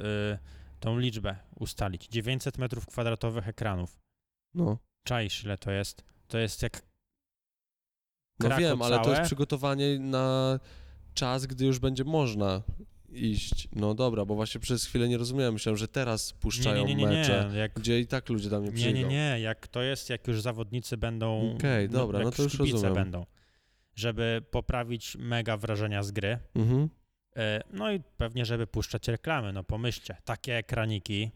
y, 0.75 0.81
tą 0.81 0.99
liczbę 0.99 1.37
ustalić. 1.61 2.09
900 2.09 2.59
metrów 2.59 2.87
kwadratowych 2.87 3.49
ekranów. 3.49 3.99
no. 4.55 4.79
Czaisz, 5.05 5.45
ile 5.45 5.59
to 5.59 5.71
jest? 5.71 6.05
To 6.29 6.39
jest 6.39 6.63
jak. 6.63 6.83
No 8.41 8.57
wiem, 8.57 8.83
ale 8.83 8.97
to 8.97 9.05
całe? 9.05 9.17
jest 9.17 9.27
przygotowanie 9.29 9.99
na 9.99 10.59
czas, 11.15 11.47
gdy 11.47 11.65
już 11.65 11.79
będzie 11.79 12.05
można 12.05 12.63
iść. 13.13 13.69
No 13.73 13.95
dobra, 13.95 14.25
bo 14.25 14.35
właśnie 14.35 14.61
przez 14.61 14.87
chwilę 14.87 15.09
nie 15.09 15.19
rozumiałem. 15.19 15.53
Myślałem, 15.55 15.77
że 15.77 15.89
teraz 15.89 16.33
Nie, 16.33 16.39
puszczają 16.41 16.87
nie, 16.87 16.95
nie, 16.95 17.05
nie, 17.05 17.07
mecze, 17.07 17.49
nie. 17.53 17.59
Jak, 17.59 17.73
gdzie 17.73 18.01
i 18.01 18.07
tak 18.07 18.29
ludzie 18.29 18.51
tam 18.51 18.63
nie 18.65 18.69
nie, 18.71 18.75
przyjdą. 18.75 18.99
nie, 19.01 19.05
nie. 19.07 19.41
Jak 19.41 19.69
to 19.69 19.83
jest, 19.83 20.11
jak 20.11 20.29
już 20.29 20.41
zawodnicy 20.43 20.97
będą. 20.97 21.55
Okej, 21.57 21.89
dobra, 21.89 22.19
jak 22.19 22.27
no 22.27 22.33
to 22.33 22.43
już 22.43 22.55
rozumiem. 22.55 22.95
będą. 22.95 23.27
Żeby 23.95 24.43
poprawić 24.51 25.17
mega 25.17 25.57
wrażenia 25.57 26.03
z 26.03 26.11
gry. 26.11 26.39
Mhm. 26.55 26.89
E, 27.37 27.61
No 27.71 27.93
i 27.93 28.01
pewnie, 28.17 28.45
żeby 28.45 28.67
puszczać 28.67 29.09
reklamy. 29.09 29.53
No 29.53 29.65
pomyślcie, 29.65 30.17
takie 30.25 30.57
ekraniki, 30.57 31.31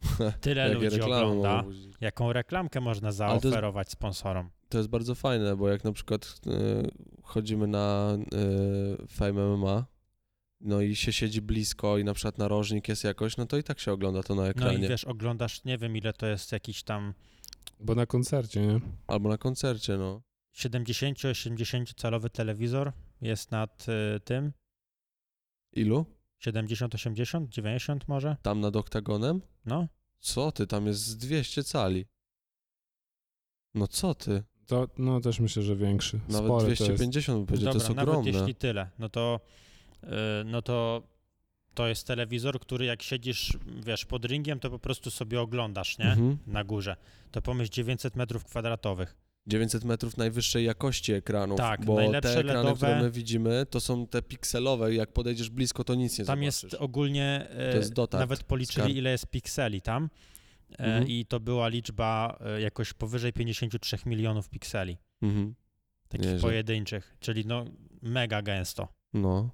tyle 0.40 0.74
ludzi 0.74 1.00
ogląda. 1.00 1.64
Jaką 2.00 2.32
reklamkę 2.32 2.80
można 2.80 3.08
to 3.08 3.08
jest- 3.08 3.42
zaoferować 3.42 3.90
sponsorom? 3.90 4.50
To 4.68 4.78
jest 4.78 4.90
bardzo 4.90 5.14
fajne, 5.14 5.56
bo 5.56 5.68
jak 5.68 5.84
na 5.84 5.92
przykład 5.92 6.40
y, 6.46 6.90
chodzimy 7.22 7.66
na 7.66 8.18
y, 9.02 9.06
Fame 9.08 9.56
MMA, 9.56 9.86
no 10.60 10.80
i 10.80 10.96
się 10.96 11.12
siedzi 11.12 11.42
blisko 11.42 11.98
i 11.98 12.04
na 12.04 12.14
przykład 12.14 12.38
narożnik 12.38 12.88
jest 12.88 13.04
jakoś, 13.04 13.36
no 13.36 13.46
to 13.46 13.56
i 13.56 13.62
tak 13.62 13.80
się 13.80 13.92
ogląda 13.92 14.22
to 14.22 14.34
na 14.34 14.42
No 14.42 14.48
ekranie. 14.48 14.84
i 14.86 14.88
wiesz, 14.88 15.04
oglądasz, 15.04 15.64
nie 15.64 15.78
wiem 15.78 15.96
ile 15.96 16.12
to 16.12 16.26
jest 16.26 16.52
jakiś 16.52 16.82
tam 16.82 17.14
Bo 17.80 17.94
na 17.94 18.06
koncercie, 18.06 18.66
nie? 18.66 18.80
Albo 19.06 19.28
na 19.28 19.38
koncercie, 19.38 19.96
no. 19.96 20.22
70-80 20.56 21.94
calowy 21.94 22.30
telewizor 22.30 22.92
jest 23.20 23.50
nad 23.50 23.86
y, 24.16 24.20
tym. 24.20 24.52
Ilu? 25.72 26.06
70, 26.38 26.94
80, 26.94 27.50
90 27.50 28.08
może? 28.08 28.36
Tam 28.42 28.60
nad 28.60 28.76
oktagonem? 28.76 29.40
No. 29.64 29.88
Co 30.20 30.52
ty, 30.52 30.66
tam 30.66 30.86
jest 30.86 31.00
z 31.00 31.16
200 31.16 31.64
cali. 31.64 32.06
No 33.74 33.88
co 33.88 34.14
ty? 34.14 34.42
To, 34.66 34.88
no 34.98 35.20
też 35.20 35.40
myślę, 35.40 35.62
że 35.62 35.76
większy. 35.76 36.20
Nawet 36.28 36.46
Spory 36.46 36.64
to 36.64 36.70
jest. 36.70 36.82
250 36.82 37.46
będzie, 37.46 37.64
to 37.66 37.72
Dobra, 37.72 37.86
jest 37.86 37.96
nawet 37.96 38.08
ogromne. 38.08 38.30
jeśli 38.30 38.54
tyle, 38.54 38.90
no 38.98 39.08
to, 39.08 39.40
y, 40.04 40.08
no 40.44 40.62
to 40.62 41.02
to 41.74 41.86
jest 41.88 42.06
telewizor, 42.06 42.60
który 42.60 42.84
jak 42.84 43.02
siedzisz, 43.02 43.58
wiesz, 43.86 44.04
pod 44.04 44.24
ringiem, 44.24 44.60
to 44.60 44.70
po 44.70 44.78
prostu 44.78 45.10
sobie 45.10 45.40
oglądasz, 45.40 45.98
nie? 45.98 46.04
Mhm. 46.04 46.38
Na 46.46 46.64
górze. 46.64 46.96
To 47.30 47.42
pomyśl 47.42 47.72
900 47.72 48.16
metrów 48.16 48.44
kwadratowych. 48.44 49.16
900 49.46 49.84
metrów 49.84 50.16
najwyższej 50.16 50.64
jakości 50.64 51.12
ekranów, 51.12 51.58
Tak, 51.58 51.84
bo 51.84 51.94
najlepsze 51.94 52.34
te 52.34 52.40
ekrany, 52.40 52.58
LEDowe. 52.58 52.76
które 52.76 53.02
my 53.02 53.10
widzimy, 53.10 53.66
to 53.70 53.80
są 53.80 54.06
te 54.06 54.22
pikselowe, 54.22 54.94
jak 54.94 55.12
podejdziesz 55.12 55.50
blisko, 55.50 55.84
to 55.84 55.94
nic 55.94 56.18
nie 56.18 56.24
Tam 56.24 56.38
zobaczysz. 56.38 56.62
jest 56.62 56.74
ogólnie, 56.74 57.46
e, 57.50 57.70
To 57.72 57.76
jest 57.78 57.92
dotard, 57.92 58.20
nawet 58.20 58.42
policzyli 58.44 58.98
ile 58.98 59.10
jest 59.10 59.26
pikseli 59.26 59.82
tam 59.82 60.08
e, 60.72 60.78
Mhm. 60.78 61.06
i 61.08 61.26
to 61.26 61.40
była 61.40 61.68
liczba 61.68 62.38
e, 62.40 62.60
jakoś 62.60 62.92
powyżej 62.92 63.32
53 63.32 63.96
milionów 64.06 64.48
pikseli, 64.48 64.96
Mhm. 65.22 65.54
takich 66.08 66.26
Nieźle. 66.26 66.40
pojedynczych, 66.40 67.16
czyli 67.20 67.46
no 67.46 67.64
mega 68.02 68.42
gęsto. 68.42 68.88
No. 69.14 69.50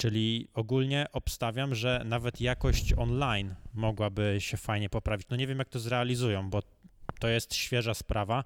Czyli 0.00 0.48
ogólnie 0.54 1.06
obstawiam, 1.12 1.74
że 1.74 2.02
nawet 2.04 2.40
jakość 2.40 2.92
online 2.96 3.54
mogłaby 3.74 4.36
się 4.38 4.56
fajnie 4.56 4.88
poprawić. 4.90 5.26
No 5.30 5.36
nie 5.36 5.46
wiem 5.46 5.58
jak 5.58 5.68
to 5.68 5.78
zrealizują, 5.80 6.50
bo 6.50 6.62
to 7.18 7.28
jest 7.28 7.54
świeża 7.54 7.94
sprawa, 7.94 8.44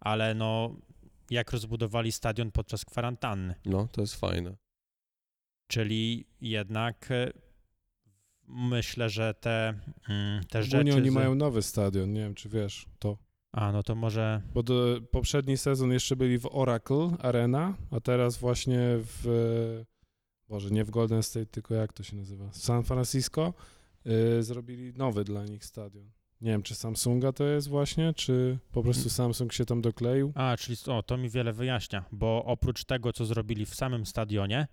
ale 0.00 0.34
no 0.34 0.76
jak 1.30 1.52
rozbudowali 1.52 2.12
stadion 2.12 2.50
podczas 2.50 2.84
kwarantanny. 2.84 3.54
No, 3.64 3.88
to 3.92 4.00
jest 4.00 4.14
fajne. 4.16 4.56
Czyli 5.66 6.26
jednak 6.40 7.10
e, 7.10 7.30
myślę, 8.48 9.10
że 9.10 9.34
te, 9.34 9.74
mm, 10.08 10.44
te 10.44 10.62
rzeczy... 10.62 10.76
Ogólnie 10.76 10.96
oni 10.96 11.10
z- 11.10 11.12
mają 11.14 11.34
nowy 11.34 11.62
stadion, 11.62 12.12
nie 12.12 12.20
wiem 12.20 12.34
czy 12.34 12.48
wiesz 12.48 12.86
to. 12.98 13.18
A, 13.52 13.72
no 13.72 13.82
to 13.82 13.94
może... 13.94 14.42
Bo 14.54 14.62
do, 14.62 15.00
poprzedni 15.10 15.56
sezon 15.56 15.92
jeszcze 15.92 16.16
byli 16.16 16.38
w 16.38 16.46
Oracle 16.46 17.10
Arena, 17.18 17.76
a 17.90 18.00
teraz 18.00 18.36
właśnie 18.36 18.78
w... 18.98 19.84
Boże, 20.48 20.70
nie 20.70 20.84
w 20.84 20.90
Golden 20.90 21.22
State, 21.22 21.46
tylko 21.46 21.74
jak 21.74 21.92
to 21.92 22.02
się 22.02 22.16
nazywa? 22.16 22.48
W 22.50 22.56
San 22.56 22.84
Francisco 22.84 23.54
y, 24.38 24.42
zrobili 24.42 24.92
nowy 24.92 25.24
dla 25.24 25.44
nich 25.44 25.64
stadion. 25.64 26.10
Nie 26.42 26.50
wiem, 26.50 26.62
czy 26.62 26.74
Samsunga 26.74 27.32
to 27.32 27.44
jest 27.44 27.68
właśnie, 27.68 28.14
czy 28.14 28.58
po 28.72 28.82
prostu 28.82 29.10
Samsung 29.10 29.52
się 29.52 29.64
tam 29.64 29.80
dokleił. 29.82 30.32
A, 30.34 30.56
czyli 30.56 30.76
o, 30.86 31.02
to 31.02 31.16
mi 31.16 31.30
wiele 31.30 31.52
wyjaśnia, 31.52 32.04
bo 32.12 32.44
oprócz 32.44 32.84
tego, 32.84 33.12
co 33.12 33.24
zrobili 33.26 33.66
w 33.66 33.74
samym 33.74 34.06
stadionie, 34.06 34.66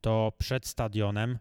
to 0.00 0.32
przed 0.38 0.66
stadionem 0.66 1.38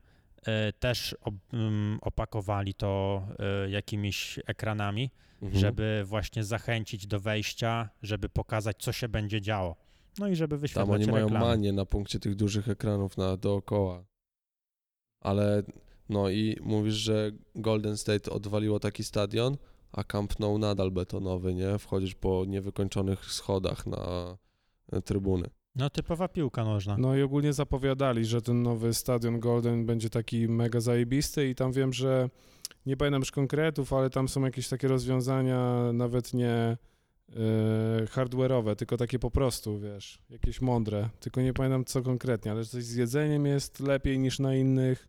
e, 0.47 0.73
też 0.73 1.15
ob, 1.21 1.35
mm, 1.53 1.97
opakowali 2.01 2.73
to 2.73 3.21
e, 3.65 3.69
jakimiś 3.69 4.39
ekranami, 4.47 5.09
Mhm. 5.41 5.59
żeby 5.61 6.03
właśnie 6.05 6.43
zachęcić 6.43 7.07
do 7.07 7.19
wejścia, 7.19 7.89
żeby 8.01 8.29
pokazać, 8.29 8.77
co 8.83 8.91
się 8.91 9.09
będzie 9.09 9.41
działo. 9.41 9.75
No 10.19 10.27
i 10.27 10.35
żeby 10.35 10.55
Tam 10.55 10.59
wyświetlać 10.61 10.89
oni 11.01 11.11
mają 11.11 11.25
reklamy. 11.25 11.45
manię 11.45 11.73
na 11.73 11.85
punkcie 11.85 12.19
tych 12.19 12.35
dużych 12.35 12.69
ekranów 12.69 13.17
na 13.17 13.37
dookoła. 13.37 14.05
Ale 15.21 15.63
no 16.09 16.29
i 16.29 16.57
mówisz, 16.61 16.93
że 16.95 17.31
Golden 17.55 17.97
State 17.97 18.31
odwaliło 18.31 18.79
taki 18.79 19.03
stadion, 19.03 19.57
a 19.95 20.03
Camp 20.03 20.39
Nou 20.39 20.57
nadal 20.57 20.91
betonowy, 20.91 21.53
nie? 21.53 21.77
Wchodzisz 21.79 22.15
po 22.15 22.45
niewykończonych 22.47 23.25
schodach 23.25 23.87
na 23.87 24.37
e, 24.91 25.01
trybuny. 25.01 25.49
No 25.75 25.89
typowa 25.89 26.27
piłka 26.27 26.63
nożna. 26.63 26.97
No 26.97 27.15
i 27.15 27.21
ogólnie 27.21 27.53
zapowiadali, 27.53 28.25
że 28.25 28.41
ten 28.41 28.63
nowy 28.63 28.93
stadion 28.93 29.39
Golden 29.39 29.85
będzie 29.85 30.09
taki 30.09 30.47
mega 30.47 30.79
zajebisty 30.79 31.49
i 31.49 31.55
tam 31.55 31.71
wiem, 31.71 31.93
że 31.93 32.29
nie 32.85 32.97
pamiętam 32.97 33.21
już 33.21 33.31
konkretów, 33.31 33.93
ale 33.93 34.09
tam 34.09 34.27
są 34.27 34.45
jakieś 34.45 34.67
takie 34.67 34.87
rozwiązania 34.87 35.91
nawet 35.93 36.33
nie 36.33 36.53
e, 36.53 36.77
hardware'owe, 38.05 38.75
tylko 38.75 38.97
takie 38.97 39.19
po 39.19 39.31
prostu, 39.31 39.79
wiesz, 39.79 40.21
jakieś 40.29 40.61
mądre, 40.61 41.09
tylko 41.19 41.41
nie 41.41 41.53
pamiętam 41.53 41.85
co 41.85 42.01
konkretnie, 42.01 42.51
ale 42.51 42.63
że 42.63 42.69
coś 42.69 42.83
z 42.83 42.95
jedzeniem 42.95 43.45
jest 43.45 43.79
lepiej 43.79 44.19
niż 44.19 44.39
na 44.39 44.55
innych, 44.55 45.07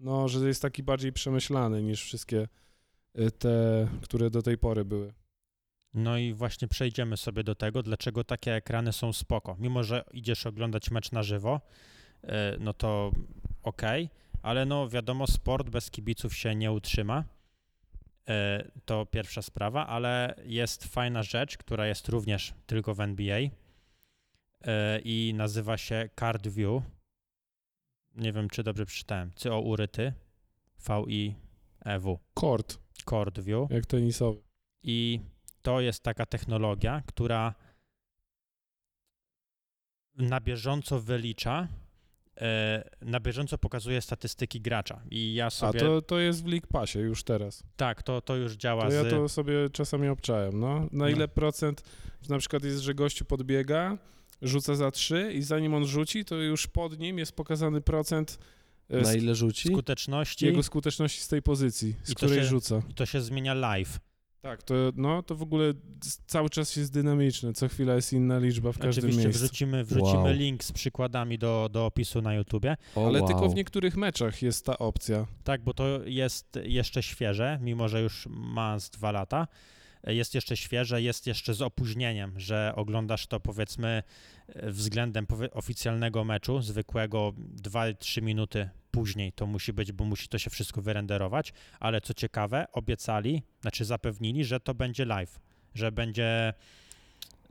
no, 0.00 0.28
że 0.28 0.48
jest 0.48 0.62
taki 0.62 0.82
bardziej 0.82 1.12
przemyślany 1.12 1.82
niż 1.82 2.02
wszystkie 2.02 2.48
te, 3.38 3.88
które 4.02 4.30
do 4.30 4.42
tej 4.42 4.58
pory 4.58 4.84
były. 4.84 5.14
No 5.94 6.18
i 6.18 6.32
właśnie 6.32 6.68
przejdziemy 6.68 7.16
sobie 7.16 7.44
do 7.44 7.54
tego, 7.54 7.82
dlaczego 7.82 8.24
takie 8.24 8.54
ekrany 8.54 8.92
są 8.92 9.12
spoko. 9.12 9.56
Mimo, 9.58 9.82
że 9.82 10.04
idziesz 10.12 10.46
oglądać 10.46 10.90
mecz 10.90 11.12
na 11.12 11.22
żywo, 11.22 11.60
e, 12.22 12.56
no 12.60 12.72
to 12.72 13.10
okej, 13.62 14.10
ale 14.42 14.64
no 14.66 14.88
wiadomo, 14.88 15.26
sport 15.26 15.70
bez 15.70 15.90
kibiców 15.90 16.36
się 16.36 16.54
nie 16.54 16.72
utrzyma. 16.72 17.24
E, 18.28 18.70
To 18.84 19.06
pierwsza 19.06 19.42
sprawa, 19.42 19.86
ale 19.86 20.34
jest 20.44 20.84
fajna 20.84 21.22
rzecz, 21.22 21.56
która 21.58 21.86
jest 21.86 22.08
również 22.08 22.54
tylko 22.66 22.94
w 22.94 23.00
NBA 23.00 23.38
i 25.04 25.32
nazywa 25.36 25.76
się 25.76 26.08
Card 26.20 26.48
View. 26.48 26.82
Nie 28.14 28.32
wiem, 28.32 28.48
czy 28.48 28.62
dobrze 28.62 28.86
przeczytałem. 28.86 29.32
C-O-U-R-Y-T 29.36 30.12
V-I-E-W. 30.88 32.18
Kord, 32.34 32.78
View. 33.38 33.70
jak 33.70 33.86
tenisowy. 33.86 34.40
I 34.82 35.20
to 35.62 35.80
jest 35.80 36.02
taka 36.02 36.26
technologia, 36.26 37.02
która 37.06 37.54
na 40.14 40.40
bieżąco 40.40 41.00
wylicza, 41.00 41.68
e, 42.40 42.88
na 43.00 43.20
bieżąco 43.20 43.58
pokazuje 43.58 44.00
statystyki 44.00 44.60
gracza. 44.60 45.00
I 45.10 45.34
ja 45.34 45.46
A 45.46 45.50
sobie. 45.50 45.80
to, 45.80 46.02
to 46.02 46.18
jest 46.18 46.44
w 46.44 46.46
League 46.46 46.66
Passie 46.66 46.98
już 46.98 47.24
teraz. 47.24 47.62
Tak, 47.76 48.02
to, 48.02 48.20
to 48.20 48.36
już 48.36 48.52
działa 48.52 48.86
To 48.88 48.92
ja 48.92 49.04
z. 49.04 49.10
to 49.10 49.28
sobie 49.28 49.70
czasami 49.72 50.08
obczałem, 50.08 50.60
no. 50.60 50.80
Na 50.80 50.88
No. 50.92 51.08
ile 51.08 51.28
procent, 51.28 51.82
na 52.28 52.38
przykład 52.38 52.64
jest, 52.64 52.80
że 52.80 52.94
gościu 52.94 53.24
podbiega 53.24 53.98
rzuca 54.42 54.74
za 54.74 54.90
trzy 54.90 55.32
i 55.32 55.42
zanim 55.42 55.74
on 55.74 55.86
rzuci, 55.86 56.24
to 56.24 56.34
już 56.34 56.66
pod 56.66 56.98
nim 56.98 57.18
jest 57.18 57.32
pokazany 57.32 57.80
procent 57.80 58.38
Na 58.90 58.98
sk- 59.00 59.16
ile 59.18 59.34
rzuci? 59.34 59.68
Skuteczności 59.68 60.46
jego 60.46 60.62
skuteczności 60.62 61.20
z 61.20 61.28
tej 61.28 61.42
pozycji, 61.42 61.94
z 62.04 62.10
I 62.10 62.14
której 62.14 62.38
się- 62.38 62.44
rzuca. 62.44 62.82
i 62.90 62.94
to 62.94 63.06
się 63.06 63.20
zmienia 63.20 63.54
live. 63.54 63.98
Tak, 64.42 64.62
to, 64.62 64.74
no, 64.96 65.22
to 65.22 65.34
w 65.34 65.42
ogóle 65.42 65.72
cały 66.26 66.50
czas 66.50 66.76
jest 66.76 66.92
dynamiczne, 66.92 67.52
co 67.52 67.68
chwila 67.68 67.94
jest 67.94 68.12
inna 68.12 68.38
liczba 68.38 68.72
w 68.72 68.78
każdym 68.78 69.04
Oczywiście 69.04 69.24
miejscu. 69.24 69.42
wrzucimy, 69.44 69.84
wrzucimy 69.84 70.18
Wow. 70.22 70.32
link 70.32 70.64
z 70.64 70.72
przykładami 70.72 71.38
do, 71.38 71.68
do 71.72 71.86
opisu 71.86 72.22
na 72.22 72.34
YouTubie. 72.34 72.76
O, 72.94 73.06
Ale 73.06 73.18
wow. 73.18 73.28
tylko 73.28 73.48
w 73.48 73.54
niektórych 73.54 73.96
meczach 73.96 74.42
jest 74.42 74.64
ta 74.66 74.78
opcja. 74.78 75.26
Tak, 75.44 75.62
bo 75.64 75.74
to 75.74 76.00
jest 76.04 76.58
jeszcze 76.64 77.02
świeże, 77.02 77.58
mimo 77.62 77.88
że 77.88 78.02
już 78.02 78.26
ma 78.30 78.78
z 78.78 78.90
dwa 78.90 79.12
lata. 79.12 79.46
Jest 80.06 80.34
jeszcze 80.34 80.56
świeże, 80.56 81.02
jest 81.02 81.26
jeszcze 81.26 81.54
z 81.54 81.62
opóźnieniem, 81.62 82.40
że 82.40 82.72
oglądasz 82.76 83.26
to 83.26 83.40
powiedzmy 83.40 84.02
e, 84.48 84.70
względem 84.70 85.26
oficjalnego 85.52 86.24
meczu, 86.24 86.62
zwykłego 86.62 87.32
2-3 87.62 88.22
minuty 88.22 88.68
później 88.90 89.32
to 89.32 89.46
musi 89.46 89.72
być, 89.72 89.92
bo 89.92 90.04
musi 90.04 90.28
to 90.28 90.38
się 90.38 90.50
wszystko 90.50 90.82
wyrenderować, 90.82 91.52
ale 91.80 92.00
co 92.00 92.14
ciekawe, 92.14 92.66
obiecali, 92.72 93.42
znaczy 93.60 93.84
zapewnili, 93.84 94.44
że 94.44 94.60
to 94.60 94.74
będzie 94.74 95.04
live, 95.04 95.40
że 95.74 95.92
będzie 95.92 96.54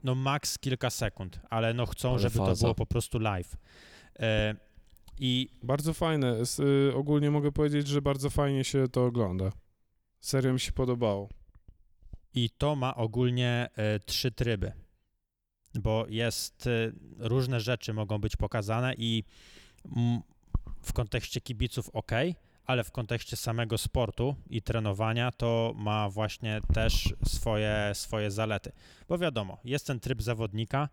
no 0.04 0.14
max 0.14 0.58
kilka 0.58 0.90
sekund, 0.90 1.40
ale 1.50 1.74
no 1.74 1.86
chcą, 1.86 2.10
Ale 2.10 2.18
żeby 2.18 2.36
to 2.38 2.46
faza. 2.46 2.60
było 2.66 2.74
po 2.74 2.86
prostu 2.86 3.18
live. 3.18 3.56
E, 4.18 4.54
I 5.18 5.48
Bardzo 5.62 5.94
fajne. 5.94 6.36
S- 6.40 6.58
y, 6.58 6.92
ogólnie 6.94 7.30
mogę 7.30 7.52
powiedzieć, 7.52 7.88
że 7.88 8.02
bardzo 8.02 8.30
fajnie 8.30 8.64
się 8.64 8.88
to 8.88 9.04
ogląda. 9.04 9.52
Serio 10.20 10.52
mi 10.52 10.60
się 10.60 10.72
podobało. 10.72 11.28
I 12.36 12.50
to 12.50 12.76
ma 12.76 12.94
ogólnie 12.94 13.68
e, 13.76 14.00
trzy 14.00 14.30
tryby, 14.30 14.72
bo 15.74 16.06
jest 16.08 16.66
e, 16.66 16.70
różne 17.18 17.60
rzeczy 17.60 17.92
mogą 17.92 18.18
być 18.18 18.36
pokazane 18.36 18.94
i 18.98 19.24
w 20.82 20.92
kontekście 20.92 21.40
kibiców 21.40 21.90
ok, 21.92 22.12
ale 22.64 22.84
w 22.84 22.90
kontekście 22.90 23.36
samego 23.36 23.78
sportu 23.78 24.36
i 24.50 24.62
trenowania 24.62 25.32
to 25.32 25.72
ma 25.76 26.08
właśnie 26.08 26.60
też 26.74 27.14
swoje, 27.24 27.90
swoje 27.94 28.30
zalety. 28.30 28.72
Bo 29.08 29.18
wiadomo, 29.18 29.58
jest 29.64 29.86
ten 29.86 30.00
tryb 30.00 30.22
zawodnika, 30.22 30.88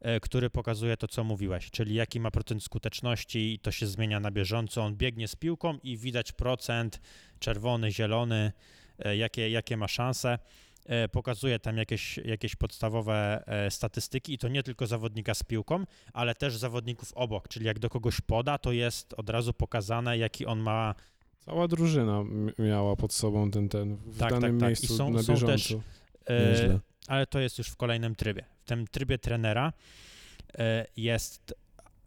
e, 0.00 0.20
który 0.20 0.50
pokazuje 0.50 0.96
to, 0.96 1.08
co 1.08 1.24
mówiłeś, 1.24 1.70
czyli 1.70 1.94
jaki 1.94 2.20
ma 2.20 2.30
procent 2.30 2.62
skuteczności 2.62 3.54
i 3.54 3.58
to 3.58 3.70
się 3.70 3.86
zmienia 3.86 4.20
na 4.20 4.30
bieżąco. 4.30 4.84
On 4.84 4.96
biegnie 4.96 5.28
z 5.28 5.36
piłką 5.36 5.78
i 5.82 5.96
widać 5.96 6.32
procent 6.32 7.00
czerwony, 7.38 7.92
zielony, 7.92 8.52
jakie, 9.16 9.50
jakie 9.50 9.76
ma 9.76 9.88
szanse 9.88 10.38
pokazuje 11.12 11.58
tam 11.58 11.76
jakieś, 11.76 12.16
jakieś 12.16 12.56
podstawowe 12.56 13.42
e, 13.46 13.70
statystyki 13.70 14.32
i 14.32 14.38
to 14.38 14.48
nie 14.48 14.62
tylko 14.62 14.86
zawodnika 14.86 15.34
z 15.34 15.42
piłką, 15.42 15.84
ale 16.12 16.34
też 16.34 16.56
zawodników 16.56 17.12
obok, 17.14 17.48
czyli 17.48 17.66
jak 17.66 17.78
do 17.78 17.88
kogoś 17.90 18.20
poda, 18.20 18.58
to 18.58 18.72
jest 18.72 19.14
od 19.16 19.30
razu 19.30 19.52
pokazane, 19.52 20.18
jaki 20.18 20.46
on 20.46 20.58
ma 20.60 20.94
Cała 21.40 21.68
drużyna 21.68 22.24
miała 22.58 22.96
pod 22.96 23.12
sobą 23.12 23.50
ten, 23.50 23.68
ten 23.68 23.96
w 23.96 24.18
Tak, 24.18 24.30
danym 24.30 24.42
tak, 24.42 24.60
tak. 24.60 24.60
I 24.60 24.64
miejscu 24.66 24.96
są- 24.96 25.10
na 25.10 25.22
są 25.22 25.32
bieżąco. 25.32 25.52
też- 25.52 25.76
e, 26.30 26.80
ale 27.06 27.26
to 27.26 27.38
jest 27.40 27.58
już 27.58 27.68
w 27.68 27.76
kolejnym 27.76 28.14
trybie. 28.14 28.44
W 28.60 28.64
tym 28.64 28.86
trybie 28.86 29.18
trenera 29.18 29.72
e, 30.58 30.86
jest 30.96 31.54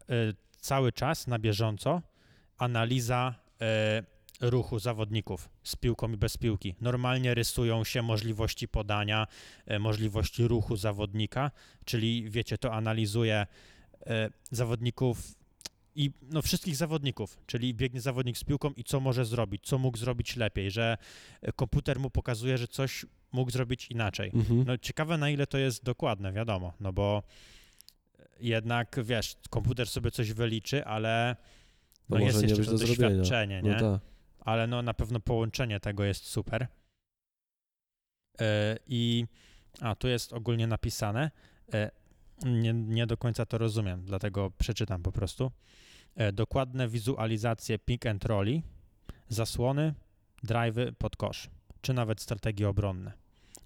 e, 0.08 0.14
cały 0.60 0.92
czas 0.92 1.26
na 1.26 1.38
bieżąco 1.38 2.02
analiza 2.58 3.34
e, 3.60 4.02
ruchu 4.42 4.78
zawodników 4.78 5.48
z 5.62 5.76
piłką 5.76 6.12
i 6.12 6.16
bez 6.16 6.36
piłki. 6.36 6.74
Normalnie 6.80 7.34
rysują 7.34 7.84
się 7.84 8.02
możliwości 8.02 8.68
podania, 8.68 9.26
e, 9.66 9.78
możliwości 9.78 10.48
ruchu 10.48 10.76
zawodnika, 10.76 11.50
czyli 11.84 12.30
wiecie, 12.30 12.58
to 12.58 12.72
analizuje 12.72 13.46
e, 14.06 14.30
zawodników 14.50 15.34
i 15.94 16.10
no, 16.22 16.42
wszystkich 16.42 16.76
zawodników, 16.76 17.38
czyli 17.46 17.74
biegnie 17.74 18.00
zawodnik 18.00 18.38
z 18.38 18.44
piłką 18.44 18.70
i 18.76 18.84
co 18.84 19.00
może 19.00 19.24
zrobić, 19.24 19.62
co 19.64 19.78
mógł 19.78 19.98
zrobić 19.98 20.36
lepiej, 20.36 20.70
że 20.70 20.96
e, 21.42 21.52
komputer 21.52 22.00
mu 22.00 22.10
pokazuje, 22.10 22.58
że 22.58 22.68
coś 22.68 23.06
mógł 23.32 23.50
zrobić 23.50 23.90
inaczej. 23.90 24.30
Mhm. 24.34 24.64
No 24.66 24.78
ciekawe 24.78 25.18
na 25.18 25.30
ile 25.30 25.46
to 25.46 25.58
jest 25.58 25.84
dokładne, 25.84 26.32
wiadomo, 26.32 26.72
no 26.80 26.92
bo 26.92 27.22
jednak, 28.40 28.96
wiesz, 29.02 29.36
komputer 29.50 29.88
sobie 29.88 30.10
coś 30.10 30.32
wyliczy, 30.32 30.84
ale 30.84 31.36
no, 32.08 32.18
jest 32.18 32.42
jeszcze 32.42 32.64
to 32.64 32.78
doświadczenie, 32.78 33.62
nie? 33.62 33.76
No. 33.80 34.00
Ale 34.44 34.66
no 34.66 34.82
na 34.82 34.94
pewno 34.94 35.20
połączenie 35.20 35.80
tego 35.80 36.04
jest 36.04 36.24
super. 36.24 36.66
E, 38.40 38.76
I 38.86 39.26
a 39.80 39.94
tu 39.94 40.08
jest 40.08 40.32
ogólnie 40.32 40.66
napisane. 40.66 41.30
E, 41.74 41.90
nie, 42.44 42.72
nie 42.72 43.06
do 43.06 43.16
końca 43.16 43.46
to 43.46 43.58
rozumiem, 43.58 44.04
dlatego 44.04 44.50
przeczytam 44.58 45.02
po 45.02 45.12
prostu. 45.12 45.50
E, 46.14 46.32
dokładne 46.32 46.88
wizualizacje 46.88 47.78
pick 47.78 48.06
and 48.06 48.24
rolli, 48.24 48.62
zasłony, 49.28 49.94
drive'y 50.44 50.92
pod 50.92 51.16
kosz, 51.16 51.50
czy 51.80 51.94
nawet 51.94 52.20
strategie 52.20 52.68
obronne. 52.68 53.12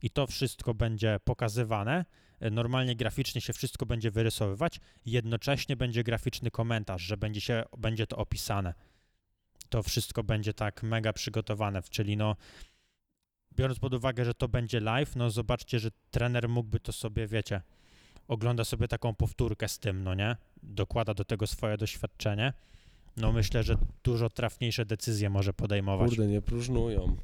I 0.03 0.11
to 0.11 0.27
wszystko 0.27 0.74
będzie 0.74 1.20
pokazywane. 1.24 2.05
Normalnie 2.51 2.97
graficznie 2.97 3.41
się 3.41 3.53
wszystko 3.53 3.87
będzie 3.87 4.11
wyrysowywać, 4.11 4.81
jednocześnie 5.07 5.77
będzie 5.77 6.05
graficzny 6.05 6.51
komentarz, 6.51 7.03
że 7.03 7.16
będzie, 7.16 7.41
się, 7.41 7.64
będzie 7.79 8.07
to 8.07 8.16
opisane 8.16 8.74
to 9.69 9.83
wszystko 9.83 10.25
będzie 10.25 10.55
tak 10.55 10.83
mega 10.83 11.12
przygotowane, 11.12 11.83
czyli 11.91 12.17
no 12.17 12.37
biorąc 13.57 13.79
pod 13.79 13.95
uwagę, 13.95 14.25
że 14.25 14.35
to 14.35 14.49
będzie 14.49 14.81
live, 14.81 15.17
no 15.17 15.31
zobaczcie, 15.31 15.79
że 15.79 15.91
trener 16.11 16.49
mógłby 16.49 16.81
to 16.81 16.93
sobie, 16.93 17.27
wiecie, 17.27 17.61
ogląda 18.29 18.64
sobie 18.64 18.89
taką 18.89 19.14
powtórkę 19.14 19.69
z 19.69 19.79
tym, 19.79 20.05
no 20.05 20.14
nie? 20.14 20.37
Dokłada 20.62 21.14
do 21.14 21.25
tego 21.25 21.47
swoje 21.47 21.77
doświadczenie. 21.77 22.53
No 23.17 23.33
myślę, 23.33 23.62
że 23.62 23.77
dużo 24.05 24.31
trafniejsze 24.31 24.87
decyzje 24.87 25.31
może 25.31 25.53
podejmować. 25.53 26.09
Kurde, 26.09 26.27
nie 26.27 26.43
próżnują. 26.43 27.17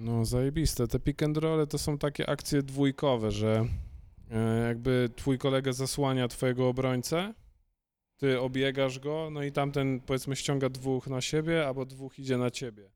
No 0.00 0.24
zajebiste. 0.24 0.88
Te 0.88 1.00
pick 1.00 1.22
and 1.22 1.36
rolle 1.36 1.66
to 1.66 1.78
są 1.78 1.98
takie 1.98 2.30
akcje 2.30 2.62
dwójkowe, 2.62 3.30
że 3.30 3.66
e, 4.30 4.66
jakby 4.68 5.10
twój 5.16 5.38
kolega 5.38 5.72
zasłania 5.72 6.28
twojego 6.28 6.68
obrońcę, 6.68 7.34
ty 8.18 8.40
obiegasz 8.40 8.98
go, 8.98 9.28
no 9.30 9.42
i 9.42 9.52
tamten 9.52 10.00
powiedzmy 10.00 10.36
ściąga 10.36 10.68
dwóch 10.68 11.06
na 11.06 11.20
siebie, 11.20 11.66
albo 11.66 11.84
dwóch 11.84 12.18
idzie 12.18 12.38
na 12.38 12.50
ciebie. 12.50 12.90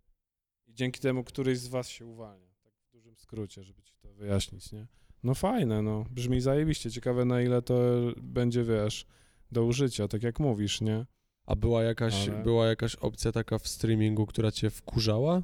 I 0.67 0.75
dzięki 0.75 1.01
temu 1.01 1.25
któryś 1.25 1.59
z 1.59 1.69
was 1.69 1.89
się 1.89 2.07
uwalnia. 2.07 2.53
Tak 2.63 2.73
w 2.75 2.93
dużym 2.93 3.17
skrócie, 3.17 3.65
żeby 3.65 3.83
ci 3.83 3.95
to 3.97 4.13
wyjaśnić, 4.15 4.73
nie? 4.73 4.87
No 5.23 5.35
fajne, 5.35 5.83
no. 5.83 6.05
Brzmi 6.11 6.41
zajebiście. 6.41 6.91
Ciekawe 6.91 7.25
na 7.25 7.43
ile 7.43 7.63
to 7.63 7.75
będzie, 8.17 8.65
wiesz, 8.65 9.07
do 9.53 9.65
użycia, 9.65 10.09
tak 10.09 10.23
jak 10.23 10.41
mówisz, 10.41 10.81
nie? 10.81 11.07
A 11.47 11.57
była 11.57 11.83
jakaś, 11.83 12.29
Ale- 12.29 12.43
była 12.43 12.67
jakaś 12.67 12.97
opcja 12.97 13.33
taka 13.33 13.59
w 13.59 13.69
streamingu, 13.69 14.27
która 14.27 14.51
cię 14.53 14.71
wkurzała? 14.71 15.43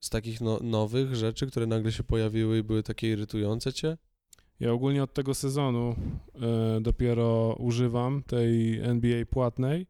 Z 0.00 0.10
takich 0.10 0.40
no, 0.40 0.58
nowych 0.62 1.14
rzeczy, 1.14 1.46
które 1.46 1.66
nagle 1.66 1.92
się 1.92 2.02
pojawiły 2.04 2.58
i 2.58 2.62
były 2.62 2.82
takie 2.82 3.10
irytujące 3.12 3.72
cię? 3.72 3.96
Ja 4.60 4.72
ogólnie 4.72 5.02
od 5.02 5.14
tego 5.14 5.34
sezonu 5.34 5.96
e, 6.34 6.80
dopiero 6.80 7.56
używam 7.58 8.22
tej 8.22 8.80
NBA 8.80 9.26
płatnej 9.26 9.86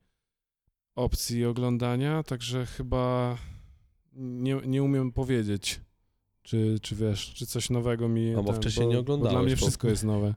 opcji 0.94 1.44
oglądania, 1.44 2.22
także 2.22 2.66
chyba 2.66 3.36
nie, 4.12 4.60
nie 4.66 4.82
umiem 4.82 5.12
powiedzieć, 5.12 5.80
czy, 6.42 6.78
czy 6.82 6.96
wiesz, 6.96 7.34
czy 7.34 7.46
coś 7.46 7.70
nowego 7.70 8.08
mi... 8.08 8.34
A 8.34 8.42
bo 8.42 8.52
wcześniej 8.52 8.88
nie 8.88 9.02
Bo 9.02 9.16
dla 9.16 9.42
mnie 9.42 9.50
bo- 9.50 9.56
wszystko 9.56 9.88
jest 9.88 10.04
nowe. 10.04 10.34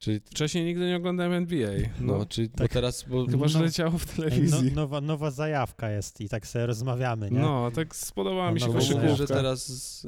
Czyli, 0.00 0.20
Wcześniej 0.20 0.64
nigdy 0.64 0.86
nie 0.86 0.96
oglądałem 0.96 1.32
NBA, 1.32 1.70
no, 2.00 2.18
no. 2.18 2.26
czyli 2.26 2.48
bo 2.48 2.58
tak. 2.58 2.72
teraz, 2.72 3.04
bo, 3.08 3.26
Chyba, 3.26 3.48
że 3.48 3.58
no. 3.58 3.64
leciało 3.64 3.90
w 3.98 4.10
Ej, 4.10 4.16
telewizji. 4.16 4.70
No, 4.74 4.80
nowa, 4.82 5.00
nowa 5.00 5.30
zajawka 5.30 5.90
jest 5.90 6.20
i 6.20 6.28
tak 6.28 6.46
sobie 6.46 6.66
rozmawiamy, 6.66 7.30
nie? 7.30 7.40
No, 7.40 7.70
tak 7.70 7.96
spodobała 7.96 8.46
No, 8.46 8.52
mi 8.52 8.60
się 8.60 8.66
no, 8.66 8.72
bo 8.72 8.78
bo 8.78 8.84
koszykówka. 8.84 9.16
że 9.16 9.26
teraz 9.26 9.66
z, 9.68 10.00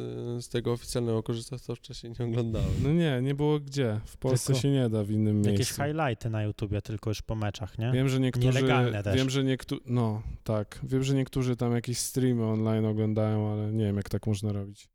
z 0.44 0.48
tego 0.48 0.72
oficjalnego 0.72 1.22
korzystasz, 1.22 1.62
to 1.62 1.76
wcześniej 1.76 2.12
nie 2.20 2.26
oglądałem. 2.26 2.68
No 2.82 2.92
nie, 2.92 3.20
nie 3.22 3.34
było 3.34 3.60
gdzie. 3.60 4.00
W 4.04 4.16
Polsce 4.16 4.46
Tylko 4.46 4.62
się 4.62 4.70
nie 4.70 4.88
da 4.88 5.04
w 5.04 5.10
innym 5.10 5.44
Jakieś 5.44 5.58
miejscu. 5.58 5.82
highlighty 5.82 6.30
na 6.30 6.42
YouTubie, 6.42 6.82
tylko 6.82 7.10
już 7.10 7.22
po 7.22 7.34
meczach, 7.34 7.78
nie? 7.78 7.92
Wiem, 7.92 8.08
że 8.08 8.20
niektórzy. 8.20 8.46
Nielegalne 8.46 9.02
też. 9.02 9.16
Wiem, 9.16 9.30
że 9.30 9.44
niektórzy. 9.44 9.80
No, 9.86 10.22
tak. 10.44 10.78
Wiem, 10.82 11.02
że 11.02 11.14
niektórzy 11.14 11.56
tam 11.56 11.72
jakieś 11.72 11.98
streamy 11.98 12.44
online 12.46 12.84
oglądają, 12.84 13.52
ale 13.52 13.72
nie 13.72 13.84
wiem, 13.84 13.96
jak 13.96 14.08
tak 14.08 14.26
można 14.26 14.52
robić. 14.52 14.88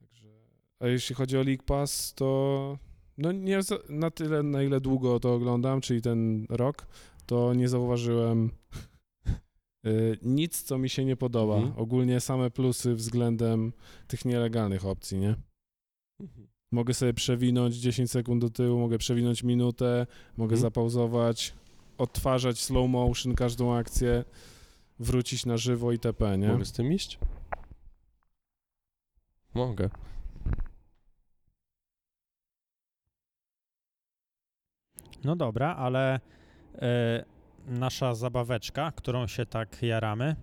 Także. 0.00 0.28
A 0.80 0.86
jeśli 0.86 1.14
chodzi 1.14 1.38
o 1.38 1.42
League 1.42 1.64
Pass, 1.66 2.14
to. 2.14 2.78
No 3.18 3.32
nie 3.32 3.60
na 3.88 4.10
tyle, 4.10 4.42
na 4.42 4.62
ile 4.62 4.80
długo 4.80 5.20
to 5.20 5.34
oglądam, 5.34 5.80
czyli 5.80 6.02
ten 6.02 6.46
rok, 6.48 6.86
to 7.26 7.54
nie 7.54 7.68
zauważyłem 7.68 8.50
y, 9.86 10.18
nic, 10.22 10.62
co 10.62 10.78
mi 10.78 10.88
się 10.88 11.04
nie 11.04 11.16
podoba. 11.16 11.56
Mhm. 11.56 11.78
Ogólnie 11.78 12.20
same 12.20 12.50
plusy 12.50 12.94
względem 12.94 13.72
tych 14.06 14.24
nielegalnych 14.24 14.86
opcji, 14.86 15.18
nie? 15.18 15.34
Mhm. 16.20 16.48
Mogę 16.72 16.94
sobie 16.94 17.14
przewinąć 17.14 17.74
10 17.76 18.10
sekund 18.10 18.40
do 18.40 18.50
tyłu, 18.50 18.80
mogę 18.80 18.98
przewinąć 18.98 19.42
minutę, 19.42 20.06
mogę 20.36 20.54
Mhm. 20.54 20.60
zapauzować, 20.60 21.54
odtwarzać 21.98 22.60
slow 22.60 22.90
motion 22.90 23.34
każdą 23.34 23.74
akcję, 23.74 24.24
wrócić 24.98 25.46
na 25.46 25.56
żywo 25.56 25.92
itp., 25.92 26.38
nie? 26.38 26.48
Mogę 26.48 26.64
z 26.64 26.72
tym 26.72 26.92
iść? 26.92 27.18
Mogę. 29.54 29.90
No 35.24 35.36
dobra, 35.36 35.76
ale 35.76 36.20
e, 36.74 37.24
nasza 37.66 38.14
zabaweczka, 38.14 38.92
którą 38.92 39.26
się 39.26 39.46
tak 39.46 39.82
jaramy, 39.82 40.36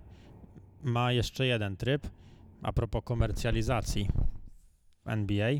ma 0.83 1.11
jeszcze 1.11 1.45
jeden 1.45 1.77
tryb 1.77 2.07
a 2.61 2.73
propos 2.73 3.03
komercjalizacji 3.03 4.07
NBA. 5.05 5.51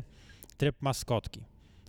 Tryb 0.56 0.82
maskotki, 0.82 1.44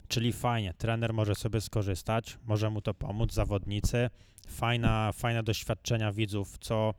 czyli 0.08 0.34
fajnie, 0.34 0.74
trener 0.74 1.14
może 1.14 1.36
sobie 1.36 1.62
skorzystać, 1.62 2.38
może 2.46 2.70
mu 2.70 2.82
to 2.82 2.94
pomóc, 2.94 3.34
zawodnicy, 3.34 4.10
fajna, 4.48 5.12
fajne 5.14 5.44
doświadczenia 5.44 6.12
widzów, 6.12 6.58
co 6.58 6.94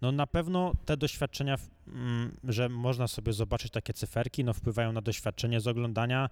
no 0.00 0.12
na 0.12 0.26
pewno 0.26 0.72
te 0.84 0.96
doświadczenia, 0.96 1.56
mm, 1.86 2.36
że 2.44 2.68
można 2.68 3.08
sobie 3.08 3.32
zobaczyć 3.32 3.72
takie 3.72 3.92
cyferki, 3.92 4.44
no 4.44 4.54
wpływają 4.54 4.92
na 4.92 5.00
doświadczenie 5.00 5.60
z 5.60 5.66
oglądania. 5.66 6.28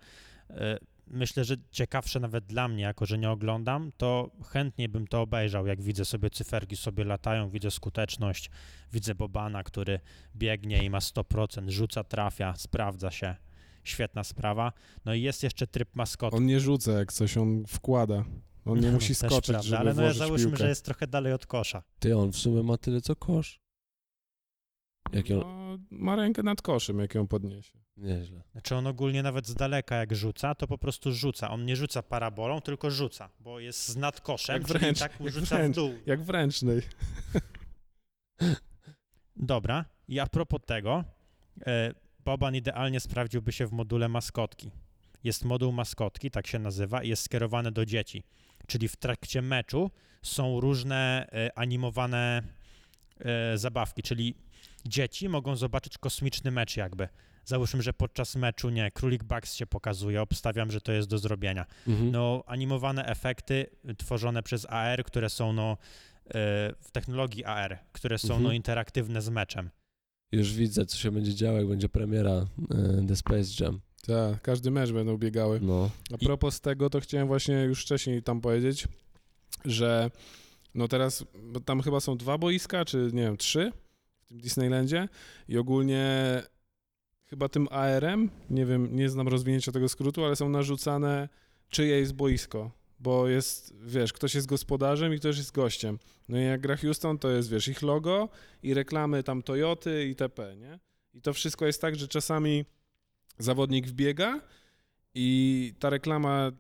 Myślę, 1.06 1.44
że 1.44 1.56
ciekawsze 1.70 2.20
nawet 2.20 2.46
dla 2.46 2.68
mnie, 2.68 2.82
jako 2.82 3.06
że 3.06 3.18
nie 3.18 3.30
oglądam, 3.30 3.92
to 3.96 4.30
chętnie 4.46 4.88
bym 4.88 5.06
to 5.06 5.20
obejrzał, 5.22 5.66
jak 5.66 5.82
widzę 5.82 6.04
sobie 6.04 6.30
cyferki 6.30 6.76
sobie 6.76 7.04
latają, 7.04 7.50
widzę 7.50 7.70
skuteczność, 7.70 8.50
widzę 8.92 9.14
Bobana, 9.14 9.62
który 9.62 10.00
biegnie 10.36 10.84
i 10.84 10.90
ma 10.90 10.98
100%, 10.98 11.68
rzuca, 11.70 12.04
trafia, 12.04 12.54
sprawdza 12.56 13.10
się. 13.10 13.34
Świetna 13.84 14.24
sprawa. 14.24 14.72
No 15.04 15.14
i 15.14 15.22
jest 15.22 15.42
jeszcze 15.42 15.66
tryb 15.66 15.96
maskotki. 15.96 16.36
On 16.36 16.46
nie 16.46 16.60
rzuca 16.60 16.92
jak 16.92 17.12
coś, 17.12 17.36
on 17.36 17.64
wkłada. 17.66 18.24
On 18.64 18.80
nie 18.80 18.86
No, 18.88 18.94
musi 18.98 19.14
skoczyć, 19.14 19.46
prawda, 19.46 19.62
żeby 19.62 19.78
Ale 19.78 19.94
no 19.94 20.02
ja 20.02 20.12
załóżmy, 20.12 20.46
piłkę. 20.46 20.58
że 20.58 20.68
jest 20.68 20.84
trochę 20.84 21.06
dalej 21.06 21.32
od 21.32 21.46
kosza. 21.46 21.82
Ty, 21.98 22.16
on 22.16 22.32
w 22.32 22.36
sumie 22.36 22.62
ma 22.62 22.76
tyle 22.78 23.00
co 23.00 23.16
kosz. 23.16 23.60
Jak 25.12 25.26
on... 25.30 25.38
No, 25.38 25.78
ma 25.90 26.16
rękę 26.16 26.42
nad 26.42 26.62
koszem, 26.62 26.98
jak 26.98 27.14
ją 27.14 27.26
podniesie. 27.28 27.78
Nieźle. 27.96 28.42
Znaczy 28.52 28.76
on 28.76 28.86
ogólnie 28.86 29.22
nawet 29.22 29.46
z 29.46 29.54
daleka 29.54 29.96
jak 29.96 30.14
rzuca, 30.14 30.54
to 30.54 30.66
po 30.66 30.78
prostu 30.78 31.12
rzuca. 31.12 31.50
On 31.50 31.64
nie 31.64 31.76
rzuca 31.76 32.02
parabolą, 32.02 32.60
tylko 32.60 32.90
rzuca, 32.90 33.30
bo 33.40 33.60
jest 33.60 33.88
z 33.88 33.96
nad 33.96 34.20
koszem, 34.20 34.54
Jak 34.54 34.66
czyli 34.66 34.78
wręcz, 34.78 34.98
tak 34.98 35.20
jak 35.20 35.32
rzuca 35.32 35.56
wręcz. 35.56 35.72
w 35.72 35.76
dół. 35.76 35.94
Jak 36.06 36.22
w 36.22 36.30
ręcznej. 36.30 36.82
Dobra, 39.36 39.84
i 40.08 40.20
a 40.20 40.26
propos 40.26 40.60
tego, 40.66 41.04
e, 41.66 41.94
Boban 42.24 42.54
idealnie 42.54 43.00
sprawdziłby 43.00 43.52
się 43.52 43.66
w 43.66 43.72
module 43.72 44.08
maskotki. 44.08 44.70
Jest 45.24 45.44
moduł 45.44 45.72
maskotki, 45.72 46.30
tak 46.30 46.46
się 46.46 46.58
nazywa, 46.58 47.02
i 47.02 47.08
jest 47.08 47.22
skierowany 47.22 47.72
do 47.72 47.86
dzieci. 47.86 48.24
Czyli 48.66 48.88
w 48.88 48.96
trakcie 48.96 49.42
meczu 49.42 49.90
są 50.22 50.60
różne 50.60 51.26
e, 51.32 51.58
animowane 51.58 52.42
e, 53.18 53.58
zabawki, 53.58 54.02
czyli 54.02 54.34
dzieci 54.84 55.28
mogą 55.28 55.56
zobaczyć 55.56 55.98
kosmiczny 55.98 56.50
mecz 56.50 56.76
jakby. 56.76 57.08
Załóżmy, 57.46 57.82
że 57.82 57.92
podczas 57.92 58.36
meczu, 58.36 58.70
nie, 58.70 58.90
Królik 58.90 59.24
Bugs 59.24 59.54
się 59.54 59.66
pokazuje, 59.66 60.22
obstawiam, 60.22 60.70
że 60.70 60.80
to 60.80 60.92
jest 60.92 61.08
do 61.08 61.18
zrobienia. 61.18 61.66
Mhm. 61.88 62.10
No, 62.10 62.44
animowane 62.46 63.06
efekty 63.06 63.66
tworzone 63.98 64.42
przez 64.42 64.66
AR, 64.70 65.04
które 65.04 65.30
są 65.30 65.52
no, 65.52 65.72
e, 65.72 66.28
w 66.80 66.90
technologii 66.92 67.44
AR, 67.44 67.78
które 67.92 68.18
są 68.18 68.26
Mhm. 68.28 68.42
no, 68.42 68.52
interaktywne 68.52 69.22
z 69.22 69.28
meczem. 69.28 69.70
Już 70.32 70.52
widzę, 70.52 70.86
co 70.86 70.96
się 70.98 71.10
będzie 71.10 71.34
działo, 71.34 71.58
jak 71.58 71.66
będzie 71.68 71.88
premiera 71.88 72.32
e, 72.32 72.46
The 73.08 73.16
Space 73.16 73.64
Jam. 73.64 73.80
Tak, 74.06 74.42
każdy 74.42 74.70
mecz 74.70 74.92
będą 74.92 75.16
biegały. 75.18 75.60
No. 75.62 75.90
A 76.12 76.14
I- 76.14 76.26
propos 76.26 76.60
tego, 76.60 76.90
to 76.90 77.00
chciałem 77.00 77.26
właśnie 77.26 77.54
już 77.54 77.82
wcześniej 77.82 78.22
tam 78.22 78.40
powiedzieć, 78.40 78.88
że 79.64 80.10
no 80.74 80.88
teraz, 80.88 81.24
bo 81.52 81.60
tam 81.60 81.82
chyba 81.82 82.00
są 82.00 82.16
dwa 82.16 82.38
boiska, 82.38 82.84
czy 82.84 83.10
nie 83.12 83.22
wiem, 83.22 83.36
trzy 83.36 83.72
w 84.20 84.26
tym 84.28 84.38
Disneylandzie 84.40 85.08
i 85.48 85.58
ogólnie 85.58 86.06
chyba 87.26 87.48
tym 87.48 87.68
ARM, 87.70 88.30
nie 88.50 88.66
wiem, 88.66 88.96
nie 88.96 89.08
znam 89.08 89.28
rozwinięcia 89.28 89.72
tego 89.72 89.88
skrótu, 89.88 90.24
ale 90.24 90.36
są 90.36 90.48
narzucane 90.48 91.28
czyje 91.68 91.98
jest 91.98 92.12
boisko, 92.12 92.70
bo 93.00 93.28
jest, 93.28 93.74
wiesz, 93.84 94.12
ktoś 94.12 94.34
jest 94.34 94.46
gospodarzem 94.46 95.14
i 95.14 95.18
ktoś 95.18 95.36
jest 95.38 95.52
gościem. 95.52 95.98
No 96.28 96.38
i 96.38 96.44
jak 96.44 96.60
gra 96.60 96.76
Houston, 96.76 97.18
to 97.18 97.30
jest, 97.30 97.50
wiesz, 97.50 97.68
ich 97.68 97.82
logo 97.82 98.28
i 98.62 98.74
reklamy 98.74 99.22
tam 99.22 99.42
Toyoty 99.42 100.08
i 100.08 100.16
TP, 100.16 100.56
nie? 100.56 100.78
I 101.14 101.22
to 101.22 101.32
wszystko 101.32 101.66
jest 101.66 101.80
tak, 101.80 101.96
że 101.96 102.08
czasami 102.08 102.64
zawodnik 103.38 103.86
wbiega 103.86 104.40
i 105.14 105.72
ta 105.78 105.90
reklama 105.90 106.52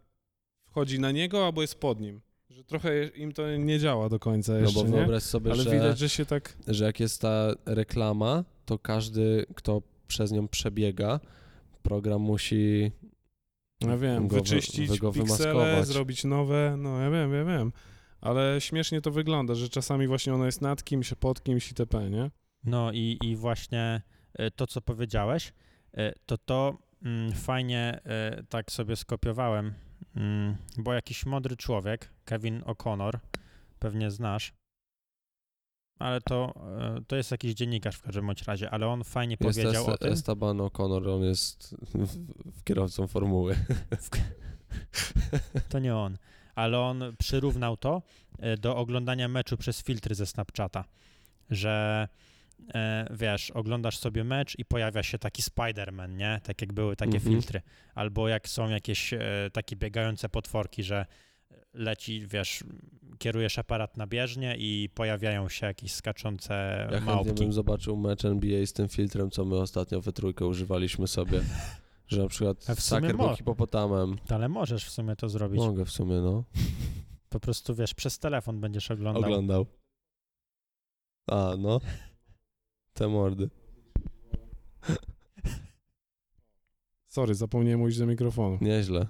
wchodzi 0.66 1.00
na 1.00 1.10
niego 1.10 1.46
albo 1.46 1.62
jest 1.62 1.74
pod 1.74 2.00
nim. 2.00 2.20
Że 2.50 2.64
trochę 2.64 3.06
im 3.06 3.32
to 3.32 3.56
nie 3.56 3.78
działa 3.78 4.08
do 4.08 4.18
końca 4.18 4.52
No 4.52 4.58
jeszcze, 4.58 4.80
bo 4.80 4.86
nie? 4.86 4.96
wyobraź 4.96 5.22
sobie, 5.22 5.52
Ale 5.52 5.62
że, 5.62 5.70
widać, 5.70 5.98
że 5.98 6.08
się 6.08 6.26
tak... 6.26 6.56
że 6.68 6.84
jak 6.84 7.00
jest 7.00 7.20
ta 7.20 7.54
reklama, 7.66 8.44
to 8.66 8.78
każdy, 8.78 9.46
kto 9.54 9.82
przez 10.06 10.32
nią 10.32 10.48
przebiega, 10.48 11.20
program 11.82 12.20
musi 12.22 12.92
Ja 13.80 13.96
wiem, 13.96 14.28
go 14.28 14.36
wy- 14.36 14.42
wyczyścić 14.42 14.88
wy 14.90 14.98
go 14.98 15.12
piksele, 15.12 15.52
wymaskować. 15.52 15.86
zrobić 15.86 16.24
nowe, 16.24 16.74
no 16.78 17.00
ja 17.00 17.10
wiem, 17.10 17.34
ja 17.34 17.44
wiem. 17.44 17.72
Ale 18.20 18.60
śmiesznie 18.60 19.00
to 19.00 19.10
wygląda, 19.10 19.54
że 19.54 19.68
czasami 19.68 20.06
właśnie 20.06 20.34
ona 20.34 20.46
jest 20.46 20.60
nad 20.62 20.84
kimś, 20.84 21.14
pod 21.14 21.42
kimś 21.42 21.68
itp., 21.68 22.10
nie? 22.10 22.30
No 22.64 22.92
i, 22.92 23.18
i 23.24 23.36
właśnie 23.36 24.02
e, 24.34 24.50
to, 24.50 24.66
co 24.66 24.80
powiedziałeś, 24.80 25.52
e, 25.92 26.12
to 26.26 26.38
to 26.38 26.78
mm, 27.04 27.32
fajnie 27.32 28.00
e, 28.04 28.42
tak 28.48 28.72
sobie 28.72 28.96
skopiowałem, 28.96 29.74
mm, 30.16 30.56
bo 30.78 30.92
jakiś 30.92 31.26
mądry 31.26 31.56
człowiek, 31.56 32.12
Kevin 32.24 32.60
O'Connor, 32.60 33.18
pewnie 33.78 34.10
znasz, 34.10 34.52
ale 35.98 36.20
to, 36.20 36.54
e, 36.80 37.00
to 37.06 37.16
jest 37.16 37.30
jakiś 37.30 37.54
dziennikarz 37.54 37.96
w 37.96 38.02
każdym 38.02 38.26
bądź 38.26 38.42
razie, 38.42 38.70
ale 38.70 38.86
on 38.88 39.04
fajnie 39.04 39.36
Jest 39.40 39.58
powiedział 39.60 39.84
Est- 39.84 39.88
o 39.94 39.98
tym. 39.98 40.12
Esteban 40.12 40.56
O'Connor, 40.58 41.10
on 41.14 41.22
jest 41.22 41.76
w, 41.82 42.64
kierowcą 42.64 43.06
formuły. 43.08 43.56
To 45.68 45.78
nie 45.78 45.96
on, 45.96 46.18
ale 46.54 46.78
on 46.80 47.04
przyrównał 47.18 47.76
to 47.76 48.02
e, 48.38 48.56
do 48.56 48.76
oglądania 48.76 49.28
meczu 49.28 49.56
przez 49.56 49.82
filtry 49.82 50.14
ze 50.14 50.26
Snapchata, 50.26 50.84
że 51.50 52.08
e, 52.74 53.06
wiesz, 53.10 53.50
oglądasz 53.50 53.98
sobie 53.98 54.24
mecz 54.24 54.58
i 54.58 54.64
pojawia 54.64 55.02
się 55.02 55.18
taki 55.18 55.42
Spider-Man, 55.42 56.16
nie? 56.16 56.40
Tak 56.42 56.60
jak 56.60 56.72
były 56.72 56.96
takie 56.96 57.14
Mhm. 57.16 57.32
filtry. 57.34 57.60
Albo 57.94 58.28
jak 58.28 58.48
są 58.48 58.68
jakieś 58.68 59.14
takie 59.52 59.76
biegające 59.76 60.28
potworki, 60.28 60.82
że 60.82 61.06
leci, 61.74 62.26
wiesz, 62.26 62.64
kierujesz 63.18 63.58
aparat 63.58 63.96
na 63.96 64.06
bieżnię 64.06 64.56
i 64.58 64.88
pojawiają 64.94 65.48
się 65.48 65.66
jakieś 65.66 65.92
skaczące 65.92 66.88
Ja 66.92 67.00
małpki. 67.00 67.34
bym 67.34 67.52
zobaczył 67.52 67.96
mecz 67.96 68.24
NBA 68.24 68.66
z 68.66 68.72
tym 68.72 68.88
filtrem, 68.88 69.30
co 69.30 69.44
my 69.44 69.56
ostatnio 69.56 70.00
we 70.00 70.12
trójkę 70.12 70.46
używaliśmy 70.46 71.06
sobie. 71.08 71.40
Że 72.08 72.22
na 72.22 72.28
przykład 72.28 72.64
Saker 72.64 73.16
był 73.16 73.36
hipopotamem. 73.36 74.16
Ale 74.28 74.48
możesz 74.48 74.84
w 74.84 74.90
sumie 74.90 75.16
to 75.16 75.28
zrobić. 75.28 75.58
Mogę 75.58 75.84
w 75.84 75.90
sumie, 75.90 76.14
no. 76.20 76.44
Po 77.28 77.40
prostu, 77.40 77.74
wiesz, 77.74 77.94
przez 77.94 78.18
telefon 78.18 78.60
będziesz 78.60 78.90
oglądał. 78.90 79.22
Oglądał. 79.22 79.66
A, 81.30 81.54
no. 81.58 81.80
Te 82.92 83.08
mordy. 83.08 83.50
Sorry, 87.08 87.34
zapomniałem 87.34 87.80
mówić 87.80 87.98
do 87.98 88.06
mikrofonu. 88.06 88.58
Nieźle. 88.60 89.06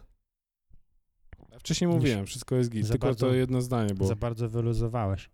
Ja 1.66 1.68
wcześniej 1.68 1.90
mówiłem, 1.90 2.26
wszystko 2.26 2.54
jest 2.56 2.70
git, 2.70 2.86
Za 2.86 2.92
tylko 2.92 3.06
bardzo- 3.06 3.26
to 3.26 3.34
jedno 3.34 3.60
zdanie 3.60 3.94
było. 3.94 4.08
Za 4.08 4.16
bardzo 4.16 4.48
wyluzowałeś. 4.48 5.30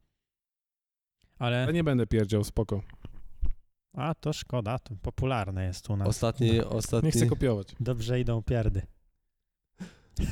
Ale, 1.39 1.63
Ale 1.63 1.73
nie 1.73 1.85
będę 1.85 2.07
pierdział, 2.07 2.45
spoko. 2.45 2.83
a 3.93 4.15
to 4.15 4.33
szkoda, 4.33 4.79
to 4.79 4.95
popularne 5.03 5.65
jest 5.65 5.91
u 5.91 5.97
nas. 5.97 6.09
Ostatni, 6.09 6.61
ostatni... 6.61 7.07
Nie 7.07 7.13
chcę 7.13 7.27
kopiować. 7.27 7.75
Dobrze 7.81 8.21
idą 8.21 8.43
pierdy. 8.43 8.83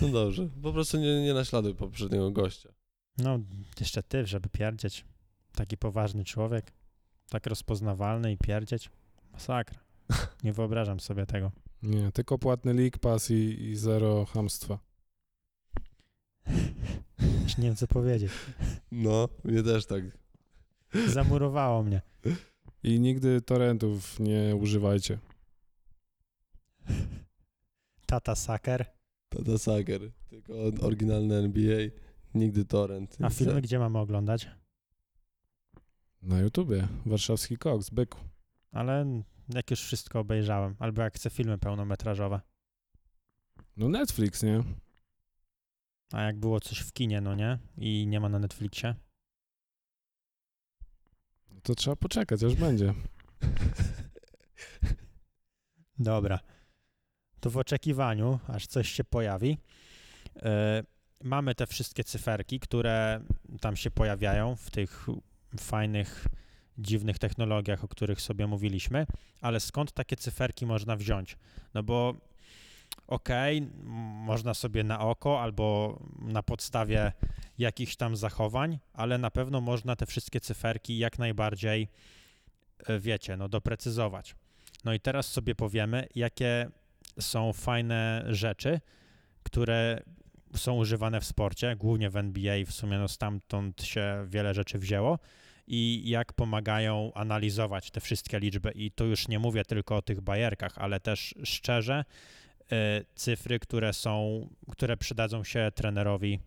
No 0.02 0.08
dobrze. 0.08 0.48
Po 0.62 0.72
prostu 0.72 0.98
nie, 0.98 1.22
nie 1.22 1.34
naśladuj 1.34 1.74
poprzedniego 1.74 2.30
gościa. 2.30 2.68
No, 3.18 3.38
jeszcze 3.80 4.02
ty, 4.02 4.26
żeby 4.26 4.48
pierdzieć. 4.48 5.04
Taki 5.52 5.76
poważny 5.76 6.24
człowiek, 6.24 6.72
tak 7.30 7.46
rozpoznawalny 7.46 8.32
i 8.32 8.38
pierdzieć. 8.38 8.90
Masakra. 9.32 9.80
Nie 10.44 10.52
wyobrażam 10.52 11.00
sobie 11.00 11.26
tego. 11.26 11.52
Nie, 11.82 12.12
tylko 12.12 12.38
płatny 12.38 12.74
League 12.74 12.98
Pass 13.00 13.30
i, 13.30 13.62
i 13.62 13.76
zero 13.76 14.24
hamstwa. 14.24 14.78
Już 17.42 17.58
nie 17.58 17.64
wiem, 17.64 17.76
co 17.76 17.86
powiedzieć. 17.86 18.32
No, 18.92 19.28
mnie 19.44 19.62
też 19.62 19.86
tak. 19.86 20.04
Zamurowało 21.08 21.82
mnie. 21.82 22.02
I 22.82 23.00
nigdy 23.00 23.40
torrentów 23.40 24.20
nie 24.20 24.56
używajcie. 24.56 25.18
Tata 28.06 28.34
Saker. 28.34 28.86
Tata 29.28 29.58
Sager. 29.58 30.00
Tylko 30.30 30.52
oryginalny 30.80 31.34
NBA. 31.34 31.78
Nigdy 32.34 32.64
torrent. 32.64 33.16
A 33.22 33.30
filmy 33.30 33.60
gdzie 33.60 33.78
mamy 33.78 33.98
oglądać? 33.98 34.48
Na 36.22 36.40
YouTubie. 36.40 36.88
Warszawski 37.06 37.56
Koks, 37.56 37.90
byku. 37.90 38.18
Ale 38.72 39.22
jak 39.54 39.70
już 39.70 39.82
wszystko 39.82 40.20
obejrzałem, 40.20 40.76
albo 40.78 41.02
jak 41.02 41.14
chcę 41.14 41.30
filmy 41.30 41.58
pełnometrażowe. 41.58 42.40
No 43.76 43.88
Netflix, 43.88 44.42
nie? 44.42 44.62
A 46.12 46.22
jak 46.22 46.36
było 46.36 46.60
coś 46.60 46.78
w 46.78 46.92
kinie, 46.92 47.20
no 47.20 47.34
nie? 47.34 47.58
I 47.78 48.06
nie 48.06 48.20
ma 48.20 48.28
na 48.28 48.38
Netflixie. 48.38 48.94
To 51.62 51.74
trzeba 51.74 51.96
poczekać, 51.96 52.44
aż 52.44 52.54
będzie. 52.54 52.94
Dobra. 55.98 56.40
To 57.40 57.50
w 57.50 57.56
oczekiwaniu, 57.56 58.38
aż 58.46 58.66
coś 58.66 58.90
się 58.90 59.04
pojawi. 59.04 59.58
E, 60.36 60.82
mamy 61.24 61.54
te 61.54 61.66
wszystkie 61.66 62.04
cyferki, 62.04 62.60
które 62.60 63.20
tam 63.60 63.76
się 63.76 63.90
pojawiają 63.90 64.56
w 64.56 64.70
tych 64.70 65.06
fajnych, 65.60 66.26
dziwnych 66.78 67.18
technologiach, 67.18 67.84
o 67.84 67.88
których 67.88 68.20
sobie 68.20 68.46
mówiliśmy, 68.46 69.06
ale 69.40 69.60
skąd 69.60 69.92
takie 69.92 70.16
cyferki 70.16 70.66
można 70.66 70.96
wziąć? 70.96 71.36
No 71.74 71.82
bo 71.82 72.14
m, 73.58 73.70
można 74.24 74.54
sobie 74.54 74.84
na 74.84 75.00
oko 75.00 75.42
albo 75.42 75.98
na 76.18 76.42
podstawie 76.42 77.12
jakichś 77.58 77.96
tam 77.96 78.16
zachowań, 78.16 78.78
ale 78.92 79.18
na 79.18 79.30
pewno 79.30 79.60
można 79.60 79.96
te 79.96 80.06
wszystkie 80.06 80.40
cyferki 80.40 80.98
jak 80.98 81.18
najbardziej, 81.18 81.88
e, 82.86 82.98
wiecie, 82.98 83.36
no 83.36 83.48
doprecyzować. 83.48 84.34
No 84.84 84.94
i 84.94 85.00
teraz 85.00 85.26
sobie 85.26 85.54
powiemy, 85.54 86.06
jakie 86.14 86.70
są 87.20 87.52
fajne 87.52 88.24
rzeczy, 88.28 88.80
które 89.42 90.02
są 90.56 90.76
używane 90.76 91.20
w 91.20 91.24
sporcie, 91.24 91.76
głównie 91.76 92.10
w 92.10 92.16
NBA, 92.16 92.64
w 92.66 92.72
sumie 92.72 92.98
no 92.98 93.08
stamtąd 93.08 93.82
się 93.82 94.26
wiele 94.28 94.54
rzeczy 94.54 94.78
wzięło 94.78 95.18
i 95.66 96.02
jak 96.06 96.32
pomagają 96.32 97.12
analizować 97.14 97.90
te 97.90 98.00
wszystkie 98.00 98.40
liczby. 98.40 98.70
I 98.70 98.90
tu 98.90 99.06
już 99.06 99.28
nie 99.28 99.38
mówię 99.38 99.64
tylko 99.64 99.96
o 99.96 100.02
tych 100.02 100.20
bajerkach, 100.20 100.78
ale 100.78 101.00
też 101.00 101.34
szczerze, 101.44 102.04
cyfry, 103.14 103.58
które 103.58 103.92
są, 103.92 104.48
które 104.70 104.96
przydadzą 104.96 105.44
się 105.44 105.72
trenerowi 105.74 106.40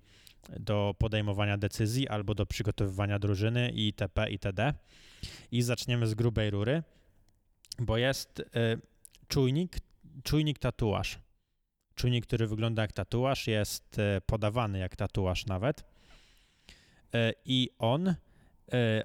do 0.59 0.95
podejmowania 0.97 1.57
decyzji 1.57 2.07
albo 2.07 2.35
do 2.35 2.45
przygotowywania 2.45 3.19
drużyny 3.19 3.69
itp. 3.69 4.29
itd. 4.29 4.73
I 5.51 5.61
zaczniemy 5.61 6.07
z 6.07 6.13
grubej 6.13 6.49
rury, 6.49 6.83
bo 7.79 7.97
jest 7.97 8.39
y, 8.39 8.43
czujnik, 9.27 9.77
czujnik 10.23 10.59
tatuaż. 10.59 11.19
Czujnik, 11.95 12.25
który 12.25 12.47
wygląda 12.47 12.81
jak 12.81 12.93
tatuaż, 12.93 13.47
jest 13.47 13.99
y, 13.99 14.21
podawany 14.25 14.79
jak 14.79 14.95
tatuaż 14.95 15.45
nawet. 15.45 15.93
I 17.45 17.69
on, 17.79 18.15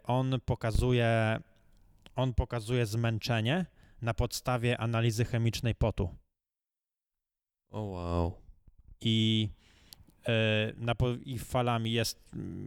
on 0.05 0.41
pokazuje, 0.45 1.41
on 2.17 2.35
pokazuje 2.35 2.87
zmęczenie 2.87 3.67
na 4.03 4.15
podstawie 4.15 4.79
analizy 4.79 5.25
chemicznej 5.25 5.75
potu. 5.75 6.15
O 7.71 7.81
wow. 7.81 8.33
i, 9.01 9.49
e, 10.29 10.73
na, 10.77 10.95
i 11.25 11.39
falami 11.39 11.93
jest, 11.93 12.21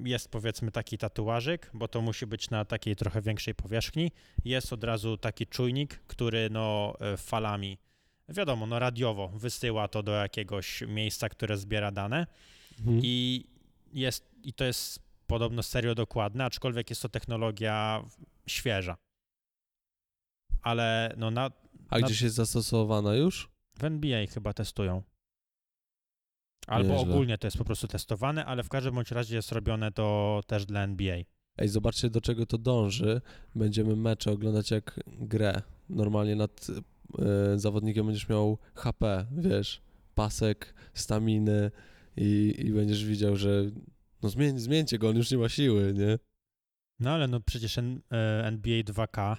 jest 0.04 0.30
powiedzmy 0.30 0.72
taki 0.72 0.98
tatuażyk, 0.98 1.72
bo 1.74 1.88
to 1.88 2.02
musi 2.02 2.26
być 2.28 2.50
na 2.50 2.66
takiej 2.66 2.96
trochę 2.96 3.22
większej 3.22 3.56
powierzchni. 3.56 4.12
Jest 4.46 4.74
od 4.74 4.84
razu 4.84 5.18
taki 5.18 5.48
czujnik, 5.48 5.96
który 6.08 6.50
no 6.50 6.94
e, 7.00 7.18
falami, 7.18 7.78
wiadomo, 8.30 8.66
no 8.68 8.80
radiowo 8.80 9.28
wysyła 9.28 9.88
to 9.88 10.04
do 10.04 10.12
jakiegoś 10.12 10.82
miejsca, 10.88 11.30
które 11.30 11.58
zbiera 11.58 11.92
dane 11.92 12.28
Mhm. 12.80 13.00
i 13.04 13.46
jest, 13.94 14.32
i 14.44 14.54
to 14.54 14.64
jest 14.64 15.00
podobno 15.28 15.64
serio 15.64 15.96
dokładne, 15.96 16.46
aczkolwiek 16.46 16.90
jest 16.90 17.02
to 17.02 17.10
technologia 17.10 18.04
świeża. 18.48 18.98
Ale 20.62 21.14
no 21.18 21.32
na, 21.32 21.52
A 21.90 22.00
na- 22.00 22.06
gdzieś 22.06 22.22
jest 22.22 22.36
zastosowana 22.36 23.16
już? 23.16 23.51
W 23.82 23.84
NBA 23.84 24.28
chyba 24.28 24.54
testują. 24.54 25.04
Albo 26.68 26.94
Nieźle. 26.94 27.14
ogólnie 27.14 27.38
to 27.38 27.48
jest 27.48 27.58
po 27.58 27.66
prostu 27.66 27.88
testowane, 27.88 28.46
ale 28.46 28.64
w 28.64 28.70
każdym 28.70 28.96
bądź 28.96 29.12
razie 29.12 29.36
jest 29.36 29.52
robione 29.52 29.92
to 29.92 30.42
też 30.48 30.66
dla 30.66 30.84
NBA. 30.84 31.18
Ej, 31.58 31.68
zobaczcie 31.68 32.10
do 32.10 32.22
czego 32.22 32.46
to 32.46 32.58
dąży. 32.58 33.22
Będziemy 33.56 33.96
mecze 33.96 34.32
oglądać 34.32 34.72
jak 34.72 35.00
grę. 35.08 35.62
Normalnie 35.90 36.36
nad 36.36 36.68
e, 37.20 37.60
zawodnikiem 37.60 38.06
będziesz 38.06 38.30
miał 38.30 38.58
HP, 38.76 39.26
wiesz, 39.38 39.82
pasek, 40.16 40.74
staminy 40.94 41.72
i, 42.18 42.56
i 42.60 42.74
będziesz 42.74 43.06
widział, 43.06 43.36
że 43.36 43.64
no 44.22 44.30
zmień, 44.30 44.60
zmieńcie 44.60 44.98
go, 45.00 45.10
on 45.10 45.16
już 45.18 45.32
nie 45.32 45.38
ma 45.38 45.50
siły, 45.50 45.94
nie? 45.94 46.20
No 47.00 47.12
ale 47.12 47.28
no 47.28 47.40
przecież 47.40 47.78
N- 47.78 48.02
e, 48.12 48.46
NBA 48.46 48.82
2K, 48.82 49.36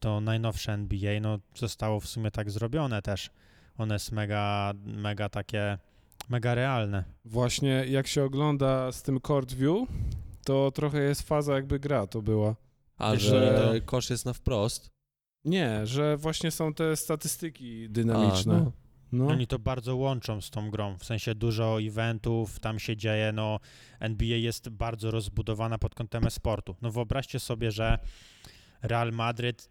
to 0.00 0.20
najnowsze 0.20 0.72
NBA, 0.72 1.20
no 1.20 1.38
zostało 1.54 2.00
w 2.00 2.06
sumie 2.06 2.30
tak 2.30 2.50
zrobione 2.50 3.02
też. 3.02 3.30
One 3.78 3.94
jest 3.94 4.12
mega, 4.12 4.72
mega 4.84 5.28
takie, 5.28 5.78
mega 6.28 6.54
realne. 6.54 7.04
Właśnie 7.24 7.84
jak 7.88 8.06
się 8.06 8.24
ogląda 8.24 8.92
z 8.92 9.02
tym 9.02 9.20
court 9.20 9.52
view, 9.54 9.88
to 10.44 10.70
trochę 10.70 11.00
jest 11.02 11.22
faza 11.22 11.54
jakby 11.54 11.78
gra 11.78 12.06
to 12.06 12.22
była. 12.22 12.56
A 12.98 13.16
że 13.16 13.18
że- 13.20 13.80
kosz 13.80 14.10
jest 14.10 14.26
na 14.26 14.32
wprost. 14.32 14.90
Nie, 15.44 15.86
że 15.86 16.16
właśnie 16.16 16.50
są 16.50 16.74
te 16.74 16.96
statystyki 16.96 17.84
A, 17.84 17.92
dynamiczne. 17.92 18.54
no. 18.60 18.72
no. 19.12 19.26
Oni 19.26 19.46
to 19.46 19.58
bardzo 19.58 19.96
łączą 19.96 20.40
z 20.40 20.50
tą 20.50 20.70
grą, 20.70 20.98
w 20.98 21.04
sensie 21.04 21.34
dużo 21.34 21.82
eventów, 21.82 22.60
tam 22.60 22.78
się 22.78 22.96
dzieje, 22.96 23.32
no 23.32 23.60
NBA 24.00 24.36
jest 24.36 24.68
bardzo 24.68 25.10
rozbudowana 25.10 25.78
pod 25.78 25.94
kątem 25.94 26.30
sportu. 26.30 26.76
No 26.82 26.90
wyobraźcie 26.90 27.40
sobie, 27.40 27.70
że 27.70 27.98
Real 28.82 29.12
Madryt 29.12 29.68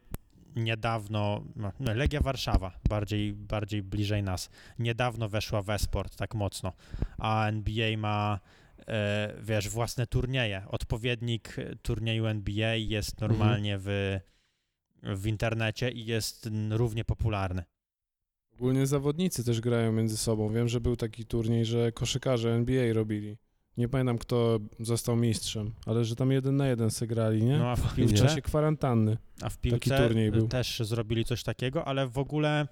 niedawno, 0.56 1.43
no, 1.56 1.72
no, 1.80 1.93
Legia 1.93 2.20
Warszawa, 2.20 2.80
bardziej, 2.89 3.34
bardziej 3.34 3.84
bliżej 3.84 4.24
nas, 4.24 4.49
niedawno 4.80 5.30
weszła 5.30 5.62
w 5.62 5.70
esport 5.70 6.16
tak 6.16 6.36
mocno, 6.36 6.74
a 7.18 7.47
NBA 7.47 7.97
ma, 7.97 8.39
e, 8.88 9.34
wiesz, 9.41 9.70
własne 9.70 10.08
turnieje. 10.08 10.64
Odpowiednik 10.68 11.56
turnieju 11.82 12.26
NBA 12.26 12.76
jest 12.76 13.22
normalnie 13.22 13.78
w, 13.80 14.20
w 15.03 15.28
internecie 15.28 15.91
i 15.91 16.06
jest 16.06 16.49
równie 16.70 17.06
popularny. 17.06 17.64
Ogólnie 18.53 18.88
zawodnicy 18.88 19.43
też 19.43 19.62
grają 19.62 19.91
między 19.91 20.18
sobą. 20.18 20.53
Wiem, 20.53 20.68
że 20.68 20.82
był 20.82 20.95
taki 20.95 21.26
turniej, 21.26 21.66
że 21.66 21.91
koszykarze 21.91 22.53
NBA 22.53 22.93
robili. 22.93 23.38
Nie 23.78 23.88
pamiętam, 23.88 24.17
kto 24.17 24.59
został 24.80 25.15
mistrzem, 25.15 25.71
ale 25.86 26.05
że 26.05 26.15
tam 26.15 26.32
jeden 26.32 26.57
na 26.57 26.67
jeden 26.67 26.91
se 26.91 27.07
grali, 27.07 27.43
nie? 27.43 27.57
No 27.57 27.69
a 27.69 27.76
w 27.76 27.80
w 27.80 27.95
piłce, 27.95 28.15
czasie 28.15 28.41
kwarantanny. 28.41 29.17
a 29.41 29.49
w 29.49 29.57
piłce 29.57 29.97
turniej 29.97 30.32
był. 30.32 30.47
też 30.47 30.80
zrobili 30.80 31.26
coś 31.26 31.43
takiego, 31.43 31.86
ale 31.86 32.07
w 32.07 32.17
ogóle 32.17 32.67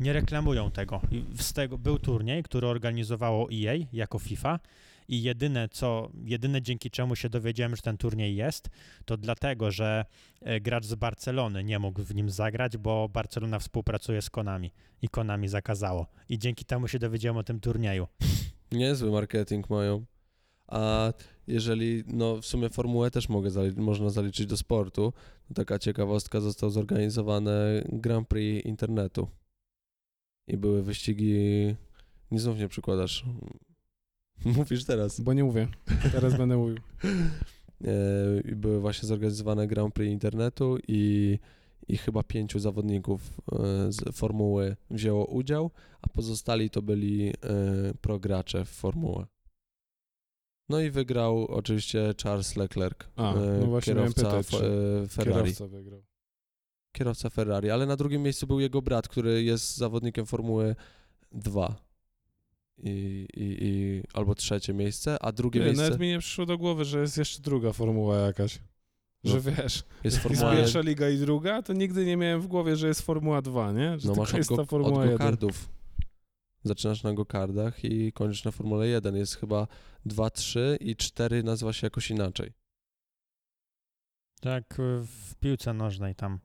nie 0.00 0.12
reklamują 0.12 0.70
tego. 0.70 1.00
I 1.10 1.24
z 1.42 1.52
tego 1.52 1.78
był 1.78 1.98
turniej, 1.98 2.42
który 2.42 2.66
organizowało 2.66 3.48
EA 3.52 3.74
jako 3.92 4.18
FIFA 4.18 4.58
i 5.08 5.22
jedyne 5.22 5.68
co, 5.68 6.10
jedyne 6.24 6.62
dzięki 6.62 6.90
czemu 6.90 7.16
się 7.16 7.28
dowiedziałem, 7.28 7.76
że 7.76 7.82
ten 7.82 7.96
turniej 7.96 8.36
jest, 8.36 8.70
to 9.04 9.16
dlatego, 9.16 9.70
że 9.70 10.04
e, 10.40 10.60
gracz 10.60 10.84
z 10.84 10.94
Barcelony 10.94 11.64
nie 11.64 11.78
mógł 11.78 12.02
w 12.02 12.14
nim 12.14 12.30
zagrać, 12.30 12.76
bo 12.76 13.08
Barcelona 13.08 13.58
współpracuje 13.58 14.22
z 14.22 14.30
Konami 14.30 14.72
i 15.02 15.08
Konami 15.08 15.48
zakazało. 15.48 16.06
I 16.28 16.38
dzięki 16.38 16.64
temu 16.64 16.88
się 16.88 16.98
dowiedziałem 16.98 17.36
o 17.36 17.42
tym 17.42 17.60
turnieju. 17.60 18.06
Niezły 18.72 19.10
marketing 19.10 19.70
mają. 19.70 20.04
A 20.66 21.12
jeżeli, 21.46 22.04
no 22.06 22.36
w 22.36 22.46
sumie 22.46 22.70
formułę 22.70 23.10
też 23.10 23.28
mogę 23.28 23.50
zali- 23.50 23.76
można 23.76 24.10
zaliczyć 24.10 24.46
do 24.46 24.56
sportu, 24.56 25.12
to 25.48 25.54
taka 25.54 25.78
ciekawostka, 25.78 26.40
został 26.40 26.70
zorganizowane 26.70 27.84
Grand 27.92 28.28
Prix 28.28 28.66
internetu. 28.66 29.28
I 30.48 30.56
były 30.56 30.82
wyścigi, 30.82 31.34
nie 32.30 32.40
znów 32.40 32.58
nie 32.58 32.68
przykładasz. 32.68 33.24
Mówisz 34.56 34.84
teraz. 34.84 35.20
Bo 35.20 35.32
nie 35.32 35.44
mówię. 35.44 35.68
Teraz 36.12 36.36
będę 36.38 36.56
mówił. 36.56 36.76
E, 37.84 37.90
I 38.44 38.54
były 38.54 38.80
właśnie 38.80 39.06
zorganizowane 39.06 39.66
Grand 39.66 39.94
Prix 39.94 40.12
internetu 40.12 40.78
i, 40.88 41.38
i 41.88 41.96
chyba 41.96 42.22
pięciu 42.22 42.58
zawodników 42.58 43.40
e, 43.52 43.92
z 43.92 44.16
formuły 44.16 44.76
wzięło 44.90 45.26
udział, 45.26 45.70
a 46.02 46.08
pozostali 46.08 46.70
to 46.70 46.82
byli 46.82 47.28
e, 47.28 47.34
progracze 48.00 48.64
w 48.64 48.68
formułę. 48.68 49.26
No 50.68 50.80
i 50.80 50.90
wygrał 50.90 51.46
oczywiście 51.46 52.14
Charles 52.22 52.56
Leclerc, 52.56 52.98
A, 53.16 53.34
e, 53.34 53.58
no 53.60 53.66
właśnie 53.66 53.94
miałem 53.94 54.12
kierowca 54.12 54.38
pytać, 54.38 54.62
e, 55.04 55.08
Ferrari. 55.08 55.42
Kierowca 55.42 55.66
wygrał. 55.66 56.02
Kierowca 56.92 57.30
Ferrari, 57.30 57.70
ale 57.70 57.86
na 57.86 57.96
drugim 57.96 58.22
miejscu 58.22 58.46
był 58.46 58.60
jego 58.60 58.82
brat, 58.82 59.08
który 59.08 59.42
jest 59.42 59.76
zawodnikiem 59.76 60.26
Formuły 60.26 60.76
2. 61.32 61.76
I, 62.78 63.26
i, 63.34 63.56
i, 63.62 64.02
albo 64.12 64.34
trzecie 64.34 64.74
miejsce, 64.74 65.22
a 65.22 65.32
drugie 65.32 65.60
Nie, 65.60 65.66
miejsce 65.66 65.82
nawet 65.82 66.00
mi 66.00 66.08
nie 66.08 66.18
przyszło 66.18 66.46
do 66.46 66.58
głowy, 66.58 66.84
że 66.84 67.00
jest 67.00 67.18
jeszcze 67.18 67.42
druga 67.42 67.72
formuła 67.72 68.16
jakaś. 68.16 68.58
Że 69.24 69.34
No, 69.34 69.40
wiesz, 69.40 69.56
jest 69.56 69.84
jest 70.04 70.18
Formuła 70.18 70.52
pierwsza 70.56 70.80
liga 70.80 71.08
i 71.08 71.18
druga, 71.18 71.62
to 71.62 71.72
nigdy 71.72 72.04
nie 72.04 72.16
miałem 72.16 72.40
w 72.40 72.46
głowie, 72.46 72.76
że 72.76 72.88
jest 72.88 73.02
Formuła 73.02 73.42
2, 73.42 73.72
nie? 73.72 73.98
Że 73.98 74.08
No 74.08 74.14
masz 74.14 74.30
od, 74.30 74.36
jest 74.36 74.50
go, 74.50 74.56
ta 74.56 74.62
od 74.62 74.68
Formuła 74.68 75.06
1. 75.06 75.36
Zaczynasz 76.64 77.02
na 77.02 77.12
gokardach 77.12 77.84
i 77.84 78.12
kończysz 78.12 78.44
na 78.44 78.50
Formule 78.50 78.88
1. 78.88 79.16
Jest 79.16 79.36
chyba 79.36 79.66
2, 80.06 80.30
3 80.30 80.78
i 80.80 80.96
4 80.96 81.42
nazywa 81.42 81.72
się 81.72 81.86
jakoś 81.86 82.10
inaczej. 82.10 82.52
Tak 84.40 84.80
y, 84.80 85.06
w 85.06 85.34
piłce 85.34 85.74
nożnej 85.74 86.14
tam. 86.14 86.38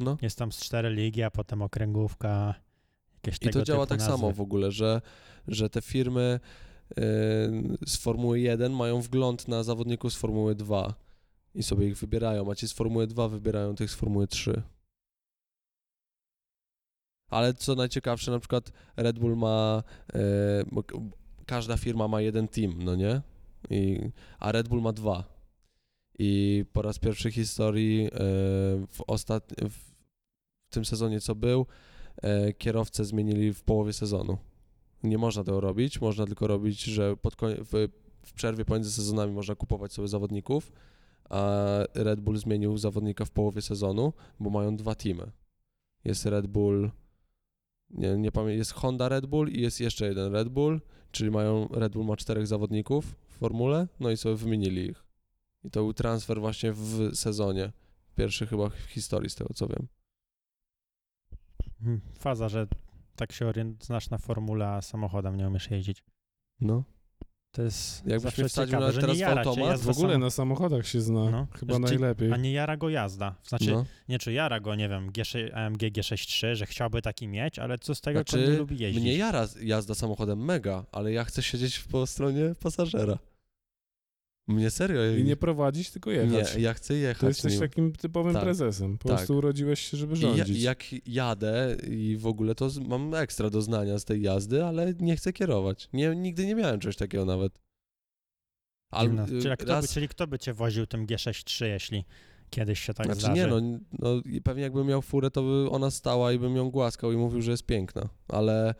No. 0.00 0.16
Jest 0.22 0.38
tam 0.38 0.52
z 0.52 0.60
cztery 0.60 0.90
ligi, 0.90 1.22
a 1.22 1.30
potem 1.30 1.62
okręgówka, 1.62 2.54
jakieś 3.14 3.48
I 3.48 3.50
to 3.50 3.62
działa 3.62 3.86
tak 3.86 4.02
samo 4.02 4.26
nazwy. 4.26 4.32
w 4.32 4.40
ogóle, 4.40 4.72
że, 4.72 5.00
że 5.48 5.70
te 5.70 5.82
firmy 5.82 6.40
yy, 6.96 7.02
z 7.86 7.96
Formuły 7.96 8.40
1 8.40 8.72
mają 8.72 9.00
wgląd 9.00 9.48
na 9.48 9.62
zawodników 9.62 10.12
z 10.12 10.16
Formuły 10.16 10.54
2 10.54 10.94
i 11.54 11.62
sobie 11.62 11.86
ich 11.86 11.98
wybierają, 11.98 12.50
a 12.50 12.54
ci 12.54 12.68
z 12.68 12.72
Formuły 12.72 13.06
2 13.06 13.28
wybierają 13.28 13.74
tych 13.74 13.90
z 13.90 13.94
Formuły 13.94 14.26
3. 14.26 14.62
Ale 17.30 17.54
co 17.54 17.74
najciekawsze, 17.74 18.30
na 18.30 18.38
przykład 18.38 18.72
Red 18.96 19.18
Bull 19.18 19.36
ma, 19.36 19.82
yy, 20.14 20.82
k- 20.82 20.98
każda 21.46 21.76
firma 21.76 22.08
ma 22.08 22.20
jeden 22.20 22.48
team, 22.48 22.82
no 22.82 22.96
nie? 22.96 23.20
I, 23.70 24.10
a 24.38 24.52
Red 24.52 24.68
Bull 24.68 24.80
ma 24.80 24.92
dwa. 24.92 25.24
I 26.18 26.64
po 26.72 26.82
raz 26.82 26.98
pierwszy 26.98 27.30
w 27.30 27.34
historii 27.34 28.06
e, 28.06 28.10
w, 28.90 29.00
ostat... 29.06 29.54
w, 29.70 29.90
tym 30.70 30.84
sezonie, 30.84 31.20
co 31.20 31.34
był, 31.34 31.66
e, 32.22 32.52
kierowcę 32.52 33.04
zmienili 33.04 33.54
w 33.54 33.62
połowie 33.62 33.92
sezonu. 33.92 34.38
Nie 35.02 35.18
można 35.18 35.44
tego 35.44 35.60
robić, 35.60 36.00
można 36.00 36.26
tylko 36.26 36.46
robić, 36.46 36.84
że 36.84 37.16
pod 37.16 37.36
w, 37.40 37.88
w 38.26 38.32
przerwie 38.32 38.64
pomiędzy 38.64 38.92
sezonami 38.92 39.32
można 39.32 39.54
kupować 39.54 39.92
sobie 39.92 40.08
zawodników, 40.08 40.72
a 41.30 41.68
Red 41.94 42.20
Bull 42.20 42.36
zmienił 42.36 42.78
zawodnika 42.78 43.24
w 43.24 43.30
połowie 43.30 43.62
sezonu, 43.62 44.12
bo 44.40 44.50
mają 44.50 44.76
dwa 44.76 44.94
teamy. 44.94 45.30
Jest 46.04 46.26
Red 46.26 46.46
Bull, 46.46 46.90
nie, 47.90 48.16
nie 48.18 48.32
pamiętam, 48.32 48.58
jest 48.58 48.72
Honda 48.72 49.08
Red 49.08 49.26
Bull 49.26 49.48
i 49.48 49.60
jest 49.60 49.80
jeszcze 49.80 50.06
jeden 50.06 50.32
Red 50.32 50.48
Bull, 50.48 50.80
czyli 51.10 51.30
mają, 51.30 51.68
Red 51.68 51.92
Bull 51.92 52.06
ma 52.06 52.16
czterech 52.16 52.46
zawodników 52.46 53.16
w 53.28 53.32
formule, 53.32 53.88
no 54.00 54.10
i 54.10 54.16
sobie 54.16 54.36
wymienili 54.36 54.86
ich. 54.86 55.04
I 55.64 55.70
to 55.70 55.80
był 55.80 55.94
transfer 55.94 56.40
właśnie 56.40 56.72
w 56.72 57.10
sezonie. 57.14 57.72
Pierwszy 58.16 58.46
chyba 58.46 58.68
w 58.68 58.74
historii, 58.74 59.30
z 59.30 59.34
tego 59.34 59.54
co 59.54 59.66
wiem. 59.66 59.88
Hmm, 61.80 62.00
Faza, 62.18 62.48
że 62.48 62.66
tak 63.16 63.32
się 63.32 63.46
orient, 63.46 63.84
znasz 63.84 64.10
na 64.10 64.18
formule, 64.18 64.68
a 64.68 64.82
samochodem 64.82 65.36
nie 65.36 65.48
umiesz 65.48 65.70
jeździć. 65.70 66.04
No. 66.60 66.84
To 67.52 67.62
jest 67.62 68.06
Jakbyś 68.06 68.22
zawsze 68.22 68.42
mnie 68.42 68.48
wsadził 68.48 68.72
ciekawe, 68.72 68.92
że 68.92 69.00
teraz 69.00 69.16
nie 69.16 69.24
w 69.24 69.28
jara 69.28 69.42
automat, 69.42 69.80
W 69.80 69.88
ogóle 69.88 70.18
na 70.18 70.30
samochodach 70.30 70.86
się 70.86 71.00
zna. 71.00 71.30
No. 71.30 71.46
Chyba 71.60 71.78
najlepiej. 71.78 72.32
A 72.32 72.36
nie 72.36 72.52
jara 72.52 72.76
go 72.76 72.88
jazda. 72.88 73.34
Znaczy, 73.44 73.70
no. 73.72 73.84
nie 74.08 74.18
czy 74.18 74.32
jara 74.32 74.60
go, 74.60 74.74
nie 74.74 74.88
wiem, 74.88 75.12
G6, 75.12 75.54
AMG 75.54 75.78
G63, 75.80 76.54
że 76.54 76.66
chciałby 76.66 77.02
taki 77.02 77.28
mieć, 77.28 77.58
ale 77.58 77.78
co 77.78 77.94
z 77.94 78.00
tego, 78.00 78.18
Znaczy, 78.18 78.50
nie 78.50 78.58
lubi 78.58 78.78
jeździć. 78.78 79.02
Mnie 79.02 79.16
jara 79.16 79.48
jazda 79.62 79.94
samochodem 79.94 80.44
mega, 80.44 80.84
ale 80.92 81.12
ja 81.12 81.24
chcę 81.24 81.42
siedzieć 81.42 81.78
po 81.78 82.06
stronie 82.06 82.54
pasażera. 82.62 83.18
Mnie 84.50 84.70
serio. 84.70 85.16
I 85.16 85.24
nie 85.24 85.36
prowadzić, 85.36 85.90
tylko 85.90 86.10
jechać. 86.10 86.56
Nie, 86.56 86.62
ja 86.62 86.74
chcę 86.74 86.94
jechać. 86.94 87.20
to 87.20 87.28
jesteś 87.28 87.52
nim. 87.52 87.60
takim 87.60 87.92
typowym 87.92 88.32
Tak. 88.32 88.42
prezesem. 88.42 88.98
Po 88.98 89.08
Tak. 89.08 89.16
prostu 89.16 89.36
urodziłeś 89.36 89.80
się, 89.80 89.96
żeby 89.96 90.14
I 90.16 90.20
ja, 90.20 90.36
rządzić. 90.36 90.58
i 90.58 90.62
jak 90.62 90.84
jadę 91.06 91.76
i 91.88 92.16
w 92.16 92.26
ogóle 92.26 92.54
to 92.54 92.70
z- 92.70 92.78
mam 92.78 93.14
ekstra 93.14 93.50
doznania 93.50 93.98
z 93.98 94.04
tej 94.04 94.22
jazdy, 94.22 94.64
ale 94.64 94.94
nie 95.00 95.16
chcę 95.16 95.32
kierować. 95.32 95.88
Nie, 95.92 96.14
nigdy 96.16 96.46
nie 96.46 96.54
miałem 96.54 96.80
czegoś 96.80 96.96
takiego 96.96 97.24
nawet. 97.24 97.52
Dziwne. 99.00 99.24
y, 99.24 99.26
czyli, 99.42 99.56
kto 99.56 99.64
by, 99.66 99.72
raz, 99.72 99.92
czyli 99.94 100.08
kto 100.08 100.26
by 100.26 100.38
cię 100.38 100.54
woził 100.54 100.86
tym 100.86 101.06
G63, 101.06 101.64
jeśli 101.64 102.04
kiedyś 102.50 102.80
się 102.80 102.94
tak 102.94 103.06
znaczy 103.06 103.20
zdarzy? 103.20 103.40
nie, 103.40 103.46
no, 103.46 103.60
no 103.98 104.22
i 104.24 104.40
pewnie 104.42 104.62
jakbym 104.62 104.86
miał 104.86 105.02
furę, 105.02 105.30
to 105.30 105.42
by 105.42 105.70
ona 105.70 105.90
stała 105.90 106.32
i 106.32 106.38
bym 106.38 106.56
ją 106.56 106.70
głaskał 106.70 107.12
i 107.12 107.16
mówił, 107.16 107.42
że 107.42 107.50
jest 107.50 107.66
piękna. 107.66 108.08
Ale 108.28 108.74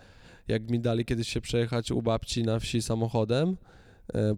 jak 0.48 0.70
mi 0.70 0.80
dali 0.80 1.04
kiedyś 1.04 1.28
się 1.28 1.40
przejechać 1.40 1.90
u 1.90 2.02
babci 2.02 2.42
na 2.42 2.58
wsi 2.58 2.82
samochodem 2.82 3.56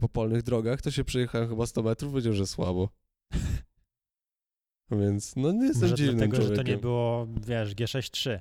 po 0.01 0.09
polnych 0.09 0.43
drogach, 0.43 0.83
to 0.83 0.91
się 0.91 1.05
przejechałem 1.05 1.49
chyba 1.49 1.67
100 1.67 1.83
metrów, 1.83 2.13
powiedział, 2.13 2.33
że 2.33 2.47
słabo. 2.47 2.89
Więc 4.91 5.37
no 5.37 5.53
nie 5.53 5.67
jestem 5.67 5.83
Może 5.83 5.95
dziwnym 5.95 6.17
dlatego, 6.17 6.37
człowiekiem. 6.37 6.57
że 6.57 6.63
to 6.65 6.71
nie 6.71 6.77
było, 6.79 7.27
wiesz, 7.47 7.75
G63. 7.75 8.41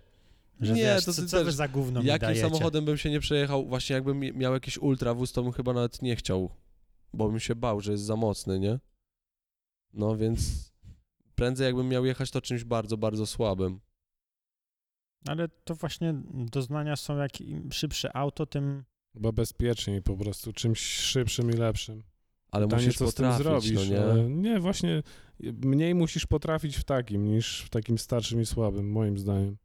Że 0.59 0.73
Nie, 0.73 0.81
wiesz, 0.83 1.05
to 1.05 1.13
co, 1.13 1.21
ty 1.21 1.27
co 1.27 1.43
też- 1.43 1.53
za 1.53 1.67
gówno 1.67 1.99
mi 2.01 2.05
Jakim 2.07 2.35
samochodem 2.35 2.85
bym 2.85 2.97
się 2.97 3.09
nie 3.09 3.19
przejechał? 3.19 3.67
Właśnie 3.67 3.93
jakbym 3.93 4.19
mi- 4.19 4.33
miał 4.33 4.53
jakiś 4.53 4.77
ultrawóz, 4.77 5.31
to 5.31 5.43
bym 5.43 5.51
chyba 5.51 5.73
nawet 5.73 6.01
nie 6.01 6.15
chciał, 6.15 6.49
bo 7.13 7.29
bym 7.29 7.39
się 7.39 7.55
bał, 7.55 7.81
że 7.81 7.91
jest 7.91 8.03
za 8.03 8.15
mocny, 8.15 8.59
nie? 8.59 8.79
No 9.93 10.17
więc 10.17 10.71
prędzej 11.35 11.65
jakbym 11.65 11.87
miał 11.89 12.05
jechać 12.05 12.31
to 12.31 12.41
czymś 12.41 12.63
bardzo, 12.63 12.97
bardzo 12.97 13.25
słabym. 13.25 13.79
Ale 15.27 15.47
to 15.47 15.75
właśnie 15.75 16.13
doznania 16.33 16.95
są, 16.95 17.17
jak 17.17 17.41
im 17.41 17.71
szybsze 17.71 18.15
auto, 18.15 18.45
tym... 18.45 18.83
Chyba 19.13 19.31
bezpieczniej 19.31 20.01
po 20.01 20.17
prostu, 20.17 20.53
czymś 20.53 20.79
szybszym 20.81 21.49
i 21.51 21.53
lepszym. 21.53 22.03
Ale 22.51 22.65
Pytanie, 22.65 22.85
musisz 22.85 22.97
co 22.97 23.11
z 23.11 23.13
tym 23.13 23.31
potrafić, 23.31 23.73
zrobisz, 23.73 23.89
no 23.89 24.17
nie? 24.17 24.29
nie, 24.29 24.59
właśnie 24.59 25.03
mniej 25.39 25.95
musisz 25.95 26.25
potrafić 26.25 26.77
w 26.77 26.83
takim 26.83 27.27
niż 27.27 27.61
w 27.61 27.69
takim 27.69 27.97
starszym 27.97 28.41
i 28.41 28.45
słabym, 28.45 28.91
moim 28.91 29.17
zdaniem. 29.17 29.57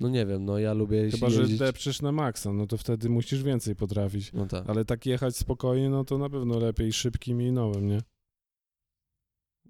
No 0.00 0.08
nie 0.08 0.26
wiem, 0.26 0.44
no 0.44 0.58
ja 0.58 0.72
lubię 0.72 1.10
Chyba, 1.10 1.26
jeździć... 1.26 1.50
że 1.50 1.56
depczysz 1.64 2.02
na 2.02 2.12
maksa, 2.12 2.52
no 2.52 2.66
to 2.66 2.76
wtedy 2.76 3.08
musisz 3.08 3.42
więcej 3.42 3.76
potrafić. 3.76 4.32
No 4.32 4.46
tak. 4.46 4.68
Ale 4.70 4.84
tak 4.84 5.06
jechać 5.06 5.36
spokojnie, 5.36 5.90
no 5.90 6.04
to 6.04 6.18
na 6.18 6.30
pewno 6.30 6.58
lepiej 6.58 6.92
szybkim 6.92 7.42
i 7.42 7.52
nowym, 7.52 7.86
nie? 7.88 7.98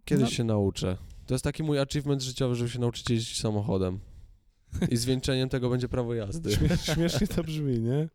Kiedyś 0.05 0.25
no- 0.25 0.31
się 0.31 0.45
nauczę. 0.45 0.97
To 1.27 1.35
jest 1.35 1.45
taki 1.45 1.63
mój 1.63 1.79
achievement 1.79 2.23
życiowy, 2.23 2.55
żeby 2.55 2.71
się 2.71 2.79
nauczyć 2.79 3.11
jeździć 3.11 3.41
samochodem. 3.41 4.01
I 4.91 4.97
zwieńczeniem 5.05 5.49
tego 5.49 5.71
będzie 5.71 5.89
prawo 5.89 6.15
jazdy. 6.15 6.53
Śmie 6.53 6.69
śmiesznie 6.95 7.27
to 7.27 7.45
brzmi, 7.45 7.81
nie? 7.81 8.09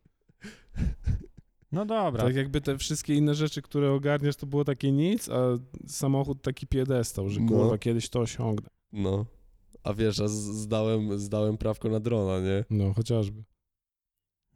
No 1.72 1.86
dobra, 1.86 2.24
Tak 2.24 2.34
jakby 2.36 2.60
te 2.60 2.78
wszystkie 2.78 3.14
inne 3.14 3.34
rzeczy, 3.34 3.62
które 3.62 3.92
ogarniasz, 3.92 4.36
to 4.36 4.46
było 4.46 4.64
takie 4.64 4.92
nic, 4.92 5.28
a 5.28 5.38
samochód 5.86 6.42
taki 6.42 6.66
piedestał, 6.66 7.28
że 7.28 7.40
No. 7.40 7.48
kurwa, 7.48 7.78
kiedyś 7.78 8.08
to 8.08 8.20
osiągnę. 8.20 8.68
No. 8.92 9.26
A 9.84 9.92
wiesz, 9.94 10.20
a 10.20 10.28
zdałem, 10.28 11.18
zdałem 11.18 11.58
prawko 11.58 11.88
na 11.88 12.00
drona, 12.00 12.40
nie? 12.46 12.64
No, 12.70 12.92
chociażby. 12.94 13.42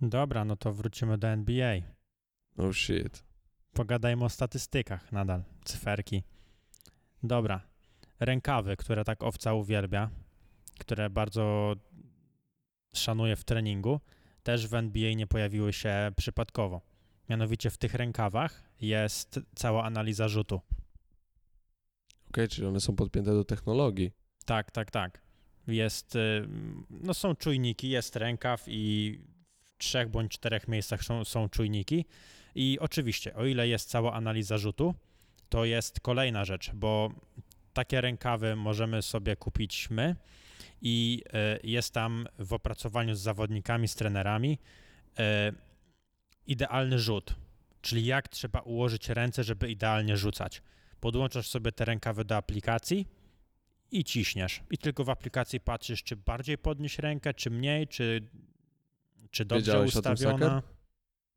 dobra, 0.00 0.44
no 0.44 0.56
to 0.56 0.72
wrócimy 0.72 1.18
do 1.18 1.28
NBA. 1.28 1.74
Oh 2.56 2.72
shit. 2.72 3.24
Pogadajmy 3.72 4.24
o 4.24 4.28
statystykach 4.28 5.12
nadal, 5.12 5.44
cyferki. 5.64 6.22
Dobra, 7.22 7.60
rękawy, 8.20 8.76
które 8.76 9.04
tak 9.04 9.22
owca 9.22 9.54
uwielbia, 9.54 10.10
które 10.78 11.10
bardzo 11.10 11.72
szanuje 12.94 13.36
w 13.36 13.44
treningu, 13.44 14.00
też 14.45 14.66
w 14.66 14.74
NBA 14.74 15.14
nie 15.14 15.26
pojawiły 15.26 15.72
się 15.72 16.12
przypadkowo. 16.16 16.80
Mianowicie 17.28 17.70
w 17.70 17.78
tych 17.78 17.95
rękawach 17.95 18.62
jest 18.80 19.40
cała 19.55 19.84
analiza 19.84 20.28
rzutu. 20.28 20.61
Okej, 22.28 22.49
czyli 22.49 22.66
one 22.66 22.80
są 22.80 22.97
podpięte 22.97 23.30
do 23.30 23.45
technologii. 23.45 24.11
Tak, 24.45 24.70
tak, 24.70 24.90
tak. 24.90 25.22
Jest, 25.66 26.16
y, 26.16 26.49
no 26.90 27.14
są 27.14 27.34
czujniki, 27.34 27.88
jest 27.88 28.16
rękaw 28.16 28.64
i 28.66 29.18
w 29.64 29.78
trzech 29.78 30.09
bądź 30.09 30.32
czterech 30.32 30.68
miejscach 30.68 31.05
są, 31.05 31.24
są 31.24 31.49
czujniki. 31.49 32.05
I 32.55 32.78
oczywiście, 32.80 33.34
o 33.34 33.47
ile 33.47 33.68
jest 33.68 33.88
cała 33.88 34.12
analiza 34.12 34.59
rzutu, 34.59 34.95
to 35.49 35.64
jest 35.64 36.01
kolejna 36.01 36.45
rzecz, 36.45 36.70
bo 36.74 37.11
takie 37.72 38.01
rękawy 38.01 38.57
możemy 38.57 39.03
sobie 39.03 39.36
kupić 39.36 39.90
my 39.90 40.16
i 40.82 41.22
y, 41.26 41.66
jest 41.66 41.94
tam 41.94 42.26
w 42.38 42.52
opracowaniu 42.52 43.14
z 43.14 43.20
zawodnikami, 43.20 43.88
z 43.88 43.94
trenerami 43.94 44.59
y, 45.18 45.22
idealny 46.46 46.98
rzut, 46.98 47.34
czyli 47.82 48.07
jak 48.07 48.28
trzeba 48.28 48.61
ułożyć 48.61 49.09
ręce, 49.09 49.44
żeby 49.44 49.70
idealnie 49.70 50.16
rzucać. 50.16 50.62
Podłączasz 51.00 51.48
sobie 51.48 51.72
te 51.72 51.84
rękawy 51.84 52.24
do 52.24 52.36
aplikacji, 52.36 53.07
i 53.94 54.05
ciśniesz. 54.05 54.62
I 54.70 54.78
tylko 54.78 55.05
w 55.05 55.11
aplikacji 55.11 55.61
patrzysz, 55.61 56.02
czy 56.02 56.16
bardziej 56.16 56.59
podnieść 56.59 56.98
rękę, 56.98 57.34
czy 57.34 57.50
mniej, 57.50 57.88
czy, 57.88 58.28
czy 59.30 59.44
dobrze 59.44 59.61
Wiedziałeś 59.61 59.96
ustawiona. 59.96 60.62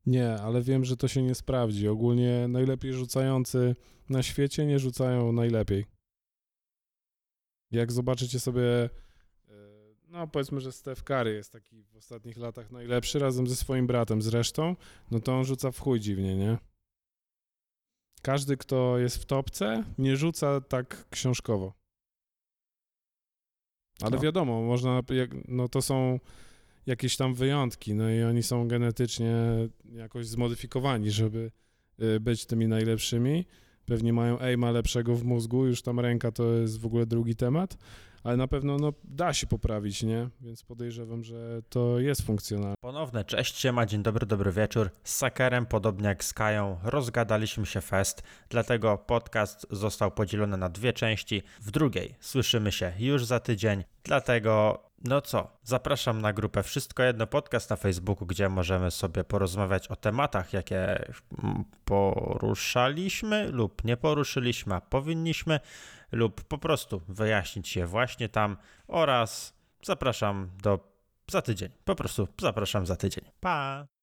Nie, 0.06 0.34
ale 0.34 0.62
wiem, 0.62 0.84
że 0.84 0.96
to 0.96 1.08
się 1.08 1.22
nie 1.22 1.34
sprawdzi. 1.34 1.88
Ogólnie 1.88 2.48
najlepiej 2.48 2.92
rzucający 2.92 3.76
na 4.08 4.22
świecie 4.22 4.66
nie 4.66 4.78
rzucają 4.78 5.32
najlepiej. 5.32 5.86
Jak 7.70 7.92
zobaczycie 7.92 8.40
sobie, 8.40 8.62
e, 8.62 8.90
no 10.10 10.26
powiedzmy, 10.26 10.60
że 10.60 10.72
Steph 10.72 11.02
Curry 11.02 11.34
jest 11.34 11.52
taki 11.52 11.82
w 11.82 11.96
ostatnich 11.96 12.36
latach 12.36 12.70
najlepszy 12.70 13.18
razem 13.18 13.46
ze 13.46 13.56
swoim 13.56 13.86
bratem 13.86 14.22
zresztą, 14.22 14.76
no 15.10 15.20
to 15.20 15.38
on 15.38 15.44
rzuca 15.44 15.70
w 15.70 15.78
chuj 15.78 16.00
dziwnie, 16.00 16.36
nie? 16.36 16.58
Każdy, 18.22 18.56
kto 18.56 18.98
jest 18.98 19.18
w 19.18 19.24
topce, 19.24 19.84
nie 19.98 20.16
rzuca 20.16 20.60
tak 20.60 21.08
książkowo. 21.10 21.72
Ale 24.02 24.16
No. 24.16 24.22
wiadomo, 24.22 24.62
można, 24.62 25.02
no 25.48 25.68
to 25.68 25.82
są 25.82 26.20
jakieś 26.86 27.16
tam 27.16 27.34
wyjątki, 27.34 27.94
no 27.94 28.10
i 28.10 28.22
oni 28.22 28.42
są 28.42 28.68
genetycznie 28.68 29.34
jakoś 29.84 30.26
zmodyfikowani, 30.26 31.10
żeby 31.10 31.50
y, 32.02 32.20
być 32.20 32.46
tymi 32.46 32.68
najlepszymi. 32.68 33.46
Pewnie 33.86 34.12
mają 34.12 34.38
aima 34.38 34.70
lepszego 34.70 35.14
w 35.16 35.24
mózgu, 35.24 35.66
już 35.66 35.82
tam 35.82 36.00
ręka 36.00 36.32
to 36.32 36.52
jest 36.52 36.80
w 36.80 36.86
ogóle 36.86 37.06
drugi 37.06 37.36
temat, 37.36 37.78
ale 38.28 38.36
na 38.36 38.48
pewno 38.48 38.76
no, 38.76 38.92
da 39.04 39.32
się 39.32 39.46
poprawić, 39.46 40.02
nie? 40.02 40.28
Więc 40.40 40.62
podejrzewam, 40.62 41.24
że 41.24 41.62
to 41.68 41.98
jest 41.98 42.22
funkcjonalne. 42.22 42.74
Ponowne 42.80 43.24
cześć, 43.24 43.56
siema, 43.56 43.86
dzień 43.86 44.02
dobry, 44.02 44.26
dobry 44.26 44.52
wieczór. 44.52 44.90
Z 45.04 45.14
Sakerem, 45.14 45.66
podobnie 45.66 46.08
jak 46.08 46.24
z 46.24 46.34
Kają, 46.34 46.78
rozgadaliśmy 46.82 47.66
się 47.66 47.80
fest, 47.80 48.22
dlatego 48.48 48.98
podcast 48.98 49.66
został 49.70 50.10
podzielony 50.10 50.56
na 50.56 50.68
dwie 50.68 50.92
części. 50.92 51.42
W 51.60 51.70
drugiej 51.70 52.14
słyszymy 52.20 52.72
się 52.72 52.92
już 52.98 53.24
za 53.24 53.40
tydzień, 53.40 53.84
dlatego 54.04 54.82
no 55.04 55.20
co, 55.20 55.50
zapraszam 55.62 56.20
na 56.22 56.32
grupę 56.32 56.62
Wszystko 56.62 57.02
Jedno 57.02 57.26
Podcast 57.26 57.70
na 57.70 57.76
Facebooku, 57.76 58.26
gdzie 58.26 58.48
możemy 58.48 58.90
sobie 58.90 59.24
porozmawiać 59.24 59.88
o 59.88 59.96
tematach, 59.96 60.52
jakie 60.52 61.12
poruszaliśmy 61.84 63.48
lub 63.48 63.84
nie 63.84 63.96
poruszyliśmy, 63.96 64.74
a 64.74 64.80
powinniśmy, 64.80 65.60
lub 66.12 66.44
po 66.44 66.58
prostu 66.58 67.02
wyjaśnić 67.08 67.76
je 67.76 67.86
właśnie 67.86 68.28
tam 68.28 68.56
oraz 68.86 69.54
zapraszam 69.82 70.50
do 70.62 70.98
za 71.30 71.42
tydzień. 71.42 71.68
Po 71.84 71.94
prostu 71.94 72.28
zapraszam 72.40 72.86
za 72.86 72.96
tydzień. 72.96 73.24
Pa! 73.40 73.88